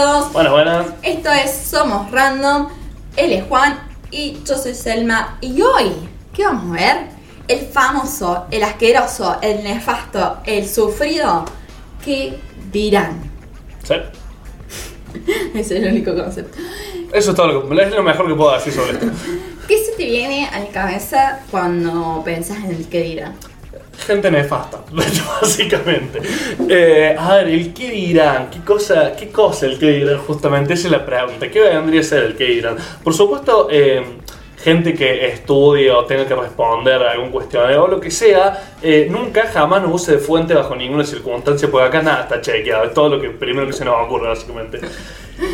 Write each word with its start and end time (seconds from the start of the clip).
Buenas, 0.00 0.52
buenas. 0.52 0.86
Esto 1.02 1.30
es 1.30 1.50
Somos 1.50 2.10
Random. 2.10 2.68
Él 3.16 3.34
es 3.34 3.44
Juan 3.44 3.78
y 4.10 4.38
yo 4.46 4.56
soy 4.56 4.74
Selma. 4.74 5.36
Y 5.42 5.60
hoy, 5.60 5.92
¿qué 6.32 6.44
vamos 6.44 6.70
a 6.70 6.80
ver? 6.80 6.96
El 7.46 7.66
famoso, 7.66 8.46
el 8.50 8.62
asqueroso, 8.62 9.36
el 9.42 9.62
nefasto, 9.62 10.38
el 10.46 10.66
sufrido. 10.66 11.44
¿Qué 12.02 12.38
dirán? 12.72 13.30
Sí. 13.82 13.94
Ese 15.54 15.60
es 15.60 15.82
el 15.82 15.92
único 15.92 16.14
concepto. 16.14 16.56
Eso 17.12 17.30
es 17.32 17.36
todo 17.36 17.48
lo, 17.48 17.68
que, 17.68 17.82
es 17.82 17.90
lo 17.90 18.02
mejor 18.02 18.26
que 18.26 18.34
puedo 18.34 18.54
decir 18.54 18.72
sobre 18.72 18.92
esto. 18.92 19.06
¿Qué 19.68 19.84
se 19.84 19.92
te 19.98 20.04
viene 20.06 20.48
a 20.48 20.60
la 20.60 20.68
cabeza 20.68 21.40
cuando 21.50 22.22
pensás 22.24 22.56
en 22.64 22.70
el 22.70 22.88
qué 22.88 23.02
dirán? 23.02 23.36
Gente 24.06 24.30
nefasta, 24.30 24.82
básicamente. 25.40 26.20
Eh, 26.68 27.14
a 27.18 27.36
ver, 27.36 27.48
el 27.48 27.74
qué 27.74 27.90
dirán, 27.90 28.50
qué 28.50 28.60
cosa, 28.60 29.14
qué 29.16 29.28
cosa 29.28 29.66
el 29.66 29.78
qué 29.78 29.90
dirán, 29.90 30.18
justamente, 30.18 30.74
esa 30.74 30.88
es 30.88 30.92
la 30.92 31.04
pregunta. 31.04 31.50
¿Qué 31.50 31.60
vendría 31.60 32.00
a 32.00 32.04
ser 32.04 32.24
el 32.24 32.36
qué 32.36 32.44
dirán? 32.44 32.76
Por 33.04 33.14
supuesto, 33.14 33.68
eh, 33.70 34.02
gente 34.62 34.94
que 34.94 35.26
estudie 35.26 35.90
o 35.90 36.04
tenga 36.04 36.26
que 36.26 36.34
responder 36.34 37.02
a 37.02 37.12
algún 37.12 37.30
cuestionario 37.30 37.84
o 37.84 37.88
lo 37.88 38.00
que 38.00 38.10
sea, 38.10 38.74
eh, 38.82 39.06
nunca 39.10 39.46
jamás 39.46 39.82
nos 39.82 39.94
use 39.94 40.12
de 40.12 40.18
fuente 40.18 40.54
bajo 40.54 40.76
ninguna 40.76 41.04
circunstancia, 41.04 41.70
porque 41.70 41.86
acá 41.86 42.02
nada 42.02 42.22
está 42.22 42.40
chequeado, 42.40 42.84
es 42.84 42.94
todo 42.94 43.08
lo 43.08 43.20
que 43.20 43.30
primero 43.30 43.66
que 43.66 43.72
se 43.72 43.84
nos 43.84 43.94
ocurre, 44.06 44.28
básicamente. 44.28 44.80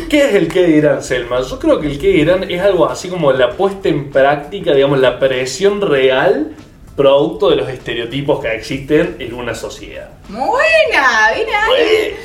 ¿Qué 0.09 0.25
es 0.25 0.35
el 0.35 0.47
qué 0.49 0.65
dirán, 0.65 1.01
Selma? 1.01 1.41
Yo 1.41 1.57
creo 1.59 1.79
que 1.79 1.87
el 1.87 1.99
qué 1.99 2.07
dirán 2.09 2.49
es 2.49 2.61
algo 2.61 2.89
así 2.89 3.07
como 3.09 3.31
la 3.31 3.51
puesta 3.51 3.87
en 3.87 4.09
práctica, 4.09 4.73
digamos, 4.73 4.99
la 4.99 5.19
presión 5.19 5.79
real 5.79 6.51
producto 6.97 7.51
de 7.51 7.57
los 7.57 7.69
estereotipos 7.69 8.41
que 8.41 8.53
existen 8.55 9.15
en 9.19 9.33
una 9.35 9.53
sociedad. 9.53 10.09
Buena, 10.27 11.31
bien 11.35 11.47
ahí. 11.53 12.15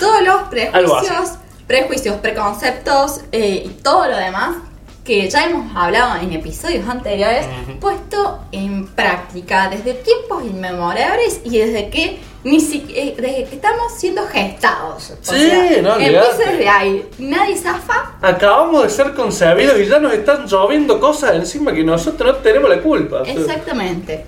Todos 0.00 0.22
los 0.22 0.42
prejuicios, 0.48 1.38
prejuicios, 1.66 2.16
preconceptos 2.16 3.20
eh, 3.30 3.62
y 3.64 3.68
todo 3.82 4.08
lo 4.08 4.16
demás 4.16 4.56
que 5.04 5.30
ya 5.30 5.44
hemos 5.44 5.74
hablado 5.76 6.20
en 6.20 6.32
episodios 6.32 6.88
anteriores, 6.88 7.46
puesto 7.80 8.40
en 8.50 8.88
práctica 8.88 9.68
desde 9.68 9.94
tiempos 9.94 10.42
inmemorables 10.44 11.40
y 11.44 11.58
desde 11.58 11.88
que 11.90 12.18
ni 12.46 12.60
si- 12.60 12.86
eh, 12.94 13.14
desde 13.18 13.44
que 13.48 13.54
estamos 13.56 13.92
siendo 13.98 14.24
gestados. 14.28 15.10
O 15.10 15.16
Sí, 15.20 15.48
sea, 15.50 15.82
no 15.82 15.94
empieza 15.96 16.38
desde 16.38 16.68
ahí. 16.68 17.08
Nadie 17.18 17.56
zafa. 17.56 18.12
Acabamos 18.22 18.84
de 18.84 18.90
ser 18.90 19.14
concebidos 19.14 19.76
y 19.80 19.86
ya 19.86 19.98
nos 19.98 20.12
están 20.12 20.46
lloviendo 20.46 21.00
cosas 21.00 21.34
encima 21.34 21.72
que 21.72 21.82
nosotros 21.82 22.36
no 22.36 22.42
tenemos 22.42 22.70
la 22.70 22.80
culpa. 22.80 23.22
Exactamente. 23.26 24.24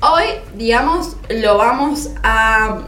Hoy, 0.00 0.24
digamos, 0.54 1.16
lo 1.28 1.58
vamos 1.58 2.08
a 2.22 2.78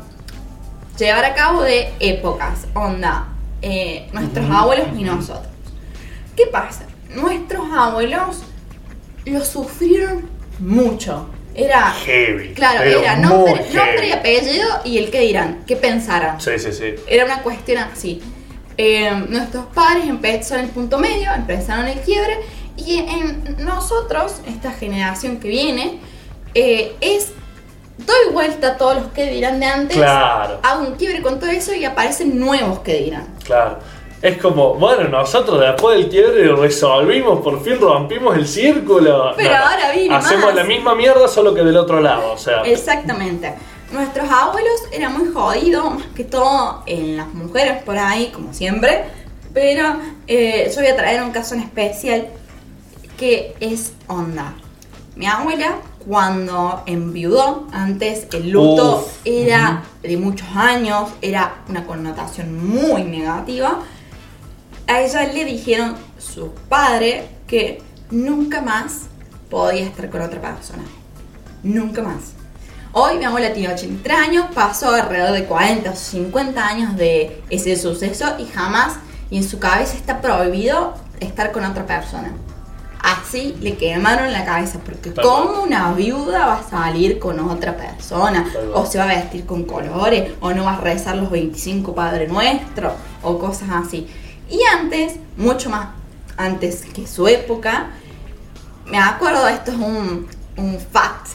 llevar 0.99 1.25
a 1.27 1.34
cabo 1.34 1.62
de 1.62 1.93
épocas, 2.01 2.67
onda, 2.75 3.28
eh, 3.61 4.09
nuestros 4.15 4.49
abuelos 4.51 4.87
y 4.99 5.03
nosotros. 5.05 5.53
¿Qué 6.37 6.47
pasa? 6.47 6.87
Nuestros 7.15 7.67
abuelos 7.77 8.39
lo 9.27 9.45
sufrieron 9.45 10.28
mucho. 10.59 11.27
Era, 11.55 11.92
Heavy. 12.05 12.52
claro, 12.55 12.83
era 12.83 13.16
nombre, 13.16 13.64
nombre 13.72 14.08
y 14.08 14.12
apellido 14.12 14.66
y 14.84 14.98
el 14.98 15.10
que 15.10 15.20
dirán, 15.20 15.62
qué 15.66 15.77
pensarán. 15.77 16.41
Sí, 16.41 16.58
sí, 16.58 16.72
sí. 16.72 16.94
Era 17.06 17.24
una 17.24 17.42
cuestión 17.42 17.78
así. 17.78 18.20
Eh, 18.77 19.10
nuestros 19.28 19.66
padres 19.66 20.06
empezaron 20.08 20.64
el 20.64 20.70
punto 20.70 20.98
medio, 20.98 21.32
empezaron 21.32 21.86
el 21.86 22.00
quiebre, 22.00 22.38
y 22.77 22.98
en 22.98 23.56
nosotros, 23.64 24.41
esta 24.48 24.72
generación 24.72 25.38
que 25.38 25.47
viene, 25.48 26.00
eh, 26.55 26.97
es 27.00 27.30
doy 27.98 28.32
vuelta 28.32 28.70
a 28.72 28.77
todos 28.77 28.97
los 28.97 29.06
que 29.12 29.30
dirán 29.30 29.60
de 29.60 29.66
antes, 29.66 29.97
Claro. 29.97 30.58
hago 30.64 30.82
un 30.88 30.97
quiebre 30.97 31.22
con 31.22 31.38
todo 31.38 31.50
eso 31.50 31.72
y 31.72 31.84
aparecen 31.84 32.41
nuevos 32.41 32.81
que 32.81 32.94
dirán. 32.94 33.28
Claro. 33.44 33.78
Es 34.25 34.39
como, 34.39 34.73
bueno, 34.77 35.07
nosotros 35.07 35.61
después 35.61 35.99
del 35.99 36.09
quiebre 36.09 36.57
resolvimos, 36.57 37.41
por 37.41 37.62
fin 37.62 37.79
rompimos 37.79 38.35
el 38.35 38.49
círculo. 38.49 39.35
Pero 39.37 39.55
ahora 39.55 39.93
viene 39.95 40.15
Hacemos 40.15 40.47
más. 40.47 40.55
la 40.55 40.65
misma 40.65 40.95
mierda, 40.95 41.29
solo 41.29 41.53
que 41.53 41.62
del 41.62 41.77
otro 41.77 42.01
lado, 42.01 42.33
o 42.33 42.39
sea. 42.39 42.62
Exactamente. 42.62 43.53
Nuestros 43.93 44.27
abuelos 44.31 44.81
eran 44.93 45.12
muy 45.12 45.31
jodidos, 45.31 45.97
más 45.97 46.07
que 46.17 46.25
todo 46.25 46.83
en 46.87 47.19
las 47.19 47.35
mujeres 47.35 47.83
por 47.83 47.99
ahí, 47.99 48.31
como 48.33 48.55
siempre. 48.55 49.05
Pero 49.53 49.97
eh, 50.27 50.73
yo 50.75 50.81
voy 50.81 50.91
a 50.91 50.97
traer 50.97 51.23
un 51.23 51.31
caso 51.31 51.55
en 51.55 51.61
especial 51.61 52.29
que 53.19 53.55
es 53.61 53.93
onda. 54.06 54.55
Mi 55.17 55.27
abuela, 55.27 55.77
cuando 56.09 56.83
enviudó, 56.87 57.67
antes 57.73 58.27
el 58.33 58.49
luto 58.49 59.01
Uf. 59.01 59.19
era 59.27 59.83
de 60.03 60.17
muchos 60.17 60.49
años, 60.55 61.11
era 61.21 61.56
una 61.69 61.87
connotación 61.87 62.67
muy 62.67 63.05
negativa. 63.05 63.81
A 64.87 65.00
ella 65.00 65.33
le 65.33 65.45
dijeron 65.45 65.97
su 66.19 66.50
padre 66.69 67.27
que 67.47 67.83
nunca 68.11 68.61
más 68.61 69.06
podía 69.50 69.87
estar 69.87 70.11
con 70.11 70.21
otra 70.21 70.41
persona. 70.41 70.83
Nunca 71.62 72.03
más. 72.03 72.33
Hoy 72.93 73.19
mi 73.19 73.25
abuela 73.25 73.53
tiene 73.53 73.73
83 73.73 74.19
años, 74.19 74.47
pasó 74.55 74.91
alrededor 74.91 75.33
de 75.33 75.47
40 75.47 75.91
o 75.91 75.97
50 75.97 76.67
años 76.67 76.97
de 76.97 77.43
ese 77.50 77.77
suceso 77.77 78.34
y 78.39 78.44
jamás, 78.47 78.94
y 79.31 79.39
en 79.39 79.44
su 79.49 79.59
cabeza 79.59 79.97
está 79.97 80.21
prohibido 80.21 80.94
estar 81.19 81.50
con 81.50 81.65
otra 81.65 81.87
persona. 81.87 82.33
Así 83.00 83.56
le 83.61 83.77
quemaron 83.77 84.33
la 84.33 84.44
cabeza, 84.44 84.78
porque 84.84 85.11
Tal 85.11 85.25
¿cómo 85.25 85.50
cual. 85.50 85.61
una 85.67 85.93
viuda 85.93 86.47
va 86.47 86.55
a 86.61 86.62
salir 86.62 87.19
con 87.19 87.39
otra 87.41 87.77
persona? 87.77 88.47
Tal 88.53 88.71
O 88.75 88.87
se 88.87 88.99
va 88.99 89.05
a 89.05 89.09
vestir 89.09 89.44
con 89.44 89.65
colores, 89.65 90.33
o 90.41 90.53
no 90.55 90.65
va 90.65 90.75
a 90.75 90.81
rezar 90.81 91.17
los 91.17 91.31
25 91.31 91.94
Padre 91.94 92.28
Nuestro, 92.28 92.94
o 93.23 93.39
cosas 93.39 93.69
así. 93.73 94.06
Y 94.49 94.60
antes, 94.65 95.15
mucho 95.37 95.71
más 95.71 95.88
antes 96.37 96.82
que 96.82 97.06
su 97.06 97.27
época, 97.28 97.91
me 98.87 98.99
acuerdo, 98.99 99.49
esto 99.49 99.72
es 99.72 99.78
un, 99.78 100.27
un 100.56 100.78
fact, 100.78 101.28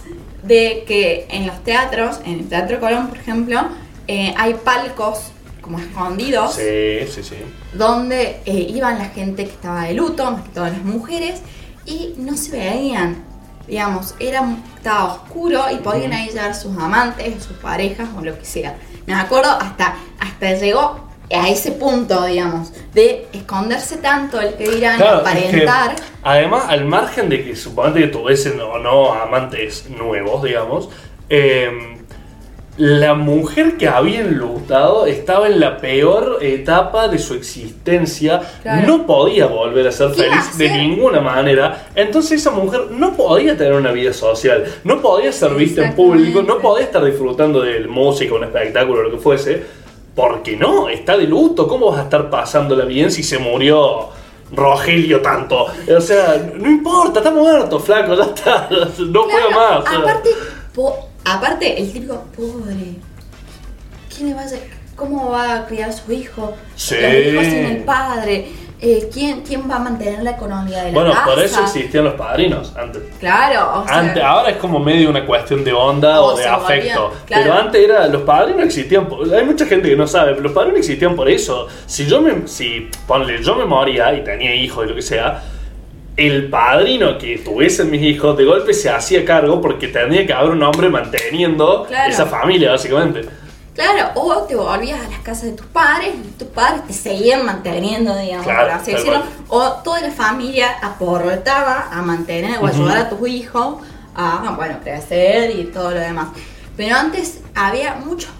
de 0.43 0.83
que 0.87 1.27
en 1.29 1.47
los 1.47 1.63
teatros, 1.63 2.19
en 2.25 2.39
el 2.39 2.49
Teatro 2.49 2.79
Colón, 2.79 3.07
por 3.07 3.17
ejemplo, 3.17 3.61
eh, 4.07 4.33
hay 4.37 4.53
palcos 4.55 5.31
como 5.61 5.79
escondidos 5.79 6.55
Sí, 6.55 7.07
sí, 7.13 7.21
sí. 7.21 7.35
donde 7.73 8.41
eh, 8.45 8.67
iban 8.69 8.97
la 8.97 9.05
gente 9.05 9.45
que 9.45 9.51
estaba 9.51 9.83
de 9.83 9.93
luto, 9.93 10.31
más 10.31 10.43
que 10.43 10.49
todas 10.49 10.71
las 10.71 10.83
mujeres, 10.83 11.41
y 11.85 12.15
no 12.17 12.37
se 12.37 12.51
veían. 12.51 13.23
Digamos, 13.67 14.15
era, 14.19 14.57
estaba 14.75 15.13
oscuro 15.13 15.65
y 15.71 15.75
podían 15.75 16.11
ahí 16.13 16.29
llegar 16.29 16.55
sus 16.55 16.75
amantes, 16.77 17.43
sus 17.43 17.57
parejas 17.57 18.09
o 18.17 18.21
lo 18.21 18.37
que 18.39 18.45
sea. 18.45 18.77
Me 19.05 19.13
acuerdo 19.13 19.51
hasta, 19.51 19.95
hasta 20.19 20.53
llegó 20.55 21.08
a 21.31 21.49
ese 21.49 21.71
punto, 21.73 22.25
digamos, 22.25 22.71
de 22.93 23.27
esconderse 23.33 23.97
tanto 23.97 24.39
el 24.41 24.55
que 24.55 24.69
dirán, 24.69 24.97
Claro, 24.97 25.17
es 25.17 25.23
que, 25.23 25.29
aparentar. 25.29 25.95
además, 26.23 26.63
al 26.69 26.85
margen 26.85 27.29
de 27.29 27.43
que 27.43 27.55
suponete 27.55 28.01
que 28.01 28.07
tuviesen 28.07 28.59
o 28.61 28.79
no 28.79 29.13
amantes 29.13 29.89
nuevos, 29.89 30.43
digamos, 30.43 30.89
eh, 31.29 31.69
la 32.77 33.13
mujer 33.13 33.75
que 33.75 33.89
había 33.89 34.21
enlutado 34.21 35.05
estaba 35.05 35.47
en 35.47 35.59
la 35.59 35.77
peor 35.79 36.37
etapa 36.41 37.09
de 37.09 37.19
su 37.19 37.33
existencia, 37.33 38.41
Claro. 38.61 38.87
no 38.87 39.05
podía 39.05 39.47
volver 39.47 39.85
a 39.87 39.91
ser 39.91 40.11
¿Qué 40.13 40.25
iba 40.25 40.37
a 40.37 40.41
feliz 40.41 40.57
de 40.57 40.69
ninguna 40.77 41.19
manera, 41.19 41.87
entonces 41.93 42.39
esa 42.39 42.51
mujer 42.51 42.87
no 42.91 43.13
podía 43.17 43.57
tener 43.57 43.73
una 43.73 43.91
vida 43.91 44.13
social, 44.13 44.63
no 44.85 45.01
podía 45.01 45.31
ser 45.33 45.53
vista 45.55 45.85
en 45.85 45.93
público, 45.93 46.41
no 46.41 46.59
podía 46.59 46.85
estar 46.85 47.03
disfrutando 47.03 47.59
de 47.61 47.81
música, 47.85 48.33
un 48.33 48.45
espectáculo, 48.45 49.03
lo 49.03 49.11
que 49.11 49.17
fuese, 49.17 49.61
porque 50.19 50.57
no, 50.57 50.89
está 50.89 51.15
de 51.15 51.23
luto, 51.25 51.65
¿cómo 51.65 51.91
vas 51.91 51.99
a 52.01 52.03
estar 52.03 52.29
pasándola 52.29 52.83
bien 52.83 53.09
si 53.09 53.23
se 53.23 53.37
murió 53.37 54.09
Rogelio 54.51 55.21
tanto? 55.21 55.67
O 55.97 56.01
sea, 56.01 56.35
no 56.55 56.69
importa, 56.69 57.19
está 57.19 57.31
muerto, 57.31 57.79
flaco, 57.79 58.15
ya 58.15 58.23
está, 58.23 58.67
no 58.99 59.23
juega 59.23 59.47
Claro, 59.47 59.81
más. 59.81 59.95
Aparte, 59.95 60.29
po- 60.75 61.07
aparte, 61.23 61.79
el 61.79 61.93
típico 61.93 62.21
pobre. 62.35 62.95
¿Quién 64.13 64.29
le 64.29 64.33
va 64.35 64.41
a 64.41 64.45
hacer? 64.45 64.59
¿Cómo 64.97 65.29
va 65.31 65.55
a 65.55 65.65
criar 65.67 65.89
a 65.89 65.93
su 65.93 66.11
hijo? 66.11 66.53
Sí. 66.75 66.95
Los 67.01 67.13
hijos 67.25 67.45
sin 67.45 67.65
el 67.65 67.83
padre. 67.85 68.47
Eh, 68.81 69.09
¿quién, 69.13 69.41
¿Quién 69.41 69.69
va 69.69 69.75
a 69.75 69.79
mantener 69.79 70.23
la 70.23 70.31
economía 70.31 70.83
de 70.83 70.91
la 70.91 70.97
Bueno, 70.99 71.11
casa? 71.11 71.25
por 71.25 71.39
eso 71.43 71.61
existían 71.63 72.05
los 72.05 72.13
padrinos 72.13 72.73
antes. 72.77 73.01
Claro, 73.19 73.81
o 73.81 73.85
sea, 73.85 74.13
ahora 74.29 74.51
es 74.51 74.55
como 74.57 74.79
medio 74.79 75.09
una 75.09 75.25
cuestión 75.25 75.65
de 75.65 75.73
onda 75.73 76.21
O 76.21 76.27
o 76.33 76.37
de 76.37 76.43
se 76.43 76.49
afecto. 76.49 77.13
claro. 77.25 77.43
Pero 77.43 77.53
antes 77.55 77.83
era, 77.83 78.07
los 78.07 78.21
padrinos 78.21 78.63
existían 78.63 79.07
por, 79.07 79.33
hay 79.35 79.43
mucha 79.43 79.65
gente 79.65 79.89
que 79.89 79.97
no 79.97 80.07
sabe, 80.07 80.31
pero 80.31 80.43
los 80.43 80.53
padrinos 80.53 80.79
existían 80.79 81.13
por 81.13 81.27
eso. 81.29 81.67
Si 81.87 82.05
yo 82.05 82.21
me, 82.21 82.47
si, 82.47 82.89
ponle, 83.05 83.43
yo 83.43 83.55
me 83.55 83.65
moría 83.65 84.13
y 84.13 84.23
tenía 84.23 84.55
hijos 84.55 84.85
y 84.85 84.89
lo 84.89 84.95
que 84.95 85.01
sea, 85.01 85.43
el 86.15 86.49
padrino 86.49 87.17
que 87.17 87.37
tuviesen 87.39 87.91
mis 87.91 88.01
hijos 88.01 88.37
de 88.37 88.45
golpe 88.45 88.73
se 88.73 88.89
hacía 88.89 89.25
cargo 89.25 89.59
porque 89.61 89.89
tenía 89.89 90.25
que 90.25 90.31
haber 90.33 90.51
un 90.51 90.63
hombre 90.63 90.87
manteniendo 90.89 91.83
Claro. 91.85 92.09
esa 92.11 92.25
familia, 92.25 92.71
básicamente. 92.71 93.21
Claro, 93.79 94.11
o 94.15 94.43
te 94.43 94.57
volvías 94.57 94.99
a 94.99 95.09
las 95.09 95.19
casas 95.19 95.43
de 95.43 95.51
tus 95.53 95.67
padres 95.67 96.13
y 96.13 96.31
tus 96.31 96.49
padres 96.49 96.85
te 96.85 96.91
seguían 96.91 97.45
manteniendo, 97.45 98.13
digamos, 98.13 98.45
Claro, 98.45 98.63
por 98.63 98.71
así 98.71 98.91
decirlo. 98.91 99.23
O 99.47 99.71
toda 99.83 100.01
la 100.01 100.11
familia 100.11 100.77
aportaba 100.81 101.87
a 101.89 102.01
mantener 102.01 102.59
o 102.61 102.67
ayudar 102.67 102.97
a 102.97 103.09
tus 103.09 103.25
hijos 103.29 103.77
a, 104.15 104.53
bueno, 104.57 104.79
crecer 104.83 105.57
y 105.57 105.63
todo 105.65 105.91
lo 105.91 105.99
demás. 106.01 106.27
Pero 106.75 106.97
antes 106.97 107.39
había 107.55 107.95
muchos 107.95 108.31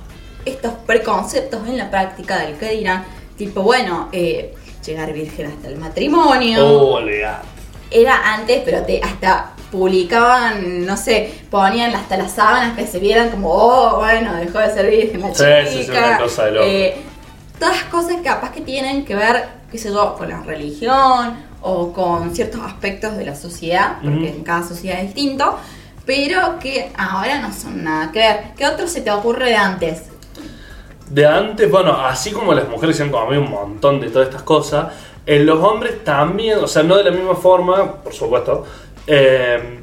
estos 0.44 0.74
preconceptos 0.86 1.66
en 1.70 1.78
la 1.78 1.90
práctica 1.90 2.38
del 2.40 2.58
que 2.58 2.72
dirán 2.72 3.06
tipo, 3.38 3.62
bueno, 3.62 4.10
eh, 4.12 4.54
llegar 4.86 5.14
virgen 5.14 5.54
hasta 5.54 5.70
el 5.70 5.78
matrimonio. 5.78 6.68
Oh, 6.68 6.96
olvidate. 6.96 7.59
Era 7.92 8.34
antes, 8.34 8.62
pero 8.66 8.84
te, 8.84 9.02
hasta 9.02 9.52
publicaban, 9.72 10.86
no 10.86 10.98
sé, 10.98 11.34
ponían 11.50 11.94
hasta 11.96 12.18
las 12.18 12.34
sábanas 12.34 12.76
que 12.78 12.86
se 12.88 13.00
vieran 13.00 13.30
como, 13.30 13.50
oh, 13.52 13.98
bueno, 13.98 14.34
dejó 14.36 14.60
de 14.60 14.72
ser 14.74 14.90
virgen 14.90 15.22
la 15.22 15.28
Sí, 15.30 15.34
chica. 15.36 15.66
sí, 15.68 15.84
sí, 15.84 15.92
una 15.92 16.18
cosa 16.18 16.46
de 16.46 16.52
loco. 16.52 16.66
Eh, 16.68 16.98
todas 17.60 17.84
cosas 17.84 18.16
capaz 18.24 18.52
que 18.52 18.62
tienen 18.62 19.06
que 19.06 19.16
ver, 19.16 19.48
qué 19.72 19.78
sé 19.78 19.90
yo, 19.90 20.16
con 20.18 20.30
la 20.30 20.42
religión 20.42 21.36
o 21.62 21.92
con 21.94 22.34
ciertos 22.36 22.62
aspectos 22.62 23.18
de 23.18 23.26
la 23.26 23.36
sociedad, 23.36 23.98
porque 24.04 24.30
en 24.30 24.44
cada 24.44 24.68
sociedad 24.68 25.00
es 25.00 25.14
distinto, 25.14 25.58
pero 26.06 26.58
que 26.60 26.92
ahora 26.98 27.40
no 27.40 27.54
son 27.54 27.84
nada 27.84 28.12
que 28.12 28.20
ver. 28.20 28.40
¿Qué 28.58 28.66
otro 28.66 28.88
se 28.88 29.02
te 29.02 29.12
ocurre 29.12 29.50
de 29.50 29.56
antes? 29.56 30.04
De 31.10 31.26
antes, 31.26 31.70
bueno, 31.70 31.92
así 32.06 32.32
como 32.32 32.54
las 32.54 32.68
mujeres 32.70 32.96
se 32.98 33.04
han 33.04 33.10
comido 33.10 33.42
un 33.42 33.50
montón 33.50 34.00
de 34.00 34.10
todas 34.10 34.28
estas 34.28 34.44
cosas, 34.44 34.94
en 35.30 35.46
los 35.46 35.60
hombres 35.60 36.04
también, 36.04 36.58
o 36.58 36.66
sea, 36.68 36.82
no 36.82 36.98
de 36.98 37.04
la 37.04 37.12
misma 37.12 37.36
forma, 37.36 38.02
por 38.02 38.12
supuesto, 38.12 38.66
eh, 39.06 39.80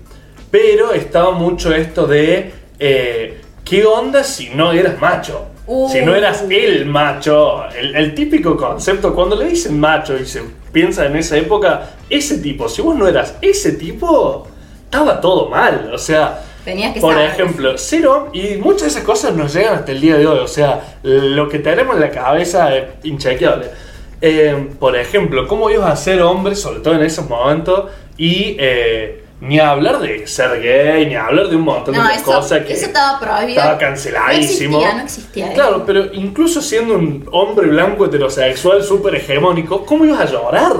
pero 0.50 0.92
estaba 0.92 1.30
mucho 1.30 1.72
esto 1.72 2.04
de 2.04 2.52
eh, 2.80 3.40
qué 3.64 3.86
onda 3.86 4.24
si 4.24 4.48
no 4.50 4.72
eras 4.72 5.00
macho. 5.00 5.46
Uh. 5.68 5.88
Si 5.88 6.00
no 6.02 6.16
eras 6.16 6.44
el 6.50 6.86
macho, 6.86 7.64
el, 7.70 7.94
el 7.94 8.12
típico 8.12 8.56
concepto, 8.56 9.14
cuando 9.14 9.36
le 9.36 9.44
dicen 9.46 9.78
macho 9.78 10.16
y 10.18 10.26
se 10.26 10.42
piensa 10.72 11.06
en 11.06 11.14
esa 11.14 11.36
época, 11.36 11.90
ese 12.10 12.38
tipo, 12.38 12.68
si 12.68 12.82
vos 12.82 12.96
no 12.96 13.06
eras 13.06 13.36
ese 13.40 13.72
tipo, 13.72 14.48
estaba 14.84 15.20
todo 15.20 15.48
mal, 15.48 15.92
o 15.94 15.98
sea, 15.98 16.42
Tenías 16.64 16.92
que 16.92 17.00
por 17.00 17.14
saber. 17.14 17.30
ejemplo, 17.30 17.74
cero, 17.76 18.30
y 18.32 18.56
muchas 18.56 18.82
de 18.82 18.88
esas 18.88 19.04
cosas 19.04 19.32
nos 19.36 19.54
llegan 19.54 19.76
hasta 19.76 19.92
el 19.92 20.00
día 20.00 20.16
de 20.16 20.26
hoy, 20.26 20.40
o 20.40 20.48
sea, 20.48 20.98
lo 21.04 21.48
que 21.48 21.60
tenemos 21.60 21.94
en 21.94 22.00
la 22.00 22.10
cabeza 22.10 22.74
es 22.74 22.84
inchequeable. 23.04 23.85
Eh, 24.20 24.70
por 24.78 24.96
ejemplo, 24.96 25.46
¿cómo 25.46 25.70
ibas 25.70 25.90
a 25.90 25.96
ser 25.96 26.22
hombre, 26.22 26.54
sobre 26.56 26.80
todo 26.80 26.94
en 26.94 27.02
esos 27.02 27.28
momentos, 27.28 27.90
y 28.16 28.56
eh, 28.58 29.24
ni 29.40 29.58
hablar 29.60 29.98
de 29.98 30.26
ser 30.26 30.60
gay, 30.62 31.06
ni 31.06 31.14
hablar 31.14 31.48
de 31.48 31.56
un 31.56 31.62
montón 31.62 31.94
No, 31.94 32.06
de 32.06 32.14
eso, 32.14 32.24
cosas 32.24 32.64
que 32.64 32.72
eso 32.72 32.86
estaba 32.86 33.20
prohibido. 33.20 33.58
estaba 33.60 33.76
canceladísimo? 33.78 34.78
No 34.80 34.84
existía, 34.86 34.94
no 34.98 35.04
existía. 35.04 35.52
Claro, 35.52 35.84
pero 35.86 36.06
incluso 36.14 36.62
siendo 36.62 36.94
un 36.94 37.28
hombre 37.30 37.66
blanco 37.68 38.06
heterosexual 38.06 38.82
súper 38.82 39.16
hegemónico, 39.16 39.84
¿cómo 39.84 40.04
ibas 40.06 40.20
a 40.20 40.24
llorar? 40.24 40.76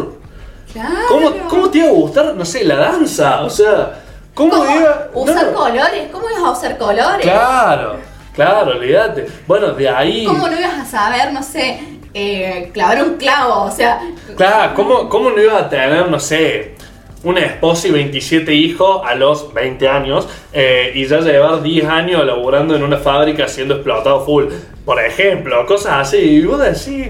Claro. 0.73 0.95
¿Cómo, 1.09 1.31
¿Cómo 1.49 1.71
te 1.71 1.79
iba 1.79 1.89
a 1.89 1.93
gustar, 1.93 2.35
no 2.35 2.45
sé, 2.45 2.65
la 2.65 2.77
danza? 2.77 3.43
O 3.43 3.51
sea, 3.51 4.03
¿cómo, 4.35 4.51
¿Cómo 4.53 4.65
iba 4.81 5.09
usar 5.13 5.47
no. 5.47 5.53
colores? 5.55 6.09
¿Cómo 6.11 6.31
ibas 6.31 6.43
a 6.43 6.51
usar 6.53 6.79
colores? 6.79 7.21
Claro, 7.21 7.97
claro, 8.35 8.73
olvídate. 8.73 9.27
Bueno, 9.47 9.73
de 9.73 9.89
ahí. 9.89 10.25
¿Cómo 10.25 10.49
no 10.49 10.59
ibas 10.59 10.79
a 10.79 10.85
saber, 10.87 11.33
no 11.33 11.43
sé, 11.43 11.79
eh, 12.19 12.71
clavar 12.73 13.03
un 13.05 13.17
clavo? 13.17 13.65
O 13.65 13.71
sea, 13.71 14.01
Claro, 14.37 14.73
¿cómo, 14.75 15.09
¿cómo 15.09 15.31
no 15.31 15.41
ibas 15.43 15.63
a 15.65 15.69
tener, 15.69 16.09
no 16.11 16.19
sé, 16.19 16.75
una 17.23 17.41
esposa 17.41 17.89
y 17.89 17.91
27 17.91 18.55
hijos 18.55 19.03
a 19.05 19.15
los 19.15 19.53
20 19.53 19.87
años 19.89 20.27
eh, 20.53 20.93
y 20.95 21.07
ya 21.07 21.21
llevar 21.21 21.63
10 21.63 21.87
años 21.87 22.25
laburando 22.25 22.75
en 22.75 22.83
una 22.83 22.97
fábrica 22.97 23.47
siendo 23.49 23.75
explotado 23.75 24.25
full? 24.25 24.45
Por 24.85 24.99
ejemplo, 25.05 25.67
cosas 25.67 25.95
así. 26.09 26.17
Y 26.17 26.45
vos 26.45 26.59
decís, 26.61 27.09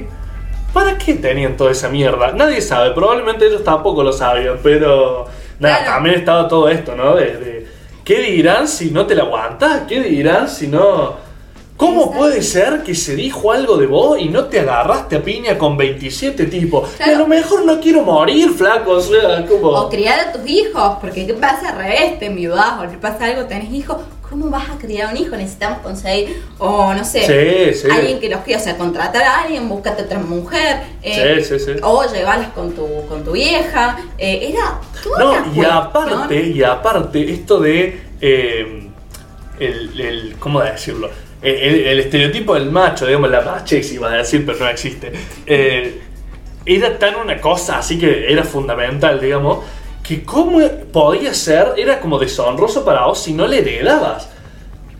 ¿para 0.73 0.99
qué 0.99 1.15
tenían 1.15 1.57
toda 1.57 1.71
esa 1.71 1.89
mierda? 1.89 2.33
Nadie 2.33 2.61
sabe, 2.61 2.91
probablemente 2.91 3.47
ellos 3.47 3.63
tampoco 3.63 4.03
lo 4.03 4.13
sabían, 4.13 4.59
pero. 4.63 5.27
Nada, 5.61 5.79
Claro. 5.79 5.93
también 5.93 6.17
estaba 6.17 6.49
todo 6.49 6.69
esto, 6.69 6.95
¿no? 6.97 7.15
De, 7.15 7.25
de, 7.37 7.67
¿Qué 8.05 8.21
dirán 8.21 8.69
si 8.69 8.91
no 8.91 9.07
te 9.07 9.15
la 9.15 9.23
aguantas? 9.25 9.83
¿Qué 9.89 10.01
dirán 10.01 10.49
si 10.49 10.69
no.? 10.69 11.26
¿Cómo 11.77 12.11
puede 12.11 12.43
ser 12.43 12.83
que 12.83 12.95
se 12.95 13.15
dijo 13.15 13.53
algo 13.53 13.77
de 13.77 13.87
vos 13.87 14.19
y 14.19 14.29
no 14.31 14.45
te 14.47 14.61
agarraste 14.61 15.17
a 15.17 15.23
piña 15.23 15.59
con 15.59 15.77
27 15.77 16.47
tipos? 16.47 16.89
Claro. 16.97 17.17
A 17.17 17.19
lo 17.19 17.27
mejor 17.27 17.65
no 17.67 17.79
quiero 17.81 18.03
morir, 18.03 18.51
flaco, 18.51 18.93
o 18.93 19.01
sea, 19.01 19.45
como... 19.47 19.69
o 19.69 19.89
criar 19.91 20.21
a 20.21 20.33
tus 20.33 20.49
hijos, 20.49 20.97
porque 21.01 21.27
¿qué 21.27 21.35
pasa 21.35 21.71
al 21.71 21.77
revés? 21.79 22.19
Te 22.19 22.27
enviudás 22.27 22.81
o 22.81 22.89
te 22.89 22.97
pasa 22.97 23.27
algo, 23.27 23.45
tenés 23.45 23.71
hijos. 23.73 23.99
¿Cómo 24.29 24.49
vas 24.51 24.69
a 24.71 24.79
criar 24.79 25.13
un 25.15 25.19
hijo? 25.21 25.37
Necesitamos 25.37 25.79
conseguir, 25.81 26.43
o 26.59 26.93
no 26.95 27.05
sé, 27.05 27.73
Sí, 27.75 27.79
sí. 27.83 27.89
alguien 27.95 28.19
que 28.19 28.29
los 28.29 28.41
críe, 28.41 28.57
o 28.57 28.59
sea, 28.59 28.77
contratar 28.77 29.23
a 29.23 29.43
alguien, 29.43 29.69
búscate 29.69 30.03
otra 30.03 30.19
mujer, 30.19 30.79
eh, 31.03 31.43
Sí, 31.45 31.59
sí, 31.59 31.65
sí. 31.65 31.73
o 31.83 32.03
llevarlas 32.13 32.49
con 32.49 32.73
tu, 32.73 33.07
con 33.09 33.23
tu 33.23 33.33
vieja. 33.33 33.99
eh, 34.19 34.49
era 34.53 34.81
toda 35.05 35.19
No, 35.21 35.29
una 35.31 35.39
y 35.41 35.43
cuestión. 35.43 35.67
aparte, 35.73 36.43
y 36.49 36.63
aparte, 36.65 37.33
esto 37.33 37.61
de... 37.61 38.01
eh, 38.21 38.89
el, 39.61 40.01
el- 40.01 40.37
¿Cómo 40.41 40.61
decirlo? 40.61 41.09
El, 41.43 42.01
estereotipo 42.01 42.55
del 42.55 42.71
macho, 42.71 43.07
digamos, 43.07 43.31
la 43.31 43.41
machex 43.43 43.93
iba 43.93 44.11
a 44.11 44.17
decir, 44.17 44.45
pero 44.47 44.59
no 44.61 44.69
existe. 44.69 45.13
Eh, 45.47 46.01
era 46.65 46.99
tan 46.99 47.15
una 47.17 47.41
cosa 47.41 47.79
así 47.79 47.99
que 47.99 48.33
era 48.33 48.43
fundamental, 48.43 49.21
digamos, 49.21 49.59
que 50.03 50.25
cómo 50.25 50.61
podía 50.93 51.33
ser, 51.35 51.75
era 51.77 52.01
como 52.01 52.19
deshonroso 52.19 52.85
para 52.85 53.07
vos 53.07 53.23
si 53.23 53.33
no 53.33 53.47
le 53.47 53.59
heredabas. 53.59 54.31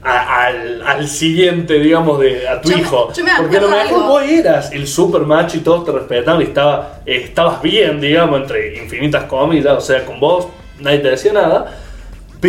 a- 0.09 0.45
al, 0.47 0.83
al 0.87 1.09
siguiente, 1.09 1.81
digamos, 1.81 2.21
de, 2.21 2.47
a 2.49 2.61
tu 2.61 2.69
Yo 2.71 2.77
me- 2.77 2.83
hijo. 2.83 3.13
yo 3.13 3.25
me 3.25 3.31
Porque 3.39 3.57
a 3.57 3.61
lo 3.61 3.69
mejor 3.71 3.87
algo. 3.89 4.07
vos 4.07 4.23
eras 4.23 4.71
el 4.71 4.87
super 4.87 5.23
macho 5.23 5.57
y 5.57 5.61
todos 5.61 5.85
te 5.85 5.91
respetaban 5.91 6.41
y 6.43 6.45
estaba, 6.45 7.01
eh, 7.05 7.23
estabas 7.25 7.61
bien, 7.61 8.01
digamos, 8.01 8.41
entre 8.43 8.77
infinitas 8.81 9.25
comillas, 9.25 9.75
o 9.77 9.81
sea, 9.81 10.05
con 10.05 10.21
vos 10.21 10.47
nadie 10.79 10.99
te 11.01 11.11
decía 11.11 11.33
nada. 11.33 11.77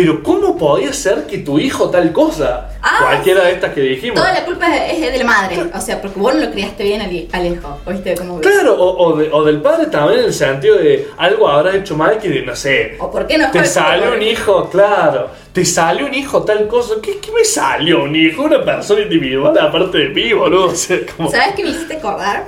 Pero 0.00 0.22
¿cómo 0.22 0.56
podía 0.56 0.92
ser 0.92 1.26
que 1.26 1.38
tu 1.38 1.58
hijo 1.58 1.90
tal 1.90 2.12
cosa? 2.12 2.68
Ah, 2.80 2.98
Cualquiera 3.00 3.42
de 3.46 3.52
estas 3.54 3.72
que 3.74 3.80
dijimos. 3.80 4.14
Toda 4.20 4.32
la 4.32 4.44
culpa 4.44 4.76
es, 4.76 5.02
es 5.02 5.10
de 5.12 5.18
la 5.18 5.24
madre, 5.24 5.56
o 5.74 5.80
sea, 5.80 6.00
porque 6.00 6.20
vos 6.20 6.32
no 6.34 6.40
lo 6.44 6.52
criaste 6.52 6.84
bien 6.84 7.00
al, 7.00 7.10
hi- 7.12 7.28
al 7.32 7.46
hijo, 7.46 7.78
¿oíste? 7.84 8.14
Como 8.14 8.38
Claro, 8.40 8.74
o, 8.80 9.06
o 9.08 9.16
de- 9.16 9.28
o 9.32 9.42
del 9.42 9.60
padre 9.60 9.86
también 9.86 10.20
en 10.20 10.26
el 10.26 10.32
sentido 10.32 10.76
de 10.76 11.08
algo 11.16 11.48
habrá 11.48 11.74
hecho 11.74 11.96
mal 11.96 12.16
que, 12.18 12.42
no 12.42 12.54
sé, 12.54 12.94
¿O 13.00 13.10
por 13.10 13.26
qué 13.26 13.38
no 13.38 13.50
te 13.50 13.64
salió 13.64 14.12
un 14.14 14.22
hijo, 14.22 14.70
claro, 14.70 15.30
te 15.52 15.64
salió 15.64 16.06
un 16.06 16.14
hijo 16.14 16.44
tal 16.44 16.68
cosa, 16.68 16.94
¿qué, 17.02 17.18
qué 17.18 17.32
me 17.32 17.44
salió 17.44 18.04
un 18.04 18.14
hijo? 18.14 18.44
Una 18.44 18.64
persona 18.64 19.00
individual 19.00 19.58
aparte 19.58 19.98
de 19.98 20.08
mí, 20.10 20.32
boludo, 20.32 20.66
o 20.66 20.74
sea, 20.76 20.98
como... 21.16 21.28
¿Sabes 21.28 21.54
qué 21.56 21.64
me 21.64 21.70
hiciste 21.70 21.96
acordar? 21.96 22.44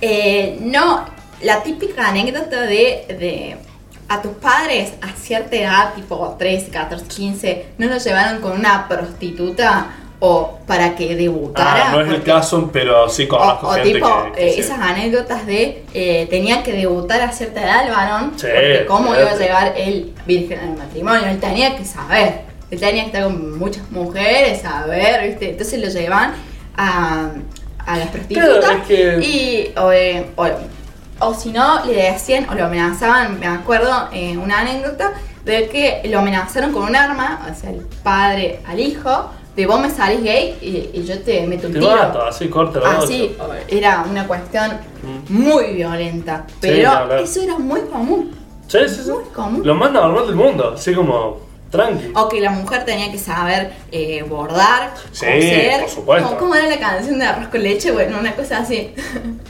Eh, 0.00 0.56
no, 0.60 1.04
la 1.42 1.62
típica 1.62 2.08
anécdota 2.08 2.62
de, 2.62 3.04
de 3.08 3.56
a 4.12 4.20
tus 4.22 4.32
padres 4.32 4.92
a 5.00 5.08
cierta 5.18 5.56
edad, 5.56 5.94
tipo 5.94 6.36
13, 6.38 6.70
14, 6.70 7.06
15, 7.06 7.66
no 7.78 7.86
los 7.86 8.04
llevaron 8.04 8.40
con 8.42 8.52
una 8.52 8.86
prostituta 8.88 9.86
o 10.20 10.58
para 10.66 10.94
que 10.94 11.16
debutara. 11.16 11.88
Ah, 11.88 11.92
no 11.92 12.00
es 12.02 12.08
el 12.12 12.22
caso, 12.22 12.70
pero 12.72 13.08
sí 13.08 13.24
O, 13.24 13.28
conozco 13.28 13.66
o 13.68 13.72
gente 13.72 13.92
tipo, 13.94 14.24
que, 14.26 14.32
que 14.32 14.48
eh, 14.48 14.52
sí. 14.52 14.60
esas 14.60 14.78
anécdotas 14.78 15.46
de 15.46 15.84
eh, 15.94 16.26
tenía 16.30 16.62
que 16.62 16.72
debutar 16.72 17.20
a 17.22 17.32
cierta 17.32 17.62
edad 17.62 17.86
el 17.86 17.90
varón, 17.92 18.32
Sí, 18.36 18.46
porque 18.52 18.84
cómo 18.86 19.14
iba 19.14 19.30
a 19.30 19.36
llegar 19.36 19.74
el 19.76 20.12
virgen 20.26 20.60
al 20.60 20.76
matrimonio, 20.76 21.26
él 21.26 21.40
tenía 21.40 21.76
que 21.76 21.84
saber, 21.84 22.42
él 22.70 22.78
tenía 22.78 23.02
que 23.02 23.06
estar 23.08 23.24
con 23.24 23.58
muchas 23.58 23.90
mujeres, 23.90 24.60
saber, 24.62 25.26
¿viste? 25.28 25.50
Entonces 25.50 25.80
lo 25.80 25.88
llevaban 25.88 26.34
a, 26.76 27.30
a 27.84 27.96
las 27.98 28.08
prostitutas 28.08 28.58
Claro, 28.60 28.78
es 28.82 28.86
que- 28.86 29.18
y 29.26 29.72
o, 29.76 29.90
eh, 29.90 30.26
o, 31.26 31.34
si 31.34 31.50
no 31.50 31.84
le 31.84 31.94
decían 32.12 32.46
o 32.50 32.54
lo 32.54 32.66
amenazaban, 32.66 33.38
me 33.40 33.46
acuerdo 33.46 34.08
eh, 34.12 34.36
una 34.36 34.60
anécdota 34.60 35.12
de 35.44 35.68
que 35.68 36.02
lo 36.08 36.20
amenazaron 36.20 36.72
con 36.72 36.84
un 36.84 36.94
arma, 36.96 37.46
o 37.50 37.54
sea, 37.58 37.70
el 37.70 37.80
padre 38.02 38.60
al 38.66 38.78
hijo, 38.78 39.30
de 39.56 39.66
vos 39.66 39.80
me 39.80 39.90
salís 39.90 40.22
gay 40.22 40.56
y, 40.62 40.98
y 40.98 41.04
yo 41.04 41.20
te 41.20 41.46
meto 41.46 41.66
un 41.66 41.74
Te 41.74 41.78
tiro. 41.80 41.94
mato, 41.94 42.22
así 42.24 42.48
corta 42.48 42.80
la 42.80 42.98
Así, 42.98 43.36
era 43.68 44.04
una 44.08 44.26
cuestión 44.26 44.70
Mm. 45.02 45.32
muy 45.42 45.72
violenta, 45.74 46.46
pero 46.60 47.12
eso 47.16 47.42
era 47.42 47.58
muy 47.58 47.80
común. 47.82 48.30
Sí, 48.68 48.78
sí, 48.88 49.02
sí. 49.04 49.10
Muy 49.10 49.24
común. 49.34 49.62
Lo 49.64 49.74
más 49.74 49.90
normal 49.90 50.26
del 50.28 50.36
mundo, 50.36 50.74
así 50.76 50.94
como 50.94 51.38
tranqui. 51.72 52.12
O 52.14 52.28
que 52.28 52.40
la 52.40 52.50
mujer 52.50 52.84
tenía 52.84 53.10
que 53.10 53.18
saber 53.18 53.72
eh, 53.90 54.22
bordar, 54.22 54.92
Sí, 55.10 55.26
coser. 55.26 55.80
por 55.80 55.88
supuesto. 55.90 56.28
¿Cómo, 56.28 56.38
cómo 56.38 56.54
era 56.54 56.66
la 56.68 56.78
canción 56.78 57.18
de 57.18 57.24
arroz 57.24 57.48
con 57.48 57.60
leche? 57.62 57.90
Bueno, 57.90 58.18
una 58.20 58.34
cosa 58.36 58.58
así. 58.58 58.94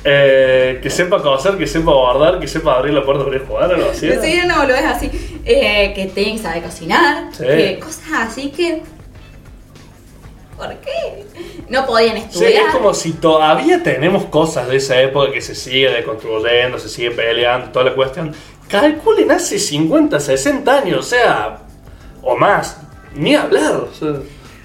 Eh, 0.04 0.80
que 0.82 0.90
sepa 0.90 1.22
coser, 1.22 1.56
que 1.56 1.64
sepa 1.66 1.92
guardar, 1.92 2.40
que 2.40 2.48
sepa 2.48 2.74
abrir 2.74 2.92
la 2.92 3.04
puerta 3.04 3.22
para 3.24 3.36
ir 3.36 3.42
a 3.42 3.46
jugar, 3.46 3.72
algo 3.72 3.90
así. 3.92 4.10
Sí, 4.20 4.40
no, 4.48 4.64
lo 4.66 4.74
es 4.74 4.84
así. 4.84 5.08
Eh, 5.44 5.92
que 5.94 6.06
tenía 6.06 6.32
que 6.32 6.38
saber 6.42 6.62
cocinar. 6.64 7.28
Sí. 7.32 7.44
que 7.44 7.78
cosas 7.78 8.04
así 8.28 8.50
que. 8.50 8.82
¿Por 10.56 10.74
qué? 10.76 11.24
No 11.68 11.86
podían 11.86 12.16
Sí, 12.16 12.22
estudiar. 12.22 12.66
es 12.66 12.72
como 12.74 12.94
si 12.94 13.12
todavía 13.12 13.82
tenemos 13.82 14.24
cosas 14.26 14.68
de 14.68 14.76
esa 14.76 15.00
época 15.00 15.32
que 15.32 15.40
se 15.40 15.54
sigue 15.54 15.88
deconstruyendo, 15.90 16.78
se 16.78 16.88
sigue 16.88 17.10
peleando, 17.12 17.68
toda 17.70 17.84
la 17.86 17.94
cuestión. 17.94 18.34
Calculen 18.68 19.30
hace 19.30 19.58
50, 19.58 20.18
60 20.20 20.78
años, 20.78 20.98
o 20.98 21.02
sea, 21.02 21.61
o 22.22 22.36
más, 22.36 22.76
ni 23.14 23.34
hablar. 23.34 23.72
o 23.74 23.92
sea. 23.94 24.14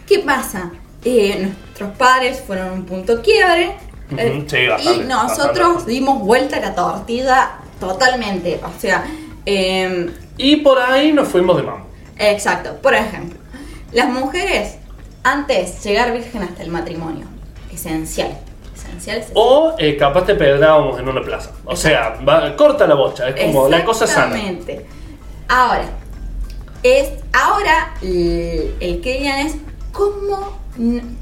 ¿Qué 0.08 0.20
pasa? 0.20 0.72
Eh, 1.04 1.38
nuestros 1.42 1.92
padres 1.98 2.42
fueron 2.46 2.72
un 2.72 2.86
punto 2.86 3.22
quiebre. 3.22 3.76
Eh, 4.18 4.46
sí, 4.48 4.68
bastante, 4.68 5.04
y 5.04 5.06
nosotros 5.06 5.68
bastante. 5.68 5.92
dimos 5.92 6.20
vuelta 6.22 6.58
a 6.58 6.60
la 6.62 6.76
tortilla 6.76 7.52
totalmente. 7.80 8.60
O 8.64 8.80
sea, 8.80 9.06
eh, 9.46 10.10
Y 10.38 10.58
por 10.58 10.80
ahí 10.80 11.12
nos 11.14 11.28
fuimos 11.28 11.58
de 11.58 11.64
mambo. 11.64 11.86
exacto. 12.18 12.76
Por 12.82 12.94
ejemplo, 12.94 13.38
las 13.92 14.08
mujeres, 14.10 14.76
antes 15.24 15.84
llegar 15.84 16.14
virgen 16.14 16.44
hasta 16.44 16.64
el 16.64 16.70
matrimonio, 16.70 17.26
esencial. 17.74 18.38
esenciales. 18.76 19.28
O 19.34 19.76
eh, 19.78 19.98
capaz 19.98 20.26
te 20.26 20.36
pedrábamos 20.36 21.00
en 21.00 21.08
una 21.10 21.22
plaza. 21.22 21.52
O 21.66 21.76
sea, 21.76 22.18
va- 22.28 22.56
corta 22.56 22.88
la 22.88 22.96
bocha, 22.96 23.28
es 23.30 23.46
como 23.46 23.68
la 23.68 23.84
cosa 23.84 24.08
sana. 24.08 24.36
Exactamente. 24.38 24.86
Ahora, 25.50 25.86
es, 26.84 27.10
ahora 27.34 27.94
el, 28.02 28.76
el 28.80 29.02
que 29.02 29.20
dirán 29.20 29.46
es 29.48 29.56
¿cómo, 29.92 30.60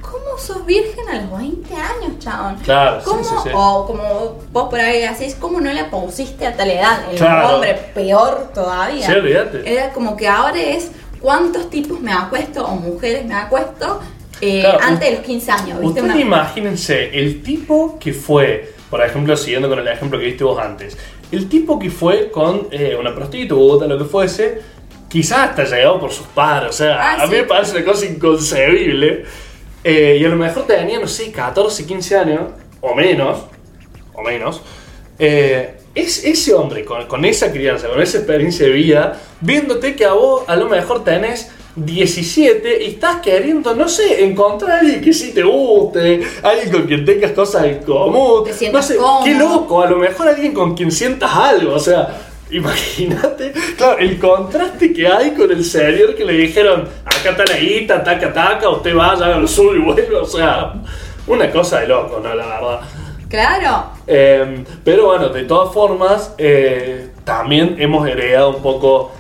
¿cómo 0.02 0.38
sos 0.38 0.66
virgen 0.66 1.08
a 1.10 1.22
los 1.22 1.40
20 1.40 1.74
años, 1.76 2.20
chabón? 2.20 2.56
Claro, 2.64 3.02
¿Cómo, 3.06 3.24
sí, 3.24 3.34
sí. 3.44 3.50
O 3.54 3.86
como 3.88 4.38
vos 4.52 4.70
por 4.70 4.80
ahí 4.80 5.02
decís, 5.02 5.36
¿cómo 5.40 5.62
no 5.62 5.72
la 5.72 5.90
pusiste 5.90 6.46
a 6.46 6.56
tal 6.56 6.70
edad? 6.72 7.10
El 7.12 7.18
Claro. 7.18 7.56
hombre 7.56 7.74
peor 7.94 8.52
todavía. 8.54 9.06
Sí, 9.06 9.14
olvídate. 9.14 9.72
Era 9.72 9.94
como 9.94 10.16
que 10.18 10.28
ahora 10.28 10.60
es 10.60 10.92
cuántos 11.22 11.70
tipos 11.70 12.00
me 12.02 12.12
acuesto 12.12 12.66
o 12.66 12.76
mujeres 12.76 13.26
me 13.26 13.34
acuesto 13.36 14.02
eh, 14.42 14.60
Claro, 14.62 14.80
antes 14.82 15.10
de 15.10 15.16
los 15.16 15.26
15 15.26 15.52
años, 15.52 15.80
¿viste? 15.80 16.02
Ustedes 16.02 16.04
Una- 16.06 16.20
imagínense, 16.22 17.18
el 17.18 17.42
tipo 17.42 17.98
que 17.98 18.12
fue, 18.14 18.74
por 18.90 19.02
ejemplo, 19.02 19.36
siguiendo 19.38 19.70
con 19.70 19.80
el 19.80 19.88
ejemplo 19.88 20.20
que 20.20 20.26
viste 20.26 20.44
vos 20.44 20.60
antes, 20.60 20.98
el 21.32 21.48
tipo 21.48 21.80
que 21.80 21.90
fue 21.90 22.30
con 22.30 22.68
eh, 22.72 22.98
una 23.00 23.16
prostituta, 23.16 23.88
lo 23.88 23.98
que 23.98 24.04
fuese, 24.04 24.62
quizás 25.16 25.50
hasta 25.50 25.64
llegado 25.64 25.98
por 26.00 26.12
sus 26.12 26.28
padres, 26.28 26.72
o 26.72 26.74
sea, 26.74 26.98
Ah, 27.00 27.24
a 27.24 27.28
mí 27.28 27.36
sí. 27.36 27.42
me 27.42 27.44
parece 27.48 27.78
una 27.78 27.86
cosa 27.86 28.06
inconcebible, 28.06 29.24
eh, 29.82 30.18
y 30.20 30.26
a 30.26 30.28
lo 30.30 30.36
mejor 30.36 30.68
tenía, 30.68 31.00
no 31.00 31.08
sé, 31.08 31.32
14, 31.32 31.86
15 31.86 32.18
años, 32.18 32.42
o 32.82 32.94
menos, 32.94 33.46
o 34.14 34.22
menos, 34.22 34.62
eh, 35.18 35.78
es 35.96 36.26
ese 36.26 36.54
hombre 36.54 36.84
con, 36.84 37.06
con 37.08 37.24
esa 37.24 37.50
crianza, 37.50 37.88
con 37.88 38.02
esa 38.02 38.18
experiencia 38.18 38.66
de 38.66 38.74
vida, 38.74 39.18
viéndote 39.40 39.96
que 39.96 40.04
a 40.04 40.12
vos 40.12 40.44
a 40.48 40.58
lo 40.58 40.68
mejor 40.68 41.06
tenés 41.06 41.50
17 41.78 42.84
y 42.84 42.88
estás 42.88 43.22
queriendo, 43.22 43.74
no 43.74 43.88
sé, 43.88 44.26
encontrar 44.26 44.72
a 44.72 44.80
alguien 44.82 45.02
que 45.02 45.14
sí 45.14 45.34
te 45.34 45.44
guste, 45.44 46.22
alguien 46.44 46.72
con 46.72 46.84
quien 46.88 47.06
tengas 47.06 47.32
cosas 47.32 47.64
en 47.66 47.78
común, 47.84 48.44
Te 48.44 48.70
no 48.70 48.82
sé, 48.82 48.98
cómodo. 48.98 49.24
qué 49.24 49.34
loco, 49.36 49.82
a 49.82 49.90
lo 49.90 49.98
mejor 49.98 50.28
alguien 50.28 50.54
con 50.54 50.76
quien 50.76 50.92
sientas 50.92 51.32
algo, 51.34 51.74
o 51.74 51.80
sea, 51.80 52.10
imagínate, 52.52 53.54
claro, 53.78 53.98
el 54.00 54.20
contraste 54.20 54.94
que 54.94 55.08
hay 55.08 55.32
con 55.32 55.52
el 55.52 55.64
señor 55.64 56.16
que 56.16 56.26
le 56.26 56.34
dijeron, 56.34 56.88
acá 57.06 57.32
está 57.32 57.46
la 57.46 57.58
guita, 57.58 58.04
taca, 58.04 58.32
taca, 58.34 58.70
usted 58.70 58.96
vaya, 58.96 59.26
haga 59.26 59.38
lo 59.38 59.48
suyo 59.48 59.76
y 59.76 59.80
vuelve, 59.80 60.16
o 60.16 60.26
sea, 60.26 60.74
una 61.28 61.50
cosa 61.52 61.80
de 61.80 61.88
loco, 61.88 62.20
¿no? 62.24 62.34
La 62.36 62.46
verdad. 62.46 62.80
Claro, 63.30 63.90
Eh, 64.08 64.64
pero 64.84 65.08
bueno, 65.08 65.30
de 65.30 65.44
todas 65.46 65.74
formas, 65.74 66.34
eh, 66.38 67.10
también 67.24 67.76
hemos 67.80 68.08
heredado 68.08 68.50
un 68.52 68.62
poco. 68.62 69.12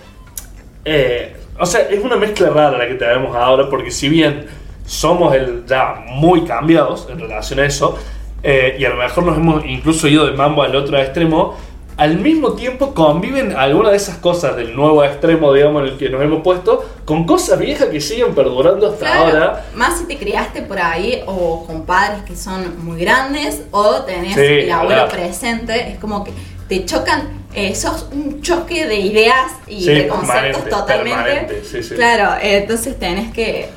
eh, 0.85 1.35
o 1.57 1.65
sea, 1.65 1.81
es 1.89 2.03
una 2.03 2.17
mezcla 2.17 2.49
rara 2.49 2.77
la 2.77 2.87
que 2.87 2.95
tenemos 2.95 3.35
ahora, 3.35 3.69
porque 3.69 3.89
si 3.89 4.09
bien 4.09 4.45
somos 4.85 5.33
el, 5.33 5.65
ya 5.65 6.03
muy 6.07 6.41
cambiados 6.43 7.07
en 7.09 7.19
relación 7.19 7.59
a 7.59 7.65
eso, 7.65 7.97
eh, 8.43 8.75
y 8.77 8.85
a 8.85 8.89
lo 8.89 8.97
mejor 8.97 9.23
nos 9.23 9.37
hemos 9.37 9.65
incluso 9.65 10.07
ido 10.07 10.25
de 10.27 10.33
mambo 10.33 10.61
al 10.61 10.75
otro 10.75 10.97
extremo, 10.99 11.57
al 11.97 12.17
mismo 12.19 12.53
tiempo 12.53 12.93
conviven 12.93 13.55
algunas 13.55 13.91
de 13.91 13.97
esas 13.97 14.17
cosas 14.17 14.55
del 14.57 14.75
nuevo 14.75 15.03
extremo, 15.03 15.53
digamos, 15.53 15.83
en 15.83 15.89
el 15.93 15.97
que 15.97 16.09
nos 16.09 16.21
hemos 16.21 16.43
puesto, 16.43 16.83
con 17.05 17.25
cosas 17.25 17.57
viejas 17.59 17.87
que 17.87 18.01
siguen 18.01 18.35
perdurando 18.35 18.87
hasta 18.87 19.05
claro. 19.05 19.23
ahora. 19.23 19.65
Más 19.75 19.99
si 19.99 20.05
te 20.05 20.17
criaste 20.17 20.61
por 20.63 20.79
ahí 20.79 21.21
o 21.25 21.65
con 21.65 21.85
padres 21.85 22.23
que 22.23 22.35
son 22.35 22.83
muy 22.85 22.99
grandes 22.99 23.63
o 23.71 24.01
tenés 24.01 24.35
Sí, 24.35 24.41
el 24.41 24.71
abuelo 24.71 25.05
claro. 25.07 25.11
presente, 25.11 25.91
es 25.91 25.97
como 25.99 26.23
que 26.23 26.31
te 26.67 26.83
chocan, 26.83 27.45
eh, 27.53 27.73
sos 27.75 28.07
un 28.11 28.41
choque 28.41 28.87
de 28.87 28.95
ideas 28.95 29.51
y 29.67 29.81
Sí, 29.83 29.93
de 29.93 30.07
conceptos 30.07 30.67
totalmente. 30.67 31.63
sí. 31.63 31.79
Claro, 31.95 32.33
eh, 32.41 32.57
entonces 32.57 32.99
tenés 32.99 33.31
que... 33.31 33.69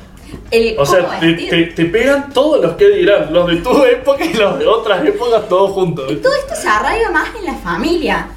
El, 0.51 0.77
O 0.79 0.85
sea, 0.85 1.19
te, 1.19 1.33
te- 1.33 1.65
te 1.67 1.85
pegan 1.85 2.31
todos 2.33 2.61
los 2.61 2.73
que 2.75 2.89
dirán, 2.89 3.31
los 3.31 3.47
de 3.47 3.57
tu 3.57 3.83
época 3.83 4.25
y 4.25 4.33
los 4.33 4.57
de 4.57 4.65
otras 4.65 5.05
épocas, 5.05 5.47
todos 5.47 5.71
juntos. 5.71 6.11
Y 6.11 6.15
todo 6.17 6.33
esto 6.33 6.55
se 6.55 6.67
arraiga 6.67 7.11
más 7.11 7.29
en 7.39 7.45
la 7.45 7.55
familia. 7.55 8.29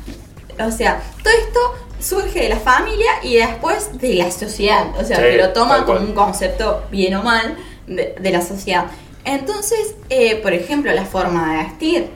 O 0.65 0.71
sea, 0.71 1.03
todo 1.23 1.33
esto 1.33 1.61
surge 1.99 2.41
de 2.43 2.49
la 2.51 2.59
familia 2.59 3.11
y 3.23 3.37
después 3.37 3.99
de 3.99 4.15
la 4.15 4.31
sociedad. 4.31 4.89
O 5.01 5.05
sea, 5.05 5.17
Sí, 5.17 5.23
que 5.23 5.37
lo 5.39 5.51
toman 5.51 5.85
como 5.85 6.01
un 6.01 6.13
concepto 6.13 6.83
bien 6.91 7.15
o 7.15 7.23
mal 7.23 7.57
de, 7.87 8.15
de 8.21 8.31
la 8.31 8.43
sociedad. 8.43 8.87
Entonces, 9.25 9.95
eh, 10.11 10.37
por 10.37 10.53
ejemplo, 10.53 10.93
la 10.93 11.05
forma 11.07 11.53
de 11.53 11.63
vestir. 11.65 12.09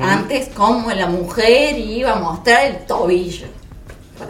Antes, 0.00 0.48
como 0.48 0.90
la 0.92 1.06
mujer 1.06 1.78
iba 1.78 2.12
a 2.12 2.16
mostrar 2.16 2.64
el 2.64 2.78
tobillo. 2.86 3.46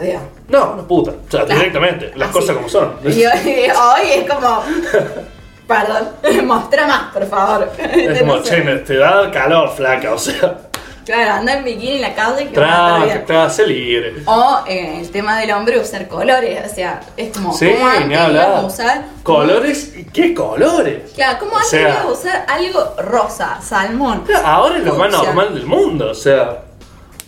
Dios. 0.00 0.23
No, 0.49 0.73
una 0.73 0.83
puta. 0.83 1.11
O 1.12 1.31
sea, 1.31 1.45
Claro. 1.45 1.61
directamente, 1.61 2.12
las 2.17 2.31
Así. 2.31 2.38
cosas 2.38 2.57
como 2.57 2.69
son. 2.69 2.95
Y 3.05 3.25
hoy, 3.25 3.71
hoy 3.71 4.11
es 4.17 4.31
como. 4.31 4.62
Perdón, 5.67 6.09
mostra 6.47 6.87
más, 6.87 7.12
por 7.12 7.26
favor. 7.26 7.71
Es 7.79 8.21
como, 8.21 8.38
che, 8.43 8.62
me- 8.62 8.76
te 8.76 8.97
da 8.97 9.31
calor, 9.31 9.71
flaca, 9.75 10.12
o 10.12 10.19
sea, 10.19 10.59
Claro, 11.07 11.33
anda 11.35 11.53
en 11.59 11.64
bikini 11.64 11.97
en 11.97 12.00
la 12.00 12.14
calle 12.14 12.49
que 12.49 12.59
va 12.59 13.03
a 13.03 13.05
estar 13.07 13.26
tra, 13.26 13.50
sé 13.50 13.67
libre. 13.67 14.23
O 14.25 14.61
eh, 14.67 15.00
el 15.00 15.11
tema 15.11 15.38
del 15.38 15.50
hombre 15.53 15.79
usar 15.79 16.09
colores, 16.09 16.71
o 16.71 16.75
sea, 16.75 16.99
es 17.14 17.31
como 17.37 17.53
Sí, 17.55 17.71
¿cómo 17.75 17.87
antes 17.88 18.19
a 18.41 18.61
usar 18.62 19.05
¿Colores? 19.23 19.93
¿Qué 20.14 20.33
colores? 20.33 21.12
Claro, 21.14 21.41
como 21.41 21.53
O 21.53 21.57
antes 21.57 21.69
sea- 21.71 21.81
ibas 21.91 22.05
a 22.05 22.07
usar 22.07 22.47
algo 22.49 22.95
rosa, 23.03 23.59
salmón. 23.62 24.25
Ahora 24.45 24.79
es 24.79 24.85
lo 24.85 24.95
más 24.95 25.11
normal 25.12 25.53
del 25.55 25.67
mundo, 25.67 26.11
o 26.11 26.14
sea, 26.14 26.62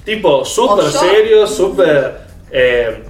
tipo, 0.06 0.42
súper 0.44 0.86
O 0.86 0.90
serio, 0.90 1.46
súper... 1.46 2.25
eh, 2.50 3.02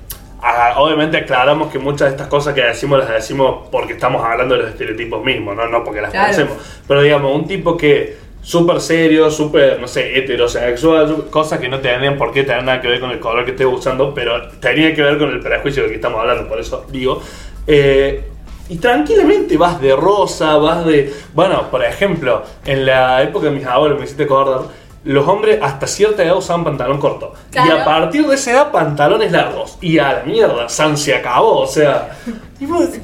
obviamente 0.77 1.17
aclaramos 1.19 1.73
que 1.73 1.79
muchas 1.79 2.09
de 2.09 2.11
estas 2.11 2.29
cosas 2.29 2.55
que 2.55 2.63
decimos 2.63 2.99
las 2.99 3.09
decimos 3.09 3.69
porque 3.71 3.95
estamos 3.95 4.25
hablando 4.25 4.55
de 4.55 4.63
los 4.63 4.71
estereotipos 4.71 5.25
mismos, 5.25 5.57
no, 5.57 5.67
no 5.69 5.83
porque 5.85 6.01
las 6.01 6.11
Claro. 6.11 6.27
pensemos. 6.29 6.57
Pero 6.87 7.03
digamos, 7.03 7.35
un 7.35 7.47
tipo 7.47 7.77
que 7.77 8.17
súper 8.43 8.81
serio, 8.81 9.29
súper, 9.31 9.81
no 9.81 9.89
sé, 9.89 10.17
heterosexual, 10.19 11.27
cosas 11.31 11.59
que 11.59 11.69
no 11.69 11.81
tenían 11.81 12.17
por 12.17 12.33
qué 12.33 12.45
tener 12.45 12.63
nada 12.63 12.81
que 12.81 12.87
ver 12.89 13.01
con 13.01 13.11
el 13.11 13.19
color 13.19 13.45
que 13.45 13.51
estés 13.53 13.67
usando, 13.67 14.15
pero 14.15 14.49
tenía 14.61 14.95
que 14.95 15.03
ver 15.03 15.19
con 15.19 15.31
el 15.31 15.41
prejuicio 15.41 15.83
del 15.83 15.91
que 15.91 15.97
estamos 15.97 16.21
hablando, 16.21 16.49
por 16.49 16.61
eso 16.61 16.87
digo. 16.91 17.21
Eh, 17.67 18.23
y 18.69 18.79
tranquilamente 18.79 19.57
vas 19.57 19.81
de 19.81 19.95
rosa, 19.97 20.57
vas 20.59 20.85
de... 20.87 21.13
Bueno, 21.35 21.71
por 21.71 21.85
ejemplo, 21.85 22.43
en 22.65 22.85
la 22.87 23.23
época 23.23 23.47
de 23.47 23.53
mis 23.53 23.65
abuelos, 23.67 23.99
me 23.99 24.05
hiciste 24.05 24.25
acordar, 24.25 24.61
los 25.07 25.27
hombres 25.27 25.59
hasta 25.63 25.87
cierta 25.87 26.23
edad 26.23 26.37
usaban 26.37 26.65
pantalón 26.65 26.99
corto. 27.01 27.33
Y 27.55 27.59
a 27.71 27.85
partir 27.85 28.27
de 28.27 28.35
esa 28.35 28.51
edad, 28.51 28.71
pantalones 28.73 29.33
largos. 29.33 29.79
Y 29.81 29.99
a 29.99 30.13
la 30.15 30.23
mierda, 30.25 30.69
San 30.69 30.97
se 30.99 31.15
acabó, 31.15 31.61
o 31.61 31.67
sea... 31.67 32.19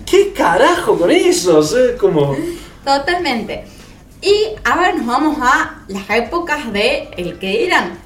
¿Qué 0.05 0.33
carajo 0.33 0.99
con 0.99 1.11
eso? 1.11 1.59
O 1.59 1.63
sea, 1.63 1.97
como... 1.99 2.37
Totalmente. 2.85 3.65
Y 4.21 4.35
ahora 4.65 4.93
nos 4.93 5.07
vamos 5.07 5.37
a 5.41 5.83
las 5.89 6.09
épocas 6.11 6.73
de 6.73 7.09
el 7.17 7.39
que 7.39 7.59
dirán. 7.59 7.99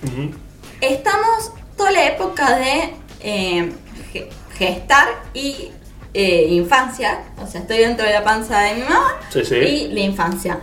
Estamos 0.81 1.53
toda 1.77 1.91
la 1.91 2.07
época 2.07 2.57
de 2.57 2.95
eh, 3.21 3.73
ge- 4.13 4.29
gestar 4.59 5.09
y 5.35 5.71
eh, 6.15 6.47
infancia. 6.51 7.25
O 7.43 7.47
sea, 7.47 7.61
estoy 7.63 7.79
dentro 7.79 8.07
de 8.07 8.13
la 8.13 8.25
panza 8.25 8.59
de 8.61 8.75
mi 8.75 8.83
mamá 8.83 9.15
Sí, 9.31 9.45
sí. 9.45 9.55
y 9.57 9.89
la 9.93 10.01
infancia. 10.01 10.59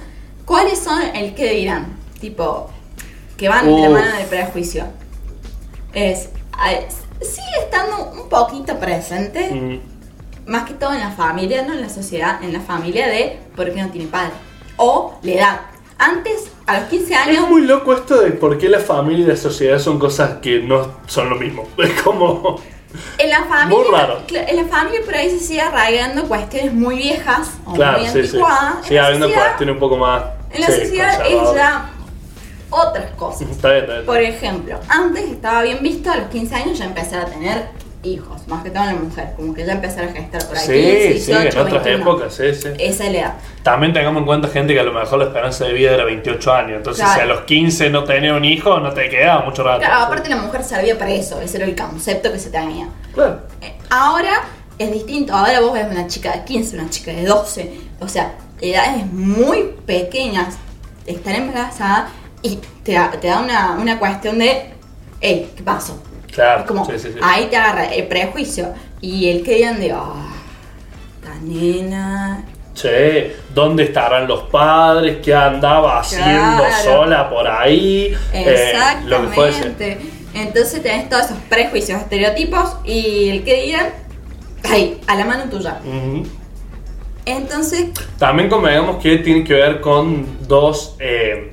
¿Cuáles 0.45 0.79
son 0.79 1.01
el 1.15 1.33
que 1.33 1.51
dirán? 1.53 1.97
Tipo, 2.19 2.69
que 3.37 3.49
van 3.49 3.65
de 3.65 3.71
la 3.81 3.89
Uf. 3.89 3.93
mano 3.99 4.17
del 4.17 4.27
prejuicio. 4.27 4.85
Es, 5.93 6.29
es- 6.69 7.27
sigue 7.27 7.59
estando 7.63 8.11
un 8.21 8.29
poquito 8.29 8.77
presente, 8.79 9.49
Mm, 9.51 9.79
más 10.51 10.65
que 10.65 10.73
todo 10.73 10.93
en 10.93 10.99
la 10.99 11.11
familia, 11.11 11.61
no 11.63 11.73
en 11.73 11.81
la 11.81 11.89
sociedad, 11.89 12.43
en 12.43 12.51
la 12.53 12.59
familia 12.59 13.07
de 13.07 13.39
por 13.55 13.71
qué 13.73 13.81
no 13.81 13.89
tiene 13.89 14.07
padre. 14.07 14.31
O 14.77 15.17
la 15.23 15.31
edad. 15.31 15.61
Antes, 15.99 16.51
a 16.65 16.79
los 16.79 16.89
15 16.89 17.15
años, 17.15 17.43
Es 17.43 17.49
muy 17.49 17.61
loco 17.61 17.93
esto 17.93 18.19
de 18.19 18.31
por 18.31 18.57
qué 18.57 18.67
la 18.67 18.79
familia 18.79 19.23
y 19.25 19.27
la 19.29 19.37
sociedad 19.37 19.79
son 19.79 19.99
cosas 19.99 20.39
que 20.41 20.59
no 20.59 20.87
son 21.07 21.29
lo 21.29 21.35
mismo. 21.37 21.67
Es 21.77 22.01
como... 22.01 22.59
en 23.17 23.29
la 23.29 23.43
familia, 23.45 23.67
Muy 23.83 23.85
raro. 23.95 24.19
en 24.27 24.55
la 24.57 24.65
familia 24.65 24.99
por 25.05 25.15
ahí 25.15 25.29
se 25.29 25.39
sigue 25.39 25.61
arraigando 25.61 26.27
cuestiones 26.27 26.73
muy 26.73 26.95
viejas 26.97 27.51
o 27.65 27.73
Claro, 27.73 27.99
muy 27.99 28.07
sí, 28.07 28.13
sí. 28.13 28.19
anticuadas. 28.37 28.89
En 28.89 28.95
la 28.95 29.05
habiendo 29.05 29.27
sociedad- 29.27 29.45
cuestiones 29.47 29.73
un 29.73 29.79
poco 29.79 29.97
más... 29.97 30.23
En 30.51 30.61
la 30.61 30.67
sí, 30.67 30.73
sociedad 30.81 31.09
es 31.13 31.17
conservadoras. 31.17 31.55
ya 31.55 31.92
otras 32.73 33.11
cosas. 33.11 33.49
Está 33.49 33.69
bien, 33.71 33.81
está 33.83 33.93
bien. 33.93 34.05
Por 34.05 34.19
ejemplo, 34.21 34.79
antes 34.89 35.23
estaba 35.29 35.61
bien 35.63 35.79
visto 35.81 36.11
a 36.11 36.17
los 36.17 36.27
15 36.29 36.55
años 36.55 36.77
ya 36.79 36.85
empezar 36.85 37.21
a 37.21 37.25
tener 37.25 37.67
hijos, 38.05 38.45
más 38.49 38.61
que 38.63 38.69
todo 38.69 38.83
en 38.83 38.95
la 38.95 39.01
mujer, 39.01 39.29
como 39.37 39.53
que 39.53 39.65
ya 39.65 39.71
empezar 39.71 40.03
a 40.03 40.11
gestar 40.11 40.45
por 40.45 40.57
ahí. 40.57 40.67
15, 40.67 40.71
Sí, 40.73 41.07
18, 41.13 41.23
sí, 41.23 41.31
en 41.57 41.65
otras 41.65 41.83
21. 41.85 42.01
épocas, 42.01 42.33
sí, 42.35 42.53
sí. 42.53 42.67
Esa 42.77 43.05
es 43.05 43.11
la 43.13 43.17
edad. 43.19 43.33
También 43.63 43.93
tengamos 43.93 44.19
en 44.19 44.25
cuenta 44.25 44.47
gente 44.49 44.73
que 44.73 44.79
a 44.81 44.83
lo 44.83 44.91
mejor 44.91 45.19
la 45.19 45.25
esperanza 45.25 45.63
de 45.63 45.71
vida 45.73 45.91
era 45.93 46.03
28 46.03 46.53
años. 46.53 46.77
Entonces, 46.77 47.01
Claro. 47.05 47.15
si 47.15 47.21
a 47.21 47.25
los 47.33 47.41
15 47.45 47.89
no 47.91 48.03
tenía 48.03 48.33
un 48.33 48.43
hijo, 48.43 48.77
no 48.81 48.91
te 48.91 49.07
quedaba 49.09 49.45
mucho 49.45 49.63
rato. 49.63 49.79
Claro, 49.79 50.01
aparte 50.03 50.29
la 50.29 50.35
mujer 50.35 50.63
servía 50.65 50.97
para 50.97 51.11
eso, 51.11 51.39
ese 51.39 51.55
era 51.57 51.65
el 51.65 51.75
concepto 51.77 52.29
que 52.29 52.39
se 52.39 52.49
tenía. 52.49 52.87
Claro. 53.13 53.39
Eh, 53.61 53.73
Ahora 53.89 54.41
es 54.77 54.91
distinto, 54.91 55.33
ahora 55.33 55.61
vos 55.61 55.71
ves 55.71 55.85
una 55.89 56.05
chica 56.07 56.33
de 56.33 56.43
15, 56.43 56.75
una 56.79 56.89
chica 56.89 57.11
de 57.13 57.23
12, 57.25 57.71
o 58.01 58.07
sea, 58.09 58.33
edades 58.59 59.05
muy 59.13 59.69
pequeñas, 59.85 60.55
estar 61.05 61.35
embarazada 61.35 62.09
y 62.43 62.59
te 62.83 62.93
da, 62.93 63.09
te 63.11 63.27
da 63.27 63.39
una, 63.39 63.71
una 63.79 63.97
cuestión 63.97 64.37
de, 64.37 64.69
hey, 65.21 65.51
¿qué 65.55 65.63
pasó? 65.63 66.01
Claro, 66.31 66.61
Es 66.61 66.67
como, 66.67 66.85
sí, 66.85 66.93
sí, 66.97 67.09
sí. 67.13 67.19
ahí 67.21 67.45
te 67.45 67.57
agarra 67.57 67.85
el 67.85 68.07
prejuicio 68.07 68.73
y 69.01 69.29
el 69.29 69.43
que 69.43 69.55
digan 69.55 69.79
de, 69.79 69.91
ah, 69.91 70.33
esta 71.21 71.35
nena 71.41 72.43
Che, 72.73 73.35
¿dónde 73.53 73.83
estarán 73.83 74.27
los 74.27 74.43
padres? 74.49 75.17
¿Qué 75.23 75.33
andaba 75.33 75.99
haciendo 75.99 76.63
Claro. 76.63 76.83
sola 76.83 77.29
por 77.29 77.47
ahí? 77.47 78.15
Eh, 78.33 78.73
lo 79.05 79.21
que 79.21 79.27
fuese. 79.27 79.59
Exactamente. 79.59 79.97
Entonces 80.33 80.81
tenés 80.81 81.07
todos 81.07 81.25
esos 81.25 81.37
prejuicios, 81.47 82.01
estereotipos 82.01 82.77
y 82.83 83.29
el 83.29 83.43
que 83.43 83.61
dirán, 83.61 83.89
ahí, 84.67 84.99
a 85.05 85.15
la 85.15 85.25
mano 85.25 85.43
tuya. 85.51 85.79
Ujú. 85.85 86.25
Entonces, 87.25 87.91
También 88.17 88.49
convengamos 88.49 89.01
que 89.01 89.17
tiene 89.19 89.43
que 89.43 89.53
ver 89.53 89.79
con 89.79 90.47
dos 90.47 90.95
eh, 90.99 91.52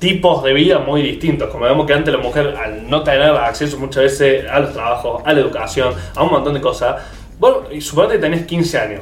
tipos 0.00 0.42
de 0.42 0.52
vida 0.52 0.78
muy 0.78 1.02
distintos. 1.02 1.48
Como 1.50 1.66
vemos 1.66 1.86
que 1.86 1.92
antes 1.92 2.12
la 2.12 2.18
mujer, 2.18 2.56
al 2.56 2.88
no 2.90 3.04
tener 3.04 3.30
acceso 3.36 3.78
muchas 3.78 4.04
veces 4.04 4.50
a 4.50 4.58
los 4.58 4.72
trabajos, 4.72 5.22
a 5.24 5.32
la 5.32 5.40
educación, 5.40 5.94
a 6.16 6.24
un 6.24 6.30
montón 6.30 6.54
de 6.54 6.60
cosas, 6.60 7.02
bueno, 7.38 7.58
y 7.70 7.80
suponete 7.80 8.14
que 8.14 8.20
tenés 8.20 8.46
15 8.46 8.78
años, 8.78 9.00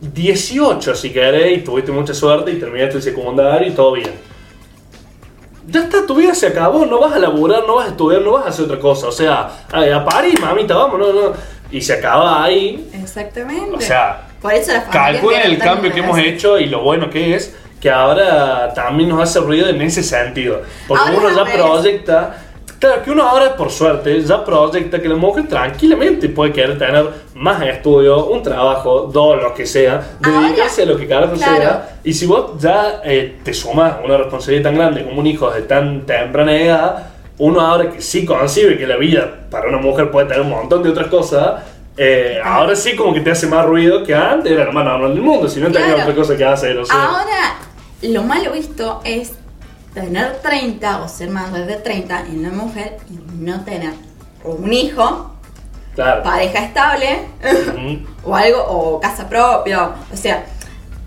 18 0.00 0.94
si 0.94 1.10
querés, 1.10 1.58
y 1.58 1.60
tuviste 1.62 1.90
mucha 1.90 2.14
suerte 2.14 2.52
y 2.52 2.56
terminaste 2.56 2.98
el 2.98 3.02
secundario 3.02 3.68
y 3.68 3.72
todo 3.72 3.92
bien. 3.92 4.12
Ya 5.66 5.80
está, 5.80 6.06
tu 6.06 6.14
vida 6.14 6.34
se 6.34 6.48
acabó, 6.48 6.84
no 6.84 7.00
vas 7.00 7.14
a 7.14 7.18
laburar, 7.18 7.64
no 7.66 7.76
vas 7.76 7.86
a 7.86 7.90
estudiar, 7.90 8.20
no 8.20 8.32
vas 8.32 8.44
a 8.44 8.48
hacer 8.50 8.66
otra 8.66 8.78
cosa. 8.78 9.08
O 9.08 9.12
sea, 9.12 9.64
a, 9.72 10.04
París, 10.04 10.38
mamita, 10.38 10.74
vamos, 10.74 10.98
no, 10.98 11.12
no. 11.12 11.32
Y 11.70 11.80
se 11.80 11.94
acaba 11.94 12.44
ahí, 12.44 12.90
exactamente. 12.92 13.74
o 13.74 13.80
sea, 13.80 14.28
Por 14.42 14.52
eso 14.52 14.72
Calculen 14.92 15.40
el 15.42 15.58
cambio 15.58 15.90
que 15.90 16.00
hemos 16.00 16.18
hecho 16.18 16.58
y 16.58 16.66
lo 16.66 16.82
bueno 16.82 17.08
que 17.08 17.34
es 17.34 17.56
que 17.84 17.90
ahora 17.90 18.72
también 18.74 19.10
nos 19.10 19.20
hace 19.20 19.40
ruido 19.40 19.68
en 19.68 19.82
ese 19.82 20.02
sentido. 20.02 20.62
Porque 20.88 21.02
Ahora 21.04 21.18
uno 21.18 21.28
ya 21.36 21.44
revés. 21.44 21.60
proyecta, 21.62 22.34
claro 22.78 23.02
que 23.02 23.10
uno 23.10 23.28
ahora 23.28 23.54
por 23.56 23.70
suerte 23.70 24.22
ya 24.22 24.42
proyecta 24.42 25.02
que 25.02 25.06
la 25.06 25.16
mujer 25.16 25.46
tranquilamente 25.48 26.30
puede 26.30 26.50
querer 26.50 26.78
tener 26.78 27.06
más 27.34 27.60
estudio, 27.62 28.24
un 28.24 28.42
trabajo, 28.42 29.10
dos, 29.12 29.42
lo 29.42 29.52
que 29.52 29.66
sea, 29.66 30.00
Ahora, 30.22 30.46
dedicarse 30.46 30.84
a 30.84 30.86
lo 30.86 30.96
que 30.96 31.06
carajo 31.06 31.34
claro. 31.34 31.56
sea. 31.56 31.88
Y 32.04 32.14
si 32.14 32.24
vos 32.24 32.52
ya 32.58 33.02
eh, 33.04 33.36
te 33.44 33.52
sumas 33.52 33.96
una 34.02 34.16
responsabilidad 34.16 34.70
tan 34.70 34.76
grande 34.78 35.04
como 35.04 35.20
un 35.20 35.26
hijo 35.26 35.50
de 35.50 35.60
tan 35.60 36.06
temprana 36.06 36.56
edad, 36.56 37.06
uno 37.36 37.60
ahora 37.60 37.90
que 37.90 38.00
sí 38.00 38.24
concibe 38.24 38.78
que 38.78 38.86
la 38.86 38.96
vida 38.96 39.30
para 39.50 39.68
una 39.68 39.76
mujer 39.76 40.10
puede 40.10 40.26
tener 40.26 40.40
un 40.40 40.48
montón 40.48 40.82
de 40.82 40.88
otras 40.88 41.08
cosas, 41.08 41.60
eh, 41.98 42.40
ahora 42.42 42.74
sí 42.74 42.96
como 42.96 43.12
que 43.14 43.20
te 43.20 43.30
hace 43.30 43.46
más 43.46 43.64
ruido 43.66 44.02
que 44.02 44.14
antes, 44.14 44.50
era 44.50 44.64
lo 44.64 44.72
más 44.72 44.84
normal 44.84 45.12
del 45.14 45.22
mundo, 45.22 45.48
si 45.48 45.60
no 45.60 45.66
tenía 45.70 45.94
Claro. 45.94 46.02
otra 46.10 46.14
cosa 46.14 46.36
que 46.36 46.44
hacer. 46.44 46.76
O 46.78 46.84
sea, 46.84 46.96
Ahora, 47.04 47.54
lo 48.02 48.22
malo 48.22 48.52
visto 48.52 49.00
es 49.04 49.32
tener 49.94 50.40
30 50.42 51.02
o 51.02 51.08
ser 51.08 51.30
mayor 51.30 51.66
de 51.66 51.76
30 51.76 52.26
en 52.26 52.40
una 52.40 52.50
mujer 52.50 52.98
y 53.08 53.14
no 53.36 53.64
tener 53.64 53.92
un 54.42 54.72
hijo, 54.72 55.30
claro. 55.94 56.22
pareja 56.22 56.58
estable 56.58 57.28
o 58.24 58.34
algo, 58.34 58.64
o 58.68 59.00
casa 59.00 59.28
propia. 59.28 59.94
O 60.12 60.16
sea, 60.16 60.44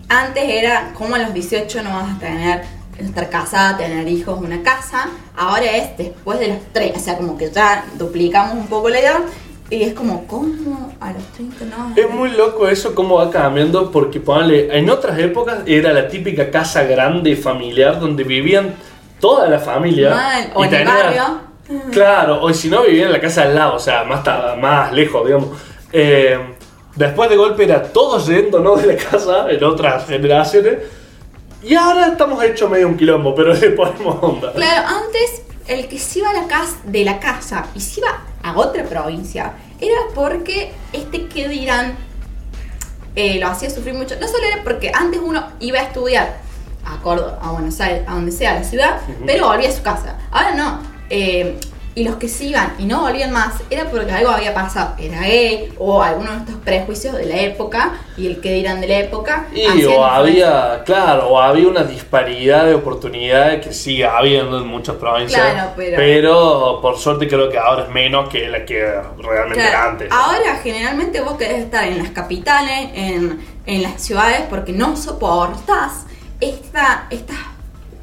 antes 0.09 0.43
era 0.47 0.93
como 0.93 1.15
a 1.15 1.19
los 1.19 1.33
18 1.33 1.83
no 1.83 1.89
vas 1.91 2.15
a 2.15 2.19
tener, 2.19 2.63
estar 2.97 3.29
casada, 3.29 3.77
tener 3.77 4.07
hijos, 4.07 4.39
una 4.39 4.63
casa. 4.63 5.09
Ahora 5.35 5.65
es 5.65 5.97
después 5.97 6.39
de 6.39 6.47
los 6.47 6.73
30, 6.73 6.97
o 6.97 7.01
sea, 7.01 7.17
como 7.17 7.37
que 7.37 7.51
ya 7.51 7.85
duplicamos 7.97 8.53
un 8.55 8.67
poco 8.67 8.89
la 8.89 8.99
edad. 8.99 9.19
Y 9.69 9.83
es 9.83 9.93
como, 9.93 10.25
¿cómo 10.27 10.93
a 10.99 11.11
los 11.11 11.23
30 11.33 11.65
no? 11.65 11.93
Es 11.95 12.09
muy 12.09 12.31
loco 12.31 12.69
eso 12.69 12.95
cómo 12.95 13.15
va 13.15 13.29
cambiando 13.29 13.91
porque 13.91 14.21
ponle, 14.21 14.77
en 14.77 14.89
otras 14.89 15.19
épocas 15.19 15.59
era 15.65 15.91
la 15.91 16.07
típica 16.07 16.49
casa 16.49 16.83
grande 16.83 17.35
familiar 17.35 17.99
donde 17.99 18.23
vivían 18.23 18.75
toda 19.19 19.49
la 19.49 19.59
familia. 19.59 20.11
Mal, 20.11 20.51
o 20.53 20.63
y 20.63 20.67
en 20.67 20.73
el 20.73 20.85
barrio. 20.85 21.23
Claro, 21.91 22.41
o 22.41 22.53
si 22.53 22.69
no 22.69 22.83
vivían 22.83 23.07
en 23.07 23.13
la 23.13 23.19
casa 23.19 23.43
al 23.43 23.55
lado, 23.55 23.75
o 23.75 23.79
sea, 23.79 24.05
más, 24.05 24.21
más 24.57 24.93
lejos, 24.93 25.25
digamos. 25.25 25.49
Eh, 25.91 26.39
después 26.95 27.29
de 27.29 27.35
golpe 27.35 27.65
era 27.65 27.83
todos 27.83 28.25
yéndonos 28.27 28.81
de 28.81 28.93
la 28.93 28.97
casa 28.97 29.47
en 29.49 29.61
otras 29.63 30.07
generaciones. 30.07 30.77
Y 31.61 31.75
ahora 31.75 32.07
estamos 32.07 32.41
hechos 32.41 32.69
medio 32.69 32.87
un 32.87 32.95
quilombo, 32.95 33.35
pero 33.35 33.53
le 33.53 33.71
ponemos 33.71 34.17
onda. 34.21 34.53
Claro, 34.53 34.87
antes 34.87 35.43
el 35.67 35.87
que 35.87 35.99
se 35.99 36.19
iba 36.19 36.29
a 36.29 36.33
la 36.33 36.47
casa, 36.47 36.77
de 36.85 37.03
la 37.03 37.19
casa 37.19 37.67
y 37.75 37.81
se 37.81 37.99
iba 37.99 38.23
a 38.43 38.57
otra 38.57 38.83
provincia 38.83 39.53
era 39.79 39.99
porque 40.15 40.71
este 40.93 41.27
que 41.27 41.47
dirán 41.47 41.95
eh, 43.15 43.39
lo 43.39 43.47
hacía 43.47 43.69
sufrir 43.69 43.95
mucho. 43.95 44.15
No 44.19 44.27
solo 44.27 44.43
era 44.45 44.63
porque 44.63 44.91
antes 44.93 45.19
uno 45.23 45.43
iba 45.59 45.79
a 45.79 45.83
estudiar 45.83 46.37
a 46.85 47.01
Córdoba, 47.01 47.39
a 47.41 47.51
Buenos 47.51 47.79
Aires, 47.81 48.03
a 48.07 48.13
donde 48.13 48.31
sea 48.31 48.53
la 48.53 48.63
ciudad, 48.63 49.01
pero 49.25 49.47
volvía 49.47 49.69
a 49.69 49.71
su 49.71 49.81
casa. 49.81 50.17
Ahora 50.31 50.53
no. 50.53 50.79
Eh, 51.09 51.59
y 51.97 52.03
los 52.03 52.17
que 52.17 52.27
se 52.27 52.45
iban 52.45 52.75
y 52.77 52.85
no 52.85 53.01
volvían 53.01 53.31
más 53.31 53.55
era 53.71 53.85
porque 53.85 54.11
algo 54.11 54.29
había 54.29 54.53
pasado. 54.53 54.93
Era 54.99 55.21
gay 55.21 55.73
o 55.79 56.03
alguno 56.03 56.31
de 56.31 56.37
estos 56.37 56.55
prejuicios 56.57 57.15
de 57.15 57.25
la 57.25 57.37
época 57.37 57.93
y 58.15 58.27
el 58.27 58.39
que 58.39 58.53
dirán 58.53 58.81
de 58.81 58.87
la 58.87 58.99
época. 58.99 59.47
Y 59.51 59.83
o 59.83 60.05
había, 60.05 60.83
claro, 60.85 61.29
o 61.29 61.39
había 61.39 61.67
una 61.67 61.83
disparidad 61.83 62.65
de 62.67 62.75
oportunidades 62.75 63.65
que 63.65 63.73
sigue 63.73 64.05
habiendo 64.05 64.59
en 64.59 64.67
muchas 64.67 64.97
provincias. 64.97 65.41
Claro, 65.41 65.71
pero- 65.75 66.79
por 66.83 66.99
suerte 66.99 67.27
creo 67.27 67.49
que 67.49 67.57
ahora 67.57 67.85
es 67.85 67.89
menos 67.89 68.29
que 68.29 68.47
la 68.47 68.63
que 68.63 68.79
realmente 69.17 69.55
Claro, 69.55 69.69
era 69.69 69.89
antes. 69.89 70.11
Ahora 70.11 70.59
generalmente 70.61 71.21
vos 71.21 71.33
querés 71.35 71.61
estar 71.63 71.83
en 71.87 71.97
las 71.97 72.11
capitales, 72.11 72.91
en, 72.93 73.43
en 73.65 73.81
las 73.81 73.99
ciudades, 74.03 74.41
porque 74.51 74.71
no 74.71 74.95
soportás 74.95 76.05
esta, 76.39 77.07
estos 77.09 77.35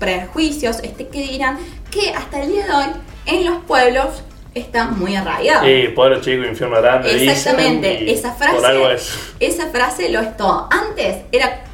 prejuicios, 0.01 0.81
este 0.83 1.07
que 1.07 1.21
dirán, 1.21 1.59
que 1.93 2.13
hasta 2.13 2.43
el 2.43 2.51
día 2.51 2.67
de 2.67 2.73
hoy 2.73 2.87
en 3.27 3.45
los 3.45 3.63
pueblos 3.65 4.23
están 4.55 4.99
muy 4.99 5.17
arraigados. 5.17 5.65
Sí, 5.67 5.89
pueblo 5.95 6.21
chico, 6.21 6.45
infierno 6.45 6.81
grande. 6.81 7.13
dicen, 7.13 7.29
Exactamente, 7.31 8.05
y 8.05 8.11
esa 8.11 8.35
Por 8.37 8.47
algo 8.65 8.85
frase, 8.87 8.95
es. 8.95 9.19
esa 9.41 9.67
frase 9.69 10.09
lo 10.11 10.21
es 10.21 10.37
todo. 10.37 10.69
Antes 10.71 11.23
era 11.33 11.65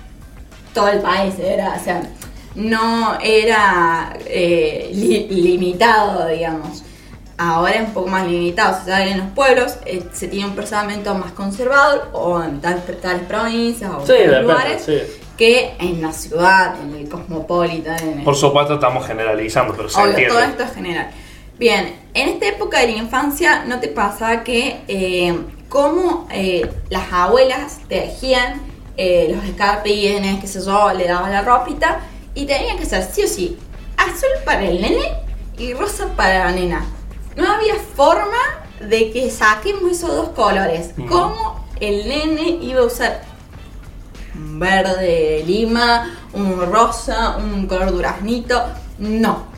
todo 0.73 0.89
el 0.89 1.01
país, 1.01 1.35
era, 1.39 1.75
o 1.79 1.85
sea, 1.85 2.03
no 2.55 3.19
era 3.21 4.17
eh, 4.27 4.91
li- 4.95 5.27
limitado, 5.29 6.27
digamos. 6.29 6.85
Ahora 7.37 7.73
es 7.73 7.81
un 7.89 7.95
poco 7.95 8.09
más 8.09 8.27
limitado. 8.27 8.79
Se 8.85 8.91
sabe 8.91 9.05
que 9.07 9.11
en 9.13 9.19
los 9.19 9.29
pueblos 9.29 9.77
eh, 9.87 10.03
se 10.13 10.29
tiene 10.29 10.47
un 10.47 10.55
pensamiento 10.55 11.15
más 11.15 11.33
conservador, 11.33 12.09
o 12.13 12.43
en 12.43 12.61
tales, 12.61 12.83
tales 13.01 13.23
provincias, 13.27 13.91
o 13.91 14.01
Sí, 14.07 14.13
tales 14.13 14.43
lugares, 14.43 14.83
sí. 14.85 14.99
que 15.39 15.75
en 15.79 16.03
la 16.03 16.13
ciudad, 16.13 16.75
en 16.83 16.95
el 16.97 17.09
cosmopolita, 17.09 17.97
en 17.97 18.19
el 18.21 18.25
Por 18.25 18.37
supuesto 18.37 18.75
estamos 18.75 19.07
generalizando, 19.07 19.75
pero 19.75 19.89
se 19.89 19.99
Obvio, 19.99 20.11
entiende. 20.11 20.35
todo 20.35 20.43
esto 20.45 20.63
es 20.65 20.75
general. 20.75 21.11
Bien, 21.61 21.95
en 22.15 22.29
esta 22.31 22.49
época 22.49 22.81
de 22.81 22.87
la 22.87 22.97
infancia, 22.97 23.67
¿no 23.67 23.81
te 23.81 23.89
pasa 23.89 24.43
que 24.43 24.81
eh, 24.89 25.39
como 25.69 26.27
eh, 26.33 26.67
las 26.89 27.13
abuelas 27.13 27.81
tejían 27.87 28.63
eh, 28.97 29.29
los 29.31 29.45
escarpines, 29.45 30.41
qué 30.41 30.47
sé 30.47 30.65
yo, 30.65 30.91
le 30.95 31.07
daban 31.07 31.31
la 31.31 31.43
ropita 31.43 32.01
y 32.35 32.47
tenían 32.47 32.79
que 32.79 32.87
ser 32.87 33.03
sí 33.03 33.25
o 33.25 33.29
sí 33.29 33.59
azul 33.99 34.31
para 34.47 34.67
el 34.67 34.81
nene 34.81 35.03
y 35.59 35.75
rosa 35.75 36.09
para 36.17 36.47
la 36.47 36.53
nena? 36.53 36.87
No 37.37 37.53
había 37.53 37.75
forma 37.75 38.39
de 38.81 39.11
que 39.11 39.31
saquemos 39.31 39.93
esos 39.93 40.17
dos 40.17 40.29
colores. 40.31 40.93
Mm. 40.97 41.09
¿Cómo 41.09 41.67
el 41.79 42.09
nene 42.09 42.59
iba 42.63 42.81
a 42.81 42.85
usar 42.85 43.21
un 44.35 44.59
verde 44.59 45.45
lima, 45.47 46.11
un 46.33 46.59
rosa, 46.73 47.37
un 47.37 47.67
color 47.67 47.93
duraznito. 47.93 48.63
No, 48.99 49.50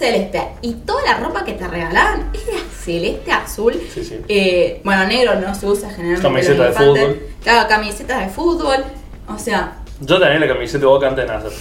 celeste. 0.00 0.42
Y 0.62 0.72
toda 0.74 1.02
la 1.02 1.18
ropa 1.18 1.44
que 1.44 1.52
te 1.52 1.68
regalaban 1.68 2.30
era 2.34 2.58
celeste, 2.82 3.30
azul. 3.30 3.74
Sí, 3.94 4.02
sí. 4.02 4.20
Eh, 4.28 4.80
bueno, 4.82 5.06
negro 5.06 5.36
no 5.36 5.54
se 5.54 5.66
usa 5.66 5.90
generalmente. 5.90 6.22
Camiseta 6.22 6.64
de 6.64 6.72
fútbol. 6.72 7.20
Claro, 7.42 7.68
camisetas 7.68 8.20
de 8.20 8.28
fútbol. 8.32 8.84
O 9.28 9.38
sea, 9.38 9.76
Yo 10.00 10.18
tenía 10.18 10.38
la 10.38 10.48
camiseta 10.48 10.78
de 10.80 10.86
Boca 10.86 11.06
antes 11.08 11.26
de 11.26 11.32
nacer. 11.32 11.52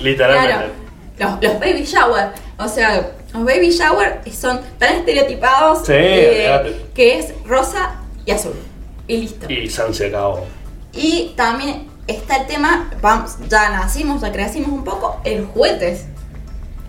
Literalmente. 0.00 0.72
claro, 1.16 1.38
los, 1.40 1.52
los 1.52 1.60
baby 1.60 1.84
shower. 1.84 2.30
O 2.58 2.68
sea, 2.68 3.12
los 3.32 3.44
baby 3.44 3.70
shower 3.70 4.20
son 4.32 4.60
tan 4.78 4.96
estereotipados 4.96 5.86
Sí, 5.86 5.92
eh, 5.94 6.84
que 6.94 7.18
es 7.18 7.32
rosa 7.46 7.96
y 8.26 8.32
azul. 8.32 8.54
Y 9.08 9.16
listo. 9.18 9.50
Y 9.50 9.70
San 9.70 9.94
se 9.94 10.08
acabó. 10.08 10.44
Y 10.92 11.32
también 11.36 11.88
está 12.06 12.36
el 12.36 12.46
tema, 12.46 12.90
vamos, 13.00 13.36
ya 13.48 13.70
nacimos, 13.70 14.20
ya 14.20 14.32
crecimos 14.32 14.70
un 14.70 14.84
poco, 14.84 15.20
el 15.24 15.46
juguetes. 15.46 16.06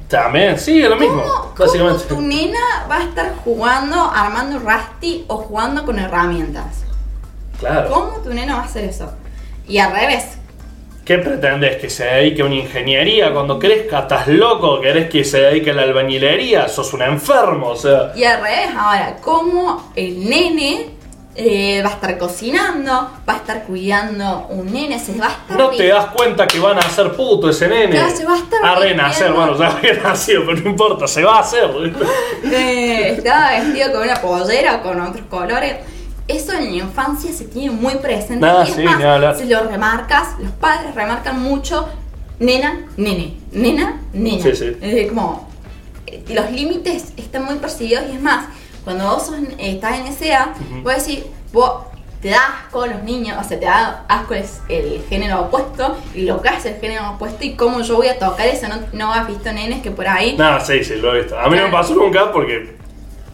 También, 0.08 0.60
sí, 0.60 0.82
es 0.82 0.90
lo 0.90 0.96
mismo. 0.96 1.24
¿Cómo, 1.24 1.54
básicamente. 1.58 2.04
cómo 2.08 2.22
tu 2.22 2.28
nena 2.28 2.86
va 2.90 2.98
a 2.98 3.04
estar 3.04 3.36
jugando, 3.44 4.12
armando 4.14 4.60
Rusty 4.60 5.26
o 5.28 5.38
jugando 5.38 5.86
con 5.86 5.98
herramientas? 6.00 6.84
Claro. 7.60 7.90
¿Cómo 7.90 8.18
tu 8.18 8.34
nena 8.34 8.56
va 8.56 8.62
a 8.62 8.66
hacer 8.66 8.86
eso? 8.86 9.12
Y 9.68 9.78
al 9.78 9.92
revés. 9.94 10.38
¿Qué 11.06 11.18
pretendes? 11.18 11.78
¿Que 11.82 11.90
se 11.90 12.06
dedique 12.06 12.42
a 12.42 12.46
una 12.46 12.56
ingeniería 12.56 13.34
cuando 13.34 13.60
crezca? 13.60 14.00
¿Estás 14.00 14.28
loco? 14.30 14.80
¿Querés 14.80 15.10
que 15.10 15.26
se 15.26 15.42
dedique 15.42 15.72
a 15.72 15.74
la 15.74 15.82
albañilería? 15.82 16.70
Sos 16.70 16.94
un 16.94 17.02
enfermo, 17.02 17.70
o 17.70 17.76
sea. 17.76 18.14
Y 18.16 18.24
al 18.24 18.42
revés, 18.42 18.70
ahora, 18.78 19.18
¿cómo 19.22 19.92
el 19.98 20.30
nene 20.30 20.92
eh, 21.36 21.82
va 21.84 21.90
a 21.90 21.94
estar 21.94 22.18
cocinando? 22.18 22.92
¿Va 23.28 23.34
a 23.34 23.38
estar 23.38 23.64
cuidando 23.64 24.48
un 24.50 24.72
nene? 24.72 25.00
¿Se 25.00 25.18
va 25.18 25.28
a 25.28 25.32
estar 25.32 25.58
No 25.58 25.70
te 25.70 25.88
das 25.88 26.08
cuenta 26.08 26.46
que 26.46 26.60
van 26.60 26.78
a 26.78 26.82
hacer 26.82 27.14
puto 27.14 27.50
ese 27.50 27.68
nene. 27.68 27.92
Claro, 27.92 28.16
se 28.16 28.26
va 28.26 28.34
a 28.34 28.38
estar 28.38 28.64
a 28.64 28.76
renacer, 28.76 29.32
vistiendo. 29.32 29.36
bueno, 29.36 29.58
ya 29.58 29.78
había 29.78 30.04
nacido, 30.04 30.44
pero 30.46 30.62
no 30.62 30.70
importa, 30.70 31.08
se 31.08 31.24
va 31.24 31.38
a 31.38 31.40
hacer. 31.40 31.70
Eh, 32.46 33.16
estaba 33.18 33.52
vestido 33.52 33.92
con 33.94 34.04
una 34.04 34.22
pollera 34.22 34.76
o 34.76 34.84
con 34.84 35.02
otros 35.02 35.26
colores. 35.28 35.78
eso 36.28 36.54
en 36.54 36.66
la 36.66 36.84
infancia 36.84 37.32
se 37.34 37.46
tiene 37.46 37.72
muy 37.72 37.96
presente. 37.96 38.46
Ah, 38.46 38.64
y 38.68 38.70
es 38.70 38.76
sí, 38.76 38.84
más, 38.84 39.40
si 39.40 39.46
lo 39.46 39.64
remarcas, 39.64 40.40
los 40.40 40.52
padres 40.52 40.94
remarcan 40.94 41.42
mucho 41.42 41.88
nena, 42.40 42.86
nene, 42.98 43.38
nena, 43.52 44.02
nena. 44.14 44.44
Sí, 44.44 44.56
sí. 44.56 45.08
Como 45.10 45.50
eh, 46.06 46.24
los 46.30 46.52
límites 46.52 47.14
están 47.18 47.46
muy 47.46 47.56
percibidos 47.56 48.04
y 48.12 48.16
es 48.16 48.22
más, 48.22 48.46
cuando 48.84 49.06
vos 49.06 49.26
sos- 49.28 49.36
estás 49.58 50.00
en 50.00 50.08
esa 50.08 50.26
edad, 50.26 50.48
Ujú. 50.70 50.82
vos 50.84 50.96
decís, 51.06 51.26
vos 51.52 51.72
te 52.22 52.30
da 52.30 52.40
asco 52.66 52.86
los 52.88 53.04
niños, 53.04 53.38
o 53.40 53.44
sea, 53.48 53.60
te 53.60 53.66
da 53.66 54.06
asco 54.08 54.34
el 54.70 55.04
género 55.10 55.42
opuesto 55.42 55.98
y 56.16 56.22
lo 56.22 56.42
que 56.42 56.50
hace 56.50 56.76
el 56.76 56.80
género 56.80 57.12
opuesto 57.12 57.44
y 57.44 57.56
cómo 57.56 57.82
yo 57.82 57.98
voy 57.98 58.08
a 58.08 58.18
tocar 58.18 58.48
eso, 58.48 58.68
no, 58.70 58.76
no 58.94 59.12
has 59.14 59.28
visto 59.28 59.52
nenes 59.52 59.82
que 59.82 59.92
por 59.92 60.08
ahí 60.08 60.38
No, 60.38 60.60
sí, 60.62 60.84
sí, 60.86 60.96
lo 60.96 61.14
he 61.14 61.22
visto. 61.24 61.38
A 61.38 61.50
mí 61.50 61.58
no 61.58 61.64
me 61.64 61.70
pasó 61.72 61.94
nunca 61.96 62.32
porque 62.32 62.78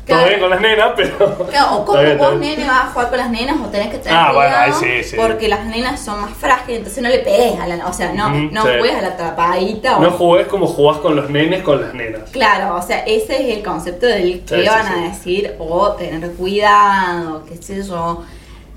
todo 0.09 0.17
Claro. 0.19 0.27
bien 0.27 0.39
con 0.41 0.49
las 0.49 0.61
nenas, 0.61 0.89
pero. 0.95 1.47
Claro, 1.49 1.75
o 1.77 1.85
como 1.85 2.15
vos, 2.17 2.35
nene, 2.35 2.65
vas 2.67 2.83
a 2.83 2.87
jugar 2.87 3.09
con 3.09 3.17
las 3.19 3.29
nenas 3.29 3.55
o 3.63 3.65
tenés 3.69 3.89
que 3.89 3.97
tener 3.99 4.17
Ah, 4.17 4.31
bueno, 4.33 4.49
cuidado 4.55 4.63
ahí 4.85 5.01
sí, 5.03 5.09
sí. 5.11 5.15
porque 5.15 5.47
las 5.47 5.65
nenas 5.65 5.99
son 6.01 6.19
más 6.21 6.31
frágiles, 6.31 6.79
entonces 6.79 7.01
no 7.01 7.09
le 7.09 7.19
pegues 7.19 7.59
a 7.59 7.67
la... 7.67 7.87
O 7.87 7.93
sea, 7.93 8.11
no, 8.11 8.27
Ujú, 8.27 8.37
no 8.51 8.61
sí. 8.63 8.67
juegues 8.79 8.95
a 8.97 9.01
la 9.01 9.15
tapadita 9.15 9.97
o... 9.97 10.01
No 10.01 10.11
jugués 10.11 10.47
como 10.47 10.67
jugás 10.67 10.97
con 10.97 11.15
los 11.15 11.29
nenes 11.29 11.63
con 11.63 11.79
las 11.81 11.93
nenas. 11.93 12.29
Claro, 12.31 12.75
o 12.75 12.81
sea, 12.81 12.99
ese 13.05 13.49
es 13.51 13.57
el 13.57 13.63
concepto 13.63 14.05
del 14.07 14.43
que 14.43 14.67
van 14.67 14.87
a 14.87 15.07
decir 15.09 15.55
o 15.59 15.91
tener 15.93 16.31
cuidado, 16.33 17.45
qué 17.47 17.55
sé 17.57 17.83
yo. 17.83 18.23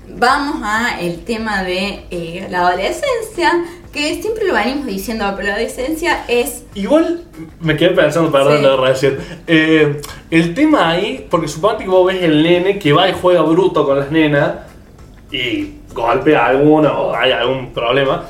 Vamos 0.07 0.57
a 0.63 0.99
el 0.99 1.23
tema 1.23 1.63
de 1.63 2.05
eh, 2.11 2.47
la 2.49 2.59
adolescencia, 2.67 3.63
que 3.93 4.21
siempre 4.21 4.45
lo 4.47 4.53
venimos 4.55 4.85
diciendo, 4.87 5.23
pero 5.35 5.47
la 5.49 5.53
adolescencia 5.53 6.25
es... 6.27 6.65
Igual 6.73 7.21
me 7.61 7.77
quedé 7.77 7.91
pensando, 7.91 8.31
perdón, 8.31 8.57
Sí. 8.57 8.63
lo 8.63 8.71
de 8.81 8.87
recién. 8.87 9.17
Eh, 9.47 10.01
el 10.31 10.53
tema 10.55 10.89
ahí, 10.89 11.27
porque 11.29 11.47
suponte 11.47 11.83
que 11.83 11.89
vos 11.89 12.07
ves 12.07 12.21
el 12.23 12.41
nene 12.43 12.79
que 12.79 12.91
va 12.91 13.07
y 13.07 13.13
juega 13.13 13.41
bruto 13.43 13.85
con 13.85 13.99
las 13.99 14.09
nenas 14.11 14.53
y 15.31 15.75
golpea 15.93 16.45
a 16.45 16.49
alguna 16.49 16.91
o 16.93 17.15
hay 17.15 17.31
algún 17.31 17.71
problema. 17.71 18.25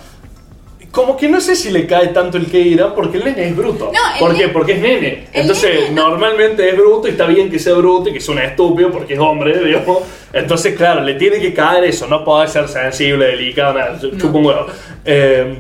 Como 0.94 1.18
que 1.18 1.28
no 1.28 1.42
sé 1.42 1.56
si 1.56 1.72
le 1.72 1.88
cae 1.88 2.10
tanto 2.10 2.38
el 2.38 2.46
que 2.46 2.60
irá 2.60 2.94
porque 2.94 3.18
el 3.18 3.24
nene 3.26 3.48
es 3.48 3.56
bruto. 3.56 3.86
No, 3.92 4.14
el 4.14 4.20
¿Por 4.20 4.38
qué? 4.38 4.50
Porque 4.50 4.74
es 4.74 4.80
nene. 4.80 5.26
Entonces, 5.34 5.90
nene 5.90 5.90
no- 5.92 6.10
normalmente 6.10 6.70
es 6.70 6.78
bruto 6.78 7.08
y 7.08 7.12
está 7.12 7.26
bien 7.26 7.50
que 7.50 7.58
sea 7.58 7.74
bruto 7.74 8.10
y 8.10 8.14
que 8.14 8.20
un 8.32 8.38
estúpido 8.38 8.92
porque 8.92 9.16
es 9.16 9.20
hombre, 9.20 9.58
digamos. 9.66 10.04
Entonces, 10.32 10.76
claro, 10.78 11.02
le 11.02 11.16
tiene 11.16 11.40
que 11.40 11.52
caer 11.52 11.86
eso. 11.86 12.06
No 12.08 12.24
puede 12.24 12.48
ser 12.48 12.68
sensible, 12.68 13.26
delicado, 13.26 13.74
nada. 13.80 14.00
Chupa 14.00 14.38
un 14.38 14.46
huevo. 14.46 14.68
Eh, 15.04 15.56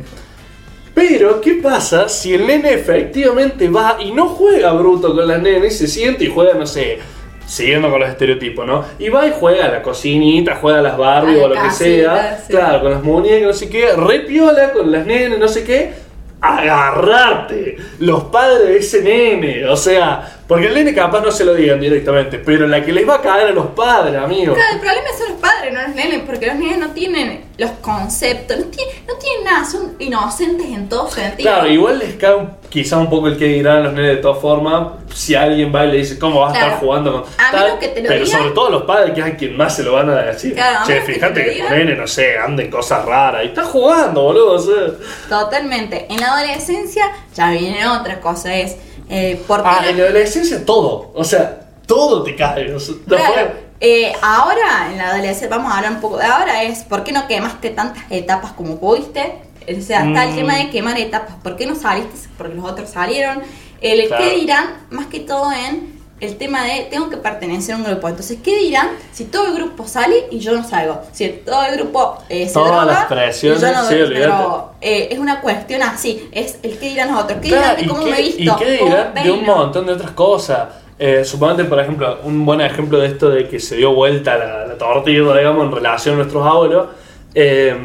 pero, 0.93 1.41
¿qué 1.41 1.53
pasa 1.55 2.07
si 2.07 2.35
el 2.35 2.45
nene 2.45 2.71
efectivamente 2.71 3.67
va 3.69 3.97
y 3.99 4.11
no 4.11 4.27
juega 4.27 4.71
bruto 4.73 5.15
con 5.15 5.27
las 5.27 5.41
nenas 5.41 5.73
y 5.73 5.75
se 5.75 5.87
siente 5.87 6.25
y 6.25 6.27
juega, 6.31 6.53
no 6.53 6.67
sé, 6.67 6.99
siguiendo 7.45 7.89
con 7.89 7.99
los 7.99 8.09
estereotipos, 8.09 8.65
¿no? 8.65 8.85
Y 8.99 9.09
va 9.09 9.27
y 9.27 9.33
juega 9.39 9.65
a 9.65 9.69
la 9.69 9.81
cocinita, 9.81 10.55
juega 10.55 10.79
a 10.79 10.81
las 10.81 10.97
Barbie 10.97 11.37
o 11.39 11.47
lo 11.47 11.55
que 11.61 11.71
sea, 11.71 12.39
sí. 12.45 12.51
claro, 12.53 12.81
con 12.81 12.91
las 12.91 13.03
muñecas, 13.03 13.41
no 13.47 13.53
sé 13.53 13.69
qué, 13.69 13.91
repiola 13.93 14.71
con 14.71 14.91
las 14.91 15.05
nenas, 15.05 15.37
no 15.39 15.47
sé 15.47 15.63
qué, 15.63 15.93
agarrate 16.41 17.77
los 17.99 18.25
padres 18.25 18.67
de 18.67 18.77
ese 18.77 19.01
nene, 19.01 19.65
o 19.65 19.77
sea, 19.77 20.39
porque 20.47 20.67
el 20.67 20.73
nene 20.73 20.93
capaz 20.93 21.21
no 21.21 21.31
se 21.31 21.45
lo 21.45 21.53
digan 21.53 21.79
directamente, 21.79 22.37
pero 22.39 22.67
la 22.67 22.83
que 22.83 22.91
les 22.91 23.07
va 23.07 23.15
a 23.15 23.21
caer 23.21 23.47
a 23.47 23.51
los 23.51 23.67
padres, 23.67 24.15
amigo. 24.21 24.53
Claro, 24.53 24.73
el 24.75 24.79
problema 24.81 25.07
son 25.17 25.29
los 25.31 25.39
padres, 25.39 25.73
no 25.73 25.81
los 25.83 25.95
nenes, 25.95 26.21
porque 26.25 26.47
los 26.47 26.55
nenes 26.55 26.77
no 26.79 26.89
tienen 26.89 27.45
los 27.57 27.71
conceptos, 27.81 28.57
no 28.57 28.65
tienen, 28.65 28.95
no 29.07 29.13
tienen 29.15 29.43
nada, 29.45 29.65
son 29.65 29.95
inocentes 29.99 30.67
en 30.67 30.89
todo 30.89 31.09
sentido. 31.09 31.49
Claro, 31.49 31.67
igual 31.69 31.99
les 31.99 32.15
cae 32.15 32.35
un- 32.35 32.49
quizá 32.73 32.97
un 32.97 33.07
poco 33.07 33.27
el 33.27 33.37
que 33.37 33.45
dirán 33.45 33.83
los 33.83 33.93
nenes 33.93 34.15
de 34.15 34.21
todas 34.23 34.41
formas. 34.41 34.93
Si 35.13 35.35
alguien 35.35 35.71
va 35.73 35.85
y 35.85 35.91
le 35.91 35.97
dice 35.97 36.17
cómo 36.17 36.39
vas 36.39 36.53
a 36.53 36.55
estar 36.55 36.69
Claro. 36.71 36.81
jugando 36.83 37.11
con. 37.11 37.21
A 37.37 37.51
tal, 37.51 37.63
menos 37.65 37.79
que 37.79 37.87
te 37.89 38.01
lo 38.01 38.07
pero 38.07 38.25
digan. 38.25 38.39
sobre 38.39 38.51
todo 38.55 38.69
los 38.71 38.81
padres, 38.83 39.13
que 39.13 39.19
es 39.21 39.25
a 39.27 39.35
quien 39.37 39.55
más 39.55 39.75
se 39.75 39.83
lo 39.83 39.93
van 39.93 40.09
a 40.09 40.15
decir. 40.23 40.55
Claro, 40.55 40.79
a 40.79 40.83
che, 40.83 40.93
menos 40.93 41.05
que 41.07 41.13
fíjate 41.13 41.33
te 41.35 41.39
que, 41.41 41.45
lo 41.45 41.53
tu 41.53 41.55
digan. 41.73 41.77
nene, 41.77 41.95
no 41.95 42.07
sé, 42.07 42.37
anda 42.39 42.63
en 42.63 42.71
cosas 42.71 43.05
raras. 43.05 43.43
Y 43.43 43.47
está 43.49 43.63
jugando, 43.63 44.23
boludo. 44.23 44.53
O 44.53 44.59
sea. 44.59 44.87
Totalmente. 45.29 46.07
En 46.09 46.19
la 46.19 46.33
adolescencia 46.33 47.05
ya 47.35 47.51
viene 47.51 47.87
otra 47.87 48.19
cosa, 48.19 48.55
es 48.55 48.75
eh, 49.09 49.39
porque 49.47 49.67
Ah, 49.69 49.85
en 49.89 49.97
la 49.97 50.03
adolescencia 50.05 50.65
todo. 50.65 51.11
O 51.13 51.23
sea, 51.23 51.59
todo 51.85 52.23
te 52.23 52.35
cae. 52.35 52.73
O 52.73 52.79
sea, 52.79 52.95
no 53.05 53.15
Claro, 53.15 53.33
puede- 53.33 53.63
eh, 53.81 54.13
ahora 54.21 54.87
en 54.91 54.97
la 54.97 55.09
adolescencia, 55.11 55.47
vamos 55.49 55.71
a 55.71 55.77
hablar 55.77 55.91
un 55.91 56.01
poco 56.01 56.17
de 56.17 56.25
ahora, 56.25 56.63
es 56.63 56.79
¿por 56.83 57.03
qué 57.03 57.11
no 57.11 57.27
quemaste 57.27 57.69
tantas 57.69 58.03
etapas 58.09 58.53
como 58.53 58.79
pudiste? 58.79 59.41
O 59.67 59.81
sea, 59.81 60.05
está 60.05 60.23
el 60.25 60.31
Mm. 60.31 60.35
tema 60.35 60.55
de 60.57 60.69
quemar 60.69 60.97
etapas. 60.99 61.35
¿Por 61.43 61.55
qué 61.55 61.65
no 61.65 61.75
saliste? 61.75 62.15
Porque 62.37 62.55
los 62.55 62.65
otros 62.69 62.89
salieron. 62.89 63.41
El 63.81 64.07
Claro. 64.07 64.23
qué 64.23 64.35
dirán, 64.39 64.65
más 64.91 65.07
que 65.07 65.19
todo 65.19 65.51
en 65.51 65.93
el 66.21 66.37
tema 66.37 66.63
de 66.63 66.87
tengo 66.89 67.09
que 67.09 67.17
pertenecer 67.17 67.75
a 67.75 67.77
un 67.77 67.83
grupo. 67.83 68.07
Entonces, 68.07 68.37
¿qué 68.41 68.57
dirán 68.59 68.87
si 69.11 69.25
todo 69.25 69.47
el 69.47 69.53
grupo 69.55 69.85
sale 69.85 70.27
y 70.31 70.39
yo 70.39 70.53
no 70.53 70.63
salgo? 70.63 71.01
Si 71.11 71.27
todo 71.45 71.65
el 71.65 71.75
grupo 71.77 72.17
eh, 72.29 72.47
se 72.47 72.53
Todas 72.53 72.69
droga 72.69 72.85
las 72.85 73.05
presiones, 73.07 73.61
y 73.61 73.65
yo 73.65 73.71
no 73.73 73.83
sí, 73.89 73.95
drogo. 74.21 74.71
Eh, 74.79 75.09
es 75.11 75.19
una 75.19 75.41
cuestión 75.41 75.81
así. 75.83 76.29
Es 76.31 76.59
el 76.63 76.77
qué 76.77 76.89
dirán 76.89 77.11
los 77.13 77.23
otros. 77.23 77.39
¿Qué 77.41 77.49
Claro, 77.49 77.61
dirán 77.63 77.75
de 77.77 77.83
¿y 77.83 77.87
cómo 77.87 78.03
qué- 78.05 78.11
me 78.11 78.19
he 78.19 78.21
visto? 78.21 78.41
¿Y 78.41 78.55
qué 78.55 78.71
dirán 78.83 79.13
de 79.15 79.31
un 79.31 79.43
montón 79.45 79.85
de 79.85 79.93
otras 79.93 80.11
cosas? 80.11 80.67
Eh, 80.97 81.25
suponete, 81.25 81.65
por 81.65 81.79
ejemplo, 81.81 82.19
un 82.23 82.45
buen 82.45 82.61
ejemplo 82.61 82.99
de 82.99 83.07
esto 83.07 83.29
de 83.29 83.49
que 83.49 83.59
se 83.59 83.75
dio 83.75 83.93
vuelta 83.93 84.37
la, 84.37 84.65
la 84.67 84.77
tortilla, 84.77 85.35
digamos, 85.37 85.65
en 85.65 85.71
relación 85.73 86.13
a 86.13 86.17
nuestros 86.19 86.45
abuelos. 86.47 86.87
eh, 87.35 87.75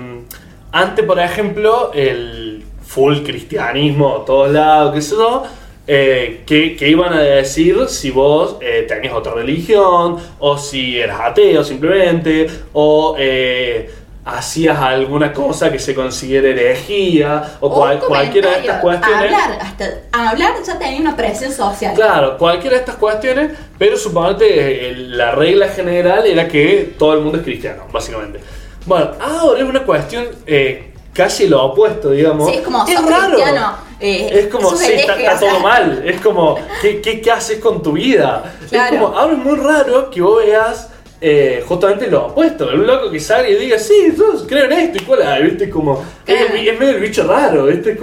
antes, 0.73 1.05
por 1.05 1.19
ejemplo, 1.19 1.93
el 1.95 2.65
full 2.85 3.19
cristianismo 3.23 4.17
a 4.23 4.25
todos 4.25 4.51
lados, 4.51 4.95
qué 4.95 5.03
sé 5.03 5.15
yo, 5.17 5.43
eh, 5.87 6.43
que, 6.47 6.77
que 6.77 6.89
iban 6.89 7.13
a 7.15 7.21
decir 7.21 7.77
si 7.89 8.11
vos 8.11 8.57
eh, 8.61 8.85
tenías 8.87 9.15
otra 9.15 9.33
religión, 9.33 10.17
o 10.39 10.59
si 10.59 10.99
eras 10.99 11.21
ateo 11.21 11.65
simplemente, 11.65 12.47
o 12.75 13.15
eh, 13.19 13.91
hacías 14.27 14.79
alguna 14.79 15.33
cosa 15.33 15.73
que 15.73 15.79
se 15.79 15.95
considere 15.95 16.51
herejía, 16.51 17.57
o, 17.61 17.71
cual- 17.73 17.99
un 18.03 18.07
cualquiera 18.09 18.51
de 18.51 18.59
estas 18.61 18.81
cuestiones. 18.83 19.33
Hablar, 19.33 19.59
hasta 19.63 19.85
hablar 20.13 20.53
ya 20.67 20.79
tenía 20.79 21.01
una 21.01 21.17
presión 21.17 21.51
social. 21.51 21.95
Claro, 21.95 22.37
cualquiera 22.37 22.75
de 22.77 22.81
estas 22.81 22.97
cuestiones, 22.97 23.53
pero 23.79 23.97
suponete 23.97 24.91
el- 24.91 25.17
la 25.17 25.31
regla 25.31 25.69
general 25.69 26.27
era 26.27 26.47
que 26.47 26.95
todo 26.99 27.15
el 27.15 27.21
mundo 27.21 27.39
es 27.39 27.45
cristiano, 27.45 27.85
básicamente. 27.91 28.41
Bueno, 28.89 29.11
ahora 29.21 29.61
es 29.61 29.69
una 29.69 29.83
cuestión 29.83 30.27
eh, 30.47 30.93
casi 31.13 31.47
lo 31.47 31.63
opuesto, 31.63 32.11
digamos. 32.11 32.49
Sí, 32.51 32.57
es 32.57 32.63
como, 32.63 32.87
es 32.87 33.05
raro. 33.05 33.39
eh, 34.01 34.31
es 34.33 34.47
como, 34.47 34.75
sí, 34.75 34.93
está, 34.93 35.13
o 35.15 35.19
sea. 35.19 35.39
todo 35.39 35.61
mal. 35.61 36.03
Es 36.07 36.23
como, 36.23 36.59
¿qué, 36.81 37.03
qué, 37.03 37.21
qué 37.21 37.31
haces 37.31 37.59
con 37.59 37.83
tu 37.83 37.93
vida? 37.93 38.55
Claro. 38.71 38.95
Es 38.95 39.01
como, 39.03 39.15
ahora 39.15 39.35
es 39.35 39.39
muy 39.39 39.57
raro 39.59 40.11
que 40.11 40.23
vos 40.23 40.43
veas 40.43 40.91
eh, 41.21 41.63
justamente 41.69 42.07
lo 42.07 42.29
opuesto. 42.29 42.67
Un 42.69 42.87
loco 42.87 43.11
que 43.11 43.21
sale 43.21 43.51
y 43.51 43.57
diga, 43.57 43.79
sí, 43.79 44.15
yo 44.17 44.47
creo 44.47 44.65
en 44.65 44.73
esto 44.73 44.99
y 45.03 45.05
cuál 45.05 45.23
hay, 45.23 45.43
¿viste? 45.43 45.69
Como, 45.69 46.03
es, 46.27 46.41
es 46.41 46.79
medio 46.81 46.95
el 46.95 47.01
bicho 47.01 47.27
raro, 47.27 47.67
¿viste? 47.67 47.93
Es 47.93 47.99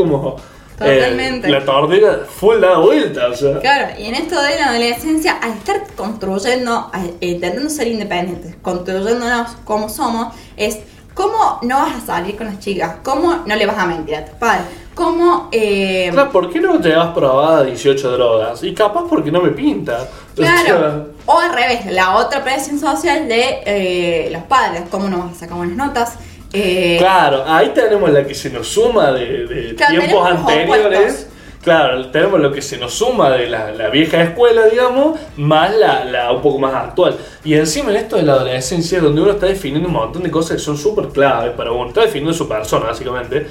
como. 0.78 0.90
eh, 0.90 0.96
Totalmente. 1.00 1.48
la 1.50 1.64
tortilla 1.66 2.20
full 2.30 2.60
da 2.60 2.78
vuelta, 2.80 3.28
o 3.28 3.34
sea. 3.36 3.60
Claro, 3.60 3.88
y 4.00 4.06
en 4.06 4.16
esto 4.16 4.42
de 4.42 4.60
la 4.60 4.70
adolescencia, 4.70 5.38
al 5.42 5.52
estar 5.54 5.84
construyendo, 5.96 6.90
a- 6.92 7.04
eh, 7.04 7.14
intentando 7.22 7.70
ser 7.70 7.88
independientes, 7.88 8.56
construyéndonos 8.62 9.52
como 9.64 9.90
somos, 9.90 10.34
es 10.58 10.80
cómo 11.14 11.60
no 11.62 11.78
vas 11.78 12.04
a 12.04 12.06
salir 12.06 12.36
con 12.36 12.48
las 12.48 12.60
chicas, 12.60 12.96
cómo 13.04 13.44
no 13.46 13.56
le 13.56 13.66
vas 13.66 13.78
a 13.78 13.86
mentir 13.86 14.16
a 14.16 14.26
tus 14.26 14.36
padres, 14.36 14.66
cómo... 14.94 15.48
Eh, 15.52 16.10
Claro, 16.12 16.32
¿por 16.32 16.52
qué 16.52 16.60
no 16.60 16.80
te 16.80 16.94
has 16.94 17.08
probado 17.14 17.64
18 17.64 18.12
drogas? 18.12 18.64
Y 18.64 18.74
capaz 18.74 19.04
porque 19.10 19.32
no 19.32 19.42
me 19.42 19.52
pinta. 19.52 20.08
O 20.38 20.42
sea, 20.42 20.56
Claro. 20.66 21.10
O 21.26 21.40
al 21.40 21.54
revés, 21.54 21.86
la 21.88 22.18
otra 22.18 22.44
presión 22.44 22.78
social 22.80 23.28
de 23.28 23.64
eh, 23.66 24.30
los 24.32 24.44
padres, 24.44 24.84
cómo 24.92 25.08
no 25.10 25.20
vas 25.20 25.32
a 25.38 25.40
sacar 25.40 25.58
buenas 25.58 25.76
notas. 25.78 26.14
Eh, 26.56 26.96
Claro, 26.98 27.44
ahí 27.46 27.72
tenemos 27.74 28.10
la 28.10 28.26
que 28.26 28.34
se 28.34 28.50
nos 28.50 28.68
suma 28.68 29.12
de, 29.12 29.46
de 29.46 29.76
Claro, 29.76 30.00
tiempos 30.00 30.28
anteriores. 30.30 31.30
Claro, 31.66 32.06
tenemos 32.12 32.40
lo 32.40 32.52
que 32.52 32.62
se 32.62 32.78
nos 32.78 32.94
suma 32.94 33.32
de 33.32 33.48
la, 33.48 33.72
la 33.72 33.90
vieja 33.90 34.22
escuela, 34.22 34.68
digamos, 34.68 35.20
más 35.36 35.76
la, 35.76 36.06
la 36.06 36.32
un 36.32 36.40
poco 36.40 36.60
más 36.60 36.76
actual. 36.76 37.18
Y 37.44 37.56
encima 37.56 37.90
en 37.90 37.98
esto 37.98 38.18
de 38.18 38.22
la 38.22 38.34
adolescencia, 38.34 39.00
donde 39.00 39.20
uno 39.22 39.32
está 39.32 39.48
definiendo 39.48 39.88
un 39.88 39.96
montón 39.96 40.22
de 40.22 40.30
cosas 40.30 40.58
que 40.58 40.64
son 40.64 40.78
súper 40.78 41.08
claves 41.08 41.54
para 41.54 41.72
uno, 41.72 41.88
está 41.88 42.02
definiendo 42.02 42.34
su 42.34 42.48
persona, 42.48 42.86
básicamente. 42.86 43.48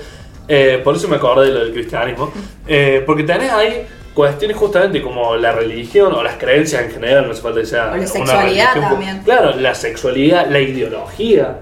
Eh, 0.47 0.81
por 0.85 0.95
eso 0.95 1.09
me 1.09 1.17
acordé 1.17 1.47
de 1.47 1.53
lo 1.55 1.65
del 1.65 1.73
cristianismo. 1.73 2.31
Eh, 2.69 3.03
porque 3.05 3.25
tenés 3.25 3.51
ahí 3.51 3.85
cuestiones 4.15 4.57
justamente 4.57 5.03
como 5.03 5.35
la 5.35 5.51
religión 5.51 6.13
o 6.15 6.23
las 6.23 6.37
creencias 6.37 6.85
en 6.85 6.93
general, 6.93 7.27
no 7.27 7.33
hace 7.33 7.43
falta 7.43 7.61
que 7.61 7.67
sea 7.67 7.87
O 7.87 7.87
la 7.87 7.95
una 7.97 8.07
sexualidad 8.07 8.75
religión, 8.75 8.91
también. 8.91 9.23
Claro, 9.25 9.57
la 9.57 9.75
sexualidad, 9.75 10.47
la 10.51 10.61
ideología. 10.61 11.59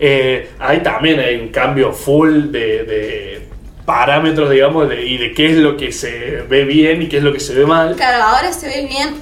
Eh, 0.00 0.50
también 0.82 1.18
hay 1.20 1.36
un 1.36 1.48
cambio 1.48 1.92
full 1.92 2.50
de, 2.50 2.84
de 2.84 3.48
parámetros, 3.84 4.50
digamos, 4.50 4.88
de- 4.88 5.04
y 5.04 5.18
de 5.18 5.32
qué 5.32 5.46
es 5.50 5.56
lo 5.56 5.76
que 5.76 5.92
se 5.92 6.42
ve 6.48 6.64
bien 6.64 7.02
y 7.02 7.08
qué 7.08 7.18
es 7.18 7.22
lo 7.22 7.32
que 7.32 7.40
se 7.40 7.54
ve 7.54 7.66
mal. 7.66 7.96
Claro, 7.96 8.22
ahora 8.22 8.52
se 8.52 8.68
ve 8.68 8.86
bien 8.86 9.14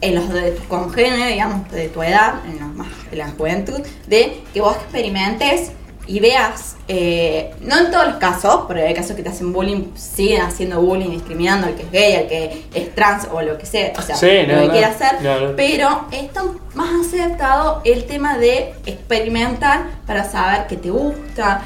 en 0.00 0.14
los 0.14 0.32
de 0.32 0.52
tus 0.52 0.64
congéneres, 0.66 1.28
digamos, 1.28 1.70
de 1.72 1.88
tu 1.88 2.02
edad, 2.02 2.34
en, 2.46 2.60
los 2.60 2.74
más, 2.74 2.88
en 3.10 3.18
la 3.18 3.28
juventud, 3.30 3.80
de 4.06 4.40
que 4.54 4.60
vos 4.60 4.76
experimentes 4.76 5.72
y 6.08 6.20
veas, 6.20 6.76
eh, 6.88 7.50
no 7.60 7.78
en 7.78 7.90
todos 7.90 8.06
los 8.06 8.16
casos, 8.16 8.62
pero 8.66 8.80
hay 8.80 8.94
casos 8.94 9.14
que 9.14 9.22
te 9.22 9.28
hacen 9.28 9.52
bullying, 9.52 9.94
siguen 9.94 10.40
haciendo 10.40 10.80
bullying, 10.80 11.10
discriminando 11.10 11.66
al 11.66 11.74
que 11.74 11.82
es 11.82 11.90
gay, 11.92 12.14
al 12.16 12.26
que 12.26 12.64
es 12.72 12.94
trans 12.94 13.28
o 13.30 13.42
lo 13.42 13.58
que 13.58 13.66
sea, 13.66 13.92
o 13.96 14.00
sea, 14.00 14.16
Sí, 14.16 14.26
lo 14.46 14.54
que 14.60 14.66
no, 14.66 14.72
quiera 14.72 14.88
hacer, 14.88 15.22
no, 15.22 15.54
pero 15.54 16.06
está 16.10 16.42
más 16.74 17.06
aceptado 17.06 17.82
el 17.84 18.04
tema 18.04 18.38
de 18.38 18.72
experimentar 18.86 19.84
para 20.06 20.24
saber 20.24 20.66
qué 20.66 20.76
te 20.78 20.90
gusta, 20.90 21.62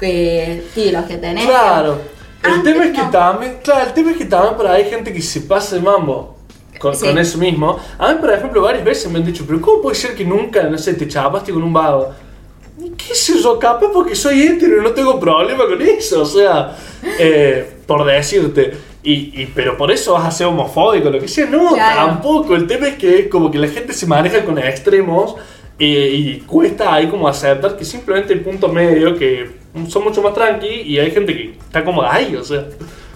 qué 0.00 0.58
estilos 0.58 1.04
que 1.06 1.16
tenés. 1.16 1.46
Claro. 1.46 2.00
El 2.42 2.62
tema 2.62 2.84
es 2.84 2.90
que 2.90 3.02
también, 3.10 3.58
claro, 3.62 3.86
el 3.86 3.92
tema 3.94 4.10
es 4.10 4.16
que 4.18 4.24
también 4.26 4.56
para 4.56 4.72
hay 4.72 4.90
gente 4.90 5.12
que 5.12 5.22
se 5.22 5.42
pasa 5.42 5.76
de 5.76 5.82
mambo 5.82 6.36
con, 6.78 6.94
Sí. 6.94 7.06
con 7.06 7.16
eso 7.16 7.38
mismo. 7.38 7.78
A 7.96 8.12
mí, 8.12 8.18
por 8.20 8.32
ejemplo, 8.32 8.60
varias 8.60 8.84
veces 8.84 9.10
me 9.10 9.18
han 9.18 9.24
dicho, 9.24 9.44
pero 9.46 9.60
¿cómo 9.60 9.80
puede 9.80 9.94
ser 9.94 10.14
que 10.14 10.24
nunca, 10.24 10.64
no 10.64 10.76
sé, 10.76 10.94
te 10.94 11.06
chapaste 11.08 11.52
con 11.52 11.62
un 11.62 11.72
vago? 11.72 12.12
¿Y 12.78 12.90
¿Qué 12.90 13.14
sé 13.14 13.40
yo? 13.40 13.58
Capaz 13.58 13.88
porque 13.92 14.14
soy 14.14 14.42
hetero 14.42 14.80
y 14.80 14.84
no 14.84 14.90
tengo 14.92 15.18
problema 15.20 15.64
con 15.66 15.80
eso, 15.80 16.22
o 16.22 16.26
sea, 16.26 16.76
eh, 17.18 17.72
por 17.86 18.04
decirte. 18.04 18.72
Y, 19.02 19.42
y- 19.42 19.52
pero 19.54 19.76
por 19.76 19.92
eso 19.92 20.14
vas 20.14 20.24
a 20.26 20.30
ser 20.30 20.46
homofóbico, 20.46 21.10
lo 21.10 21.20
que 21.20 21.28
sea. 21.28 21.46
No, 21.46 21.74
Claro. 21.74 22.06
tampoco. 22.06 22.56
El 22.56 22.66
tema 22.66 22.88
es 22.88 22.94
que 22.96 23.20
es 23.20 23.28
como 23.28 23.50
que 23.50 23.58
la 23.58 23.68
gente 23.68 23.92
se 23.92 24.06
maneja 24.06 24.44
con 24.44 24.58
extremos 24.58 25.36
eh, 25.78 26.10
y 26.12 26.40
cuesta 26.40 26.94
ahí 26.94 27.08
como 27.08 27.28
aceptar 27.28 27.76
que 27.76 27.84
simplemente 27.84 28.32
el 28.32 28.40
punto 28.40 28.68
medio, 28.68 29.16
que 29.16 29.50
son 29.88 30.04
mucho 30.04 30.22
más 30.22 30.32
tranqui 30.34 30.66
y 30.68 30.98
hay 30.98 31.10
gente 31.10 31.34
que 31.36 31.50
está 31.60 31.84
como 31.84 32.02
ahí, 32.02 32.34
o 32.36 32.42
sea. 32.44 32.64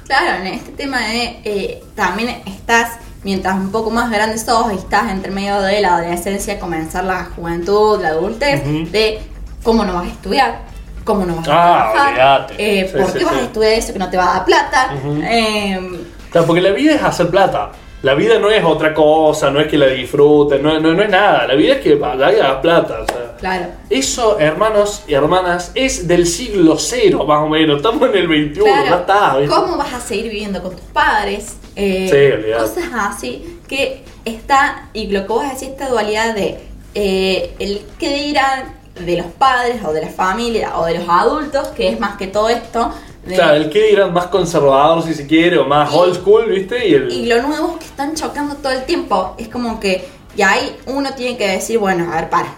Claro, 0.06 0.42
en 0.42 0.54
este 0.54 0.70
tema 0.72 1.00
de 1.00 1.36
eh, 1.44 1.80
también 1.94 2.42
estás, 2.46 2.98
mientras 3.24 3.56
un 3.56 3.70
poco 3.72 3.90
más 3.90 4.10
grande 4.10 4.38
sos, 4.38 4.72
y 4.72 4.76
estás 4.76 5.10
entre 5.10 5.30
medio 5.30 5.60
de 5.62 5.80
la 5.80 5.96
adolescencia, 5.96 6.58
comenzar 6.60 7.04
la 7.04 7.24
juventud, 7.26 8.00
la 8.02 8.08
adultez, 8.08 8.62
de 8.92 9.20
cómo 9.68 9.84
no 9.84 9.92
vas 9.92 10.04
a 10.06 10.08
estudiar, 10.08 10.60
cómo 11.04 11.26
no 11.26 11.36
vas 11.36 11.46
a 11.46 11.52
Ah, 11.52 11.92
trabajar, 11.92 12.46
eh, 12.56 12.88
Sí, 12.90 12.96
por 12.96 13.10
sí, 13.10 13.18
qué 13.18 13.24
vas 13.26 13.34
a 13.34 13.40
estudiar 13.42 13.72
eso 13.74 13.92
que 13.92 13.98
no 13.98 14.08
te 14.08 14.16
va 14.16 14.30
a 14.30 14.34
dar 14.36 14.44
plata. 14.46 14.94
Eh, 15.30 16.00
Claro, 16.30 16.46
porque 16.46 16.62
la 16.62 16.70
vida 16.70 16.94
es 16.94 17.02
hacer 17.02 17.28
plata. 17.28 17.72
La 18.00 18.14
vida 18.14 18.38
no 18.38 18.48
es 18.50 18.64
otra 18.64 18.94
cosa, 18.94 19.50
no 19.50 19.60
es 19.60 19.66
que 19.66 19.76
la 19.76 19.88
disfrutes, 19.88 20.62
no, 20.62 20.80
no, 20.80 20.94
no 20.94 21.02
es 21.02 21.10
nada. 21.10 21.46
La 21.46 21.54
vida 21.54 21.74
es 21.74 21.80
que 21.80 22.00
hagas 22.02 22.56
plata. 22.62 23.00
o 23.02 23.06
sea. 23.12 23.36
claro. 23.38 23.66
Eso, 23.90 24.38
hermanos 24.38 25.02
y 25.06 25.12
hermanas, 25.12 25.70
es 25.74 26.08
del 26.08 26.26
siglo 26.26 26.78
cero, 26.78 27.26
más 27.26 27.42
o 27.42 27.48
menos. 27.48 27.76
Estamos 27.76 28.08
en 28.08 28.16
el 28.16 28.26
21, 28.28 28.64
Claro, 28.64 28.88
ya 28.88 28.96
está. 28.96 29.54
¿Cómo 29.54 29.76
vas 29.76 29.92
a 29.92 30.00
seguir 30.00 30.30
viviendo 30.30 30.62
con 30.62 30.72
tus 30.72 30.80
padres? 30.94 31.58
Eh, 31.76 32.08
Sí, 32.10 32.52
cosas 32.58 32.90
así 32.94 33.58
que 33.68 34.02
está, 34.24 34.88
y 34.94 35.08
lo 35.08 35.22
que 35.26 35.28
vos 35.28 35.42
decís, 35.44 35.68
esta 35.68 35.88
dualidad 35.90 36.34
de 36.34 36.58
eh, 36.94 37.54
el 37.58 37.82
qué 37.98 38.14
dirán 38.14 38.77
de 39.00 39.16
los 39.16 39.26
padres 39.26 39.82
o 39.84 39.92
de 39.92 40.02
la 40.02 40.08
familia 40.08 40.76
o 40.78 40.84
de 40.86 40.98
los 40.98 41.08
adultos, 41.08 41.68
que 41.68 41.88
es 41.88 42.00
más 42.00 42.16
que 42.16 42.26
todo 42.26 42.48
esto. 42.48 42.92
de- 43.24 43.34
Claro, 43.34 43.54
el 43.56 43.68
que 43.70 43.88
dirán 43.88 44.12
más 44.12 44.26
conservador 44.26 45.02
si 45.02 45.12
se 45.14 45.26
quiere, 45.26 45.58
o 45.58 45.64
más 45.66 45.92
Y- 45.92 45.96
old 45.96 46.14
school, 46.14 46.46
¿viste? 46.46 46.88
Y 46.88 46.94
el. 46.94 47.12
Y 47.12 47.26
lo 47.26 47.42
nuevo 47.42 47.72
es 47.72 47.78
que 47.78 47.84
están 47.86 48.14
chocando 48.14 48.54
todo 48.56 48.72
el 48.72 48.84
tiempo. 48.84 49.34
Es 49.38 49.48
como 49.48 49.78
que, 49.80 50.08
y 50.36 50.42
ahí 50.42 50.76
uno 50.86 51.10
tiene 51.14 51.36
que 51.36 51.46
decir, 51.48 51.78
bueno, 51.78 52.10
a 52.10 52.16
ver, 52.16 52.30
para. 52.30 52.48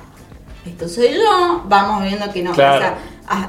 Esto 0.67 0.89
soy 0.89 1.09
yo, 1.15 1.63
vamos 1.67 2.03
viendo 2.05 2.31
que 2.33 2.43
no. 2.43 2.53
Claro. 2.53 2.77
O 2.77 2.81
sea, 2.81 2.99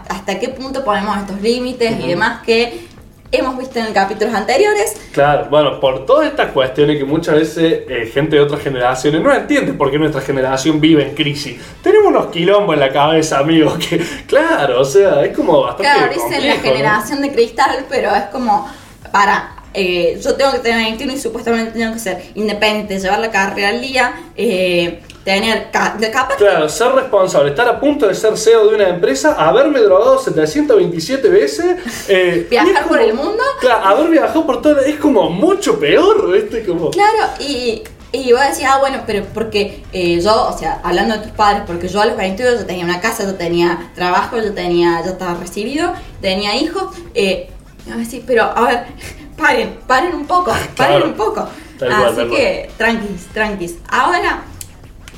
hasta 0.10 0.40
qué 0.40 0.50
punto 0.50 0.84
ponemos 0.84 1.18
estos 1.18 1.42
límites 1.42 2.00
y 2.04 2.08
demás 2.08 2.42
que 2.44 2.88
hemos 3.32 3.58
visto 3.58 3.80
en 3.80 3.94
capítulos 3.94 4.34
anteriores. 4.34 4.96
Claro, 5.12 5.48
bueno, 5.50 5.80
por 5.80 6.06
todas 6.06 6.28
estas 6.28 6.52
cuestiones 6.52 6.98
que 6.98 7.06
muchas 7.06 7.36
veces 7.36 7.82
eh, 7.88 8.12
gente 8.14 8.36
de 8.36 8.42
otras 8.42 8.62
generaciones 8.62 9.22
no 9.22 9.34
entiende 9.34 9.74
por 9.74 9.90
qué 9.90 9.98
nuestra 9.98 10.22
generación 10.22 10.82
vive 10.82 11.08
en 11.08 11.16
crisis. 11.16 11.60
Tenemos 11.82 12.08
unos 12.08 12.28
quilombos 12.28 12.74
en 12.74 12.80
la 12.82 12.92
cabeza, 12.92 13.40
amigos, 13.40 13.78
que, 13.78 14.00
claro, 14.28 14.82
o 14.82 14.86
sea, 14.86 15.24
es 15.24 15.36
como 15.36 15.62
bastante. 15.62 15.84
Claro, 15.84 16.14
dicen 16.14 16.48
la 16.48 16.56
generación 16.56 17.22
de 17.22 17.32
cristal, 17.32 17.86
pero 17.90 18.14
es 18.16 18.26
como, 18.26 18.70
para, 19.12 19.56
eh, 19.74 20.20
yo 20.22 20.36
tengo 20.36 20.52
que 20.52 20.60
tener 20.60 20.84
21 20.84 21.14
y 21.14 21.18
supuestamente 21.18 21.72
tengo 21.72 21.94
que 21.94 22.00
ser 22.00 22.22
independiente, 22.36 23.00
llevar 23.00 23.20
la 23.20 23.32
carrera 23.32 23.70
al 23.70 23.82
día, 23.82 24.14
eh, 24.36 25.02
tener, 25.24 25.70
ca- 25.72 25.96
de 26.00 26.10
capaz 26.10 26.36
Claro, 26.38 26.68
ser 26.70 26.92
responsable, 26.94 27.52
estar 27.52 27.68
a 27.68 27.80
punto 27.80 28.08
de 28.08 28.16
ser 28.16 28.38
CEO 28.38 28.68
de 28.70 28.76
una 28.76 28.90
empresa, 28.90 29.36
haberme 29.38 29.80
drogado 29.80 30.18
727 30.20 31.30
veces, 31.30 31.76
eh, 32.08 32.48
Viajar 32.50 32.88
por 32.88 33.00
el 33.00 33.14
mundo. 33.14 33.44
Claro, 33.60 33.86
haber 33.86 34.10
viajado 34.10 34.46
por 34.46 34.62
todo, 34.62 34.80
es 34.80 34.96
como 34.98 35.30
mucho 35.30 35.80
peor, 35.80 36.32
¿viste? 36.32 36.64
Como, 36.66 36.90
Claro, 36.92 37.28
y, 37.40 37.84
y 38.12 38.32
vos 38.34 38.42
decís, 38.42 38.66
ah, 38.68 38.80
bueno, 38.80 39.04
pero 39.06 39.26
porque 39.34 39.84
eh, 39.94 40.20
yo, 40.20 40.48
o 40.50 40.58
sea, 40.58 40.82
hablando 40.84 41.16
de 41.16 41.22
tus 41.22 41.32
padres, 41.34 41.64
porque 41.68 41.88
yo 41.88 42.02
a 42.02 42.06
los 42.08 42.18
22 42.18 42.62
yo 42.62 42.66
tenía 42.66 42.86
una 42.86 43.00
casa, 43.00 43.24
yo 43.24 43.36
tenía 43.36 43.92
trabajo, 43.94 44.38
yo 44.38 44.54
tenía, 44.54 45.02
yo 45.06 45.12
estaba 45.12 45.36
recibido, 45.36 45.94
tenía 46.20 46.56
hijos, 46.56 46.96
eh, 47.14 47.50
y 47.86 47.90
vos 47.90 48.00
decís, 48.00 48.24
pero 48.26 48.44
a 48.44 48.62
ver, 48.68 48.86
paren, 49.38 49.78
paren 49.86 50.16
un 50.16 50.26
poco, 50.26 50.52
paren 50.52 50.74
Claro. 50.76 51.06
un 51.06 51.14
poco. 51.14 51.48
Tal 51.80 51.90
cual, 51.90 52.06
Así 52.06 52.16
tal 52.18 52.30
que, 52.30 52.70
tranquis, 52.78 53.28
tranquis. 53.34 53.76
Ahora, 53.90 54.44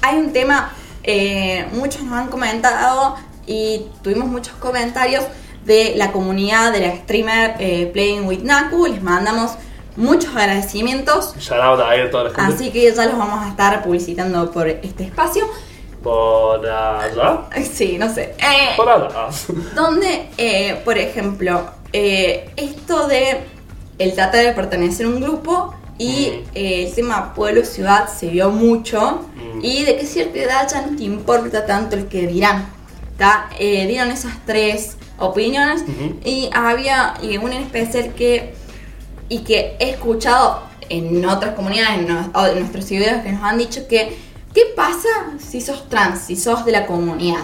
hay 0.03 0.17
un 0.17 0.33
tema, 0.33 0.73
eh, 1.03 1.65
muchos 1.71 2.03
nos 2.03 2.13
han 2.13 2.27
comentado 2.27 3.15
y 3.47 3.85
tuvimos 4.03 4.27
muchos 4.27 4.53
comentarios 4.55 5.23
de 5.65 5.93
la 5.95 6.11
comunidad 6.11 6.73
de 6.73 6.81
la 6.81 6.95
streamer 6.97 7.55
eh, 7.59 7.89
Playing 7.93 8.25
with 8.25 8.39
Naku. 8.39 8.87
Les 8.87 9.01
mandamos 9.01 9.53
muchos 9.95 10.35
agradecimientos. 10.35 11.33
shout 11.39 11.61
out 11.61 11.79
a 11.79 12.11
toda 12.11 12.25
la 12.25 12.29
gente. 12.31 12.53
Así 12.53 12.71
que 12.71 12.93
ya 12.93 13.05
los 13.05 13.17
vamos 13.17 13.45
a 13.45 13.49
estar 13.49 13.81
publicitando 13.81 14.51
por 14.51 14.67
este 14.67 15.05
espacio. 15.05 15.47
Por 16.03 16.67
allá, 16.67 17.47
Sí, 17.73 17.97
no 17.97 18.13
sé. 18.13 18.35
Eh, 18.39 18.75
por 18.75 18.89
allá. 18.89 19.29
donde, 19.75 20.27
eh, 20.37 20.81
por 20.83 20.97
ejemplo, 20.97 21.63
esto 21.93 23.07
de 23.07 23.39
el 23.99 24.13
tratar 24.15 24.43
de 24.43 24.51
pertenecer 24.51 25.05
a 25.05 25.09
un 25.09 25.21
grupo 25.21 25.73
y 25.97 26.41
eh, 26.55 26.85
el 26.87 26.93
tema 26.93 27.33
pueblo-ciudad 27.33 28.07
se 28.09 28.27
vio 28.27 28.49
mucho 28.49 29.25
Mm. 29.35 29.59
y 29.63 29.83
de 29.83 29.95
que 29.97 30.05
cierta 30.05 30.39
edad 30.39 30.67
ya 30.71 30.81
no 30.85 30.95
te 30.97 31.03
importa 31.03 31.65
tanto 31.65 31.95
el 31.95 32.07
que 32.07 32.27
dirán. 32.27 32.65
Eh, 33.57 33.87
dieron 33.87 34.11
esas 34.11 34.33
tres 34.45 34.97
opiniones 35.17 35.83
Ujú. 35.83 36.19
y 36.25 36.49
había 36.53 37.13
y 37.21 37.37
una 37.37 37.55
en 37.55 37.63
especial 37.63 38.13
que 38.15 38.53
y 39.29 39.39
que 39.39 39.77
he 39.79 39.91
escuchado 39.91 40.63
en 40.89 41.23
otras 41.25 41.55
comunidades, 41.55 41.99
en, 41.99 42.07
nos- 42.13 42.27
o 42.35 42.45
en 42.47 42.59
nuestros 42.59 42.89
videos 42.89 43.21
que 43.23 43.31
nos 43.31 43.43
han 43.43 43.57
dicho 43.57 43.87
que 43.87 44.17
¿qué 44.53 44.63
pasa 44.75 45.07
si 45.39 45.61
sos 45.61 45.87
trans, 45.87 46.19
si 46.19 46.35
sos 46.35 46.65
de 46.65 46.73
la 46.73 46.85
comunidad? 46.85 47.43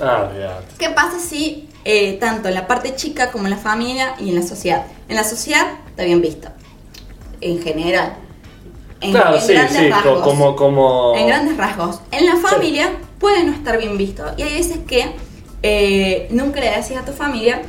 Ah, 0.00 0.28
olvídate. 0.28 0.66
¿Qué 0.78 0.88
pasa 0.90 1.20
si 1.20 1.68
eh, 1.84 2.14
tanto 2.18 2.48
en 2.48 2.54
la 2.54 2.66
parte 2.66 2.96
chica 2.96 3.30
como 3.30 3.44
en 3.44 3.50
la 3.50 3.56
familia 3.58 4.14
y 4.18 4.30
en 4.30 4.34
la 4.34 4.42
sociedad? 4.42 4.86
En 5.08 5.14
la 5.16 5.24
sociedad 5.24 5.66
está 5.90 6.02
bien 6.02 6.20
visto, 6.20 6.48
en 7.42 7.60
general. 7.62 8.14
En, 9.00 9.10
Claro, 9.10 9.34
en 9.36 9.42
sí, 9.42 9.52
grandes 9.52 9.76
sí, 9.76 9.90
rasgos. 9.90 10.20
como, 10.22 10.56
como... 10.56 11.14
En 11.16 11.26
grandes 11.26 11.56
rasgos. 11.56 12.00
En 12.12 12.24
la 12.26 12.36
familia 12.36 12.90
puede 13.18 13.44
no 13.44 13.52
estar 13.52 13.76
bien 13.78 13.98
visto. 13.98 14.24
Y 14.36 14.42
hay 14.42 14.54
veces 14.54 14.78
que 14.86 15.12
eh, 15.62 16.28
nunca 16.30 16.60
le 16.60 16.70
decís 16.70 16.96
a 16.96 17.04
tu 17.04 17.12
familia. 17.12 17.62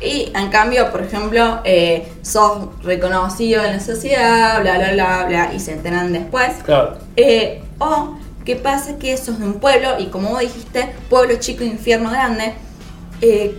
Y 0.00 0.32
en 0.34 0.48
cambio, 0.50 0.90
por 0.90 1.02
ejemplo, 1.02 1.60
eh, 1.64 2.12
sos 2.22 2.68
reconocido 2.82 3.64
en 3.64 3.72
la 3.74 3.80
sociedad, 3.80 4.60
bla, 4.60 4.76
bla, 4.78 4.92
bla, 4.92 5.24
bla, 5.28 5.54
y 5.54 5.60
se 5.60 5.72
enteran 5.72 6.12
después. 6.12 6.50
Claro, 6.64 6.98
Eh, 7.16 7.62
o 7.78 8.18
qué 8.44 8.56
pasa 8.56 8.98
que 8.98 9.16
sos 9.16 9.38
de 9.38 9.46
un 9.46 9.54
pueblo 9.54 9.98
y 9.98 10.06
como 10.06 10.30
vos 10.30 10.40
dijiste, 10.40 10.92
pueblo 11.08 11.36
chico, 11.38 11.62
infierno 11.64 12.10
grande. 12.10 12.54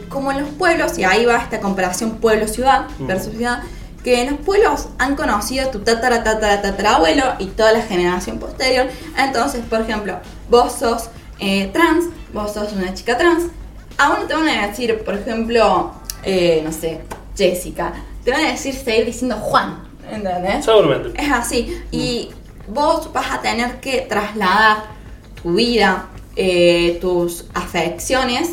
como 0.10 0.32
en 0.32 0.42
los 0.42 0.50
pueblos, 0.50 1.00
y 1.00 1.04
ahí 1.06 1.26
va 1.26 1.38
esta 1.38 1.60
comparación 1.60 2.18
pueblo-ciudad 2.18 2.86
Ujú. 3.00 3.08
versus 3.08 3.34
ciudad, 3.34 3.64
que 4.06 4.22
en 4.22 4.30
los 4.30 4.40
pueblos 4.42 4.90
han 5.00 5.16
conocido 5.16 5.68
a 5.68 5.72
tu 5.72 5.80
tatara, 5.80 6.24
tatara, 6.24 6.62
tatarabuelo 6.62 7.24
y 7.40 7.48
toda 7.48 7.72
la 7.72 7.82
generación 7.82 8.38
posterior. 8.38 8.86
Entonces, 9.18 9.64
por 9.68 9.82
ejemplo, 9.82 10.20
vos 10.48 10.74
sos 10.74 11.10
eh, 11.40 11.72
trans, 11.74 12.06
vos 12.32 12.54
sos 12.54 12.72
una 12.74 12.94
chica 12.94 13.18
trans, 13.18 13.46
a 13.98 14.12
uno 14.12 14.28
te 14.28 14.36
van 14.36 14.48
a 14.48 14.68
decir, 14.68 15.04
por 15.04 15.16
ejemplo, 15.16 15.92
eh, 16.22 16.62
no 16.64 16.72
sé, 16.72 17.02
Jessica, 17.36 17.94
te 18.24 18.30
van 18.30 18.46
a 18.46 18.52
decir 18.52 18.76
seguir 18.76 19.08
diciendo 19.08 19.38
Juan, 19.38 19.84
¿entendés? 20.08 20.64
seguramente. 20.64 21.20
Es 21.20 21.32
así. 21.32 21.76
Y 21.90 22.30
vos 22.68 23.12
vas 23.12 23.32
a 23.32 23.42
tener 23.42 23.80
que 23.80 24.02
trasladar 24.02 24.84
tu 25.42 25.56
vida, 25.56 26.10
eh, 26.36 27.00
tus 27.02 27.46
afecciones, 27.56 28.52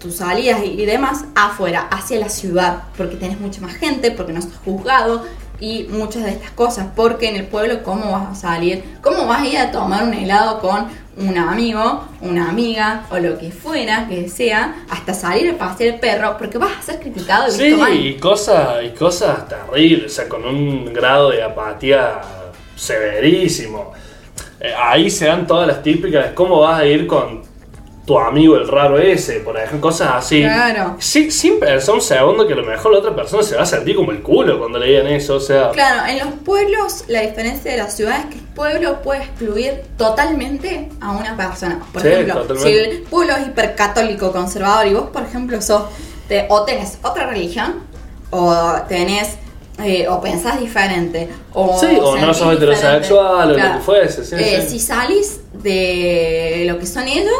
tus 0.00 0.16
salidas 0.16 0.60
y 0.64 0.84
demás 0.86 1.24
afuera, 1.34 1.88
hacia 1.90 2.18
la 2.18 2.28
ciudad, 2.28 2.84
porque 2.96 3.16
tenés 3.16 3.38
mucha 3.38 3.60
más 3.60 3.74
gente, 3.74 4.10
porque 4.10 4.32
no 4.32 4.38
estás 4.40 4.58
juzgado 4.64 5.24
y 5.60 5.84
muchas 5.90 6.24
de 6.24 6.30
estas 6.30 6.50
cosas, 6.52 6.86
porque 6.96 7.28
en 7.28 7.36
el 7.36 7.46
pueblo 7.46 7.82
cómo 7.82 8.10
vas 8.12 8.30
a 8.30 8.34
salir, 8.34 8.82
cómo 9.02 9.26
vas 9.26 9.42
a 9.42 9.46
ir 9.46 9.58
a 9.58 9.70
tomar 9.70 10.02
un 10.04 10.14
helado 10.14 10.58
con 10.60 10.86
un 11.18 11.36
amigo, 11.36 12.04
una 12.22 12.48
amiga 12.48 13.04
o 13.10 13.18
lo 13.18 13.36
que 13.38 13.50
fuera 13.50 14.08
que 14.08 14.26
sea, 14.30 14.74
hasta 14.88 15.12
salir 15.12 15.50
a 15.50 15.58
pasear 15.58 15.94
el 15.94 16.00
perro, 16.00 16.36
porque 16.38 16.56
vas 16.56 16.78
a 16.78 16.82
ser 16.82 16.98
criticado 17.00 17.48
y 17.48 17.50
Sí, 17.50 17.62
visto 17.64 17.78
mal. 17.78 17.94
y 17.94 18.16
cosas, 18.16 18.82
y 18.84 18.88
cosas 18.90 19.46
terribles, 19.48 20.12
o 20.12 20.14
sea, 20.14 20.28
con 20.30 20.46
un 20.46 20.94
grado 20.94 21.28
de 21.30 21.42
apatía 21.42 22.22
severísimo. 22.74 23.92
Eh, 24.60 24.72
ahí 24.76 25.10
se 25.10 25.26
dan 25.26 25.46
todas 25.46 25.66
las 25.66 25.82
típicas 25.82 26.30
cómo 26.34 26.60
vas 26.60 26.80
a 26.80 26.86
ir 26.86 27.06
con 27.06 27.42
tu 28.06 28.18
amigo 28.18 28.56
el 28.56 28.66
raro 28.66 28.98
ese, 28.98 29.40
por 29.40 29.56
ejemplo, 29.56 29.80
cosas 29.82 30.10
así. 30.14 30.40
Claro. 30.42 30.96
Sí, 30.98 31.30
sin 31.30 31.60
pensar 31.60 31.94
un 31.94 32.00
segundo 32.00 32.46
que 32.46 32.54
a 32.54 32.56
lo 32.56 32.64
mejor 32.64 32.92
la 32.92 32.98
otra 32.98 33.14
persona 33.14 33.42
se 33.42 33.54
va 33.56 33.62
a 33.62 33.66
sentir 33.66 33.94
como 33.94 34.10
el 34.10 34.20
culo 34.22 34.58
cuando 34.58 34.78
le 34.78 34.86
digan 34.86 35.06
eso, 35.08 35.36
o 35.36 35.40
sea. 35.40 35.70
Claro, 35.70 36.06
en 36.08 36.18
los 36.18 36.28
pueblos 36.44 37.04
la 37.08 37.20
diferencia 37.20 37.70
de 37.70 37.76
la 37.76 37.88
ciudad 37.90 38.20
es 38.20 38.26
que 38.26 38.34
el 38.36 38.44
pueblo 38.54 39.00
puede 39.02 39.22
excluir 39.22 39.82
totalmente 39.96 40.88
a 41.00 41.12
una 41.12 41.36
persona. 41.36 41.80
Por 41.92 42.02
Sí, 42.02 42.08
ejemplo, 42.08 42.34
totalmente. 42.42 42.68
si 42.72 42.78
el 42.78 43.02
pueblo 43.02 43.36
es 43.36 43.46
hipercatólico 43.46 44.32
conservador 44.32 44.86
y 44.86 44.94
vos, 44.94 45.10
por 45.12 45.22
ejemplo, 45.22 45.60
sos 45.62 45.82
te- 46.26 46.46
o 46.48 46.64
tenés 46.64 46.98
otra 47.02 47.26
religión 47.26 47.80
o 48.30 48.72
tenés 48.88 49.36
eh, 49.82 50.06
o 50.08 50.20
pensás 50.20 50.60
diferente 50.60 51.28
o 51.54 51.78
Sí, 51.80 51.96
o 52.00 52.16
no 52.18 52.34
sos 52.34 52.54
heterosexual, 52.54 53.50
o 53.52 53.56
lo 53.56 53.56
que 53.56 53.78
fuese, 53.82 54.24
sí, 54.24 54.34
Eh, 54.38 54.62
sí. 54.68 54.78
Si 54.78 54.80
salís 54.86 55.40
de 55.54 56.64
lo 56.66 56.78
que 56.78 56.86
son 56.86 57.08
ellos, 57.08 57.32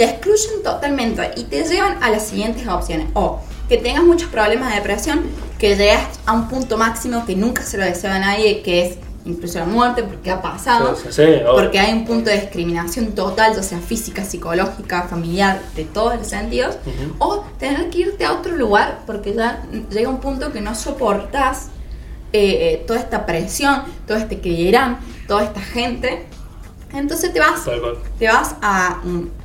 te 0.00 0.06
excluyen 0.06 0.62
totalmente 0.64 1.30
y 1.36 1.44
te 1.44 1.62
llevan 1.62 2.02
a 2.02 2.08
las 2.08 2.26
siguientes 2.28 2.66
opciones. 2.66 3.08
O 3.12 3.38
que 3.68 3.76
tengas 3.76 4.02
muchos 4.02 4.30
problemas 4.30 4.70
de 4.70 4.76
depresión, 4.76 5.20
que 5.58 5.76
llegas 5.76 6.18
a 6.24 6.32
un 6.32 6.48
punto 6.48 6.78
máximo 6.78 7.26
que 7.26 7.36
nunca 7.36 7.62
se 7.62 7.76
lo 7.76 7.84
desea 7.84 8.14
a 8.14 8.18
nadie, 8.18 8.62
que 8.62 8.86
es 8.86 8.96
incluso 9.26 9.58
la 9.58 9.66
muerte, 9.66 10.02
porque 10.02 10.30
ha 10.30 10.40
pasado. 10.40 10.96
Sí, 10.96 11.02
sí, 11.08 11.12
sí, 11.12 11.22
obvio. 11.22 11.52
porque 11.54 11.78
hay 11.78 11.92
un 11.92 12.06
punto 12.06 12.30
de 12.30 12.40
discriminación 12.40 13.12
total, 13.12 13.54
ya 13.54 13.62
sea 13.62 13.78
física, 13.78 14.24
psicológica, 14.24 15.02
familiar, 15.02 15.60
de 15.76 15.84
todos 15.84 16.16
los 16.16 16.26
sentidos. 16.28 16.78
O 17.18 17.44
tener 17.58 17.90
que 17.90 17.98
irte 17.98 18.24
a 18.24 18.32
otro 18.32 18.56
lugar, 18.56 19.00
porque 19.06 19.34
ya 19.34 19.62
llega 19.90 20.08
un 20.08 20.20
punto 20.20 20.50
que 20.50 20.62
no 20.62 20.74
soportas 20.74 21.66
eh, 22.32 22.72
eh, 22.72 22.84
toda 22.86 23.00
esta 23.00 23.26
presión, 23.26 23.82
todo 24.06 24.16
este 24.16 24.40
que 24.40 24.48
dirán, 24.48 24.98
toda 25.28 25.44
esta 25.44 25.60
gente. 25.60 26.24
Entonces 26.94 27.34
te 27.34 27.38
vas 27.38 27.60
te 28.18 28.26
vas 28.28 28.56
a, 28.62 28.98
un- 29.04 29.38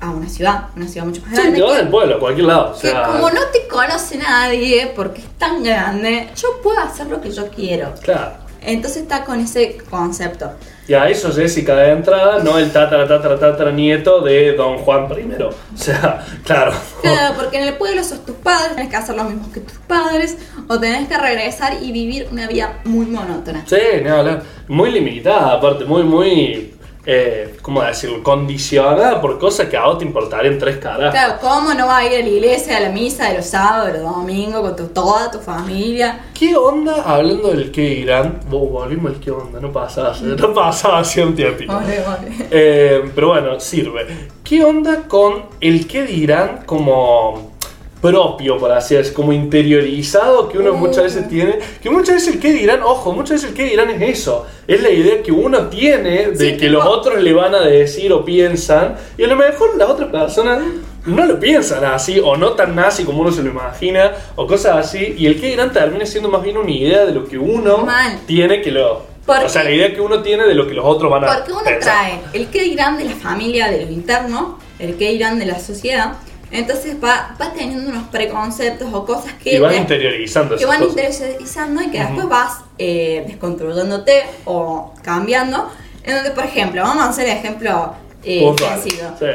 a 0.00 0.10
una 0.10 0.28
ciudad, 0.28 0.64
una 0.76 0.88
ciudad 0.88 1.06
mucho 1.06 1.20
más 1.22 1.30
Sí, 1.30 1.36
grande. 1.42 1.58
te 1.58 1.62
vas 1.62 1.76
del 1.76 1.88
pueblo, 1.88 2.16
a 2.16 2.18
cualquier 2.18 2.46
lado. 2.46 2.74
O 2.76 2.80
que 2.80 2.90
como 2.92 3.30
no 3.30 3.40
te 3.52 3.66
conoce 3.68 4.16
nadie, 4.18 4.92
porque 4.96 5.20
es 5.20 5.28
tan 5.38 5.62
grande, 5.62 6.28
yo 6.36 6.48
puedo 6.62 6.78
hacer 6.80 7.06
lo 7.08 7.20
que 7.20 7.30
yo 7.30 7.48
quiero. 7.48 7.92
Claro. 8.02 8.32
Entonces 8.62 9.02
está 9.02 9.24
con 9.24 9.40
ese 9.40 9.78
concepto. 9.88 10.52
Y 10.86 10.92
a 10.92 11.08
eso 11.08 11.32
Jessica 11.32 11.74
de 11.76 11.92
entrada, 11.92 12.42
no 12.42 12.58
el 12.58 12.70
tatara 12.72 13.06
tatara 13.08 13.38
tatara 13.38 13.70
nieto 13.70 14.20
de 14.22 14.52
Don 14.54 14.78
Juan 14.78 15.06
I. 15.12 15.42
O 15.42 15.52
sea, 15.76 16.24
claro. 16.44 16.72
Claro, 17.00 17.34
porque 17.38 17.58
en 17.58 17.68
el 17.68 17.74
pueblo 17.74 18.02
sos 18.04 18.24
tus 18.26 18.36
padres, 18.36 18.74
tenés 18.74 18.90
que 18.90 18.96
hacer 18.96 19.16
lo 19.16 19.24
mismo 19.24 19.50
que 19.52 19.60
tus 19.60 19.78
padres, 19.78 20.36
o 20.68 20.78
tenés 20.78 21.08
que 21.08 21.16
regresar 21.16 21.78
y 21.80 21.92
vivir 21.92 22.28
una 22.32 22.46
vida 22.48 22.80
muy 22.84 23.06
monótona. 23.06 23.64
Sí, 23.66 23.76
ni 24.02 24.08
hablar. 24.08 24.42
Muy 24.68 24.90
limitada, 24.90 25.52
aparte, 25.54 25.84
muy, 25.84 26.02
muy. 26.02 26.74
Eh, 27.06 27.56
¿Cómo 27.62 27.82
decirlo? 27.82 28.22
Condicionada 28.22 29.20
por 29.22 29.38
cosas 29.38 29.68
que 29.68 29.76
a 29.76 29.86
vos 29.86 29.98
te 29.98 30.04
importarían 30.04 30.58
tres 30.58 30.76
caras. 30.76 31.10
Claro, 31.12 31.34
¿cómo 31.40 31.72
no 31.72 31.86
vas 31.86 32.02
a 32.02 32.06
ir 32.06 32.20
a 32.20 32.22
la 32.22 32.28
iglesia, 32.28 32.76
a 32.76 32.80
la 32.80 32.90
misa 32.90 33.28
de 33.30 33.36
los 33.38 33.46
sábados, 33.46 33.86
de 33.92 33.92
los 34.00 34.02
domingos, 34.14 34.60
con 34.60 34.76
tu- 34.76 34.88
toda 34.88 35.30
tu 35.30 35.38
familia? 35.38 36.26
¿Qué 36.34 36.54
onda 36.56 37.02
hablando 37.02 37.48
del 37.48 37.72
que 37.72 37.80
dirán? 37.82 38.40
Bo- 38.50 38.66
volvimos 38.68 39.12
al 39.14 39.20
qué 39.20 39.30
onda, 39.30 39.60
no 39.60 39.72
pasaba, 39.72 40.14
no 40.20 40.52
pasaba 40.54 40.98
hace 40.98 41.24
un 41.24 41.34
tiempo. 41.34 41.72
Ole, 41.72 42.00
ole. 42.00 42.46
Eh, 42.50 43.10
pero 43.14 43.28
bueno, 43.28 43.58
sirve. 43.60 44.06
¿Qué 44.44 44.62
onda 44.62 45.04
con 45.08 45.44
el 45.60 45.86
que 45.86 46.02
dirán 46.04 46.64
como 46.66 47.52
propio, 48.00 48.56
por 48.58 48.72
así 48.72 48.94
decirlo, 48.94 49.16
como 49.16 49.32
interiorizado 49.32 50.48
que 50.48 50.58
uno 50.58 50.72
muchas 50.74 51.04
veces 51.04 51.28
tiene? 51.28 51.58
Que 51.82 51.90
muchas 51.90 52.16
veces 52.16 52.34
el 52.34 52.40
que 52.40 52.52
dirán, 52.52 52.82
ojo, 52.82 53.12
muchas 53.12 53.30
veces 53.42 53.50
el 53.50 53.54
que 53.56 53.64
dirán 53.64 53.90
es 53.90 54.20
eso. 54.20 54.46
Es 54.66 54.82
la 54.82 54.90
idea 54.90 55.22
que 55.22 55.32
uno 55.32 55.68
tiene 55.68 56.28
de 56.28 56.36
Sí, 56.36 56.52
que 56.56 56.66
tipo- 56.68 56.72
los 56.72 56.86
otros 56.86 57.20
le 57.22 57.32
van 57.32 57.54
a 57.54 57.60
decir 57.60 58.12
o 58.12 58.24
piensan, 58.24 58.96
y 59.18 59.24
a 59.24 59.26
lo 59.26 59.36
mejor 59.36 59.76
las 59.76 59.88
otras 59.90 60.10
personas 60.10 60.60
no 61.06 61.24
lo 61.26 61.38
piensan 61.40 61.84
así, 61.84 62.20
o 62.22 62.36
no 62.36 62.52
tan 62.52 62.74
nazi 62.74 63.04
como 63.04 63.20
uno 63.22 63.32
se 63.32 63.42
lo 63.42 63.50
imagina, 63.50 64.12
o 64.36 64.46
cosas 64.46 64.76
así, 64.86 65.14
y 65.18 65.26
el 65.26 65.40
que 65.40 65.48
dirán 65.48 65.72
termina 65.72 66.06
siendo 66.06 66.28
más 66.28 66.42
bien 66.42 66.56
una 66.56 66.70
idea 66.70 67.04
de 67.06 67.12
lo 67.12 67.26
que 67.26 67.38
uno 67.38 67.78
Mal. 67.78 68.18
tiene 68.26 68.60
que 68.62 68.70
lo... 68.70 69.08
Porque- 69.26 69.44
o 69.44 69.48
sea, 69.48 69.62
la 69.62 69.70
idea 69.70 69.94
que 69.94 70.00
uno 70.00 70.22
tiene 70.22 70.44
de 70.44 70.54
lo 70.54 70.66
que 70.66 70.74
los 70.74 70.84
otros 70.84 71.10
van 71.10 71.24
a 71.24 71.34
Porque 71.36 71.52
uno 71.52 71.62
pensar. 71.62 71.82
trae 71.82 72.20
el 72.32 72.48
que 72.48 72.62
dirán 72.64 72.96
de 72.98 73.04
la 73.04 73.14
familia, 73.14 73.70
de 73.70 73.84
lo 73.84 73.92
interno, 73.92 74.58
el 74.78 74.96
que 74.96 75.10
dirán 75.10 75.38
de 75.38 75.46
la 75.46 75.58
sociedad, 75.58 76.14
entonces 76.50 76.96
va, 77.02 77.34
va 77.40 77.52
teniendo 77.52 77.90
unos 77.90 78.08
preconceptos 78.08 78.88
o 78.92 79.04
cosas 79.04 79.32
que, 79.34 79.54
Y 79.54 79.58
van 79.58 79.74
interiorizando 79.76 80.56
que 80.56 80.66
van 80.66 80.80
cosas. 80.80 80.96
interiorizando 80.96 81.82
y 81.82 81.90
que 81.90 81.98
después 82.00 82.28
vas 82.28 82.58
eh, 82.78 83.24
desconstruyéndote 83.26 84.24
o 84.44 84.94
cambiando. 85.02 85.70
En 86.02 86.14
donde, 86.16 86.30
por 86.30 86.44
ejemplo, 86.44 86.82
vamos 86.82 87.04
a 87.04 87.08
hacer 87.10 87.28
el 87.28 87.36
ejemplo 87.36 87.94
eh, 88.24 88.40
Puntual. 88.42 88.80
sencillo. 88.80 89.10
Sí. 89.18 89.26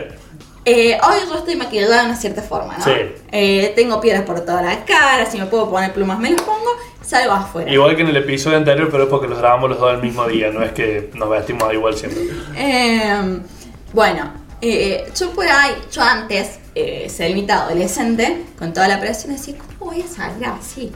Eh, 0.67 0.97
hoy 1.07 1.15
yo 1.29 1.35
estoy 1.37 1.55
maquillada 1.55 1.99
de 1.99 2.05
una 2.07 2.15
cierta 2.15 2.41
forma, 2.41 2.75
¿no? 2.77 2.83
Sí. 2.83 2.91
Eh, 3.31 3.71
tengo 3.75 4.01
piedras 4.01 4.23
por 4.23 4.41
toda 4.41 4.63
la 4.63 4.83
cara, 4.83 5.25
si 5.29 5.37
me 5.37 5.45
puedo 5.45 5.69
poner 5.69 5.93
plumas 5.93 6.17
me 6.17 6.31
las 6.31 6.41
pongo, 6.41 6.71
salgo 7.05 7.33
afuera. 7.33 7.71
Igual 7.71 7.95
que 7.95 8.01
en 8.01 8.07
el 8.07 8.17
episodio 8.17 8.57
anterior, 8.57 8.89
pero 8.91 9.03
es 9.03 9.09
porque 9.09 9.27
los 9.27 9.37
grabamos 9.37 9.69
los 9.69 9.79
dos 9.79 9.93
el 9.93 10.01
mismo 10.01 10.25
día, 10.25 10.49
no 10.49 10.63
es 10.63 10.71
que 10.71 11.11
nos 11.13 11.29
vestimos 11.29 11.71
igual 11.71 11.95
siempre. 11.95 12.23
Eh, 12.57 13.39
bueno, 13.93 14.31
eh, 14.59 15.07
yo 15.15 15.29
por 15.31 15.45
ahí, 15.45 15.75
yo 15.91 16.01
antes, 16.01 16.57
eh, 16.75 17.07
Selmita 17.09 17.63
adolescente, 17.63 18.45
con 18.59 18.73
toda 18.73 18.87
la 18.87 18.99
presión, 18.99 19.33
decía, 19.33 19.55
¿cómo 19.79 19.91
voy 19.91 20.01
a 20.01 20.07
salir 20.07 20.45
así? 20.45 20.91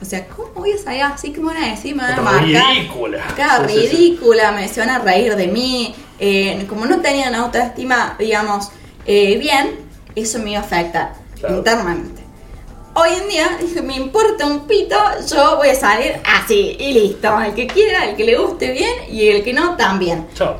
O 0.00 0.04
sea, 0.04 0.26
¿cómo 0.28 0.48
voy 0.54 0.72
a 0.72 0.78
salir 0.78 1.02
así? 1.02 1.32
¿Qué 1.32 1.40
me 1.40 1.46
van 1.54 1.64
a 1.64 1.68
decir? 1.70 1.94
Me 1.96 2.02
van 2.02 2.18
a 2.18 2.22
marcar. 2.22 2.44
Ridícula. 2.74 3.24
Claro, 3.34 3.68
Sí, 3.68 3.74
sí, 3.74 3.80
sí. 3.88 3.96
ridícula, 3.96 4.52
me 4.52 4.68
van 4.76 4.90
a 4.90 4.98
reír 4.98 5.34
de 5.36 5.46
mí. 5.48 5.94
Eh, 6.18 6.64
como 6.68 6.86
no 6.86 7.00
tenían 7.00 7.34
autoestima, 7.34 8.16
digamos, 8.18 8.70
eh, 9.06 9.36
bien, 9.38 9.78
eso 10.14 10.38
me 10.38 10.50
iba 10.52 10.60
a 10.60 10.62
afectar 10.62 11.14
Claro. 11.38 11.56
internamente. 11.56 12.22
Hoy 12.96 13.08
en 13.20 13.28
día, 13.28 13.58
dije, 13.60 13.82
me 13.82 13.96
importa 13.96 14.46
un 14.46 14.66
pito, 14.68 14.96
yo 15.28 15.56
voy 15.56 15.68
a 15.70 15.74
salir 15.74 16.12
así 16.24 16.76
y 16.78 16.92
listo. 16.92 17.40
El 17.40 17.52
que 17.54 17.66
quiera, 17.66 18.04
el 18.08 18.14
que 18.14 18.24
le 18.24 18.36
guste 18.38 18.70
bien 18.70 18.92
y 19.10 19.26
el 19.28 19.42
que 19.42 19.52
no, 19.52 19.76
también. 19.76 20.28
Chao. 20.34 20.56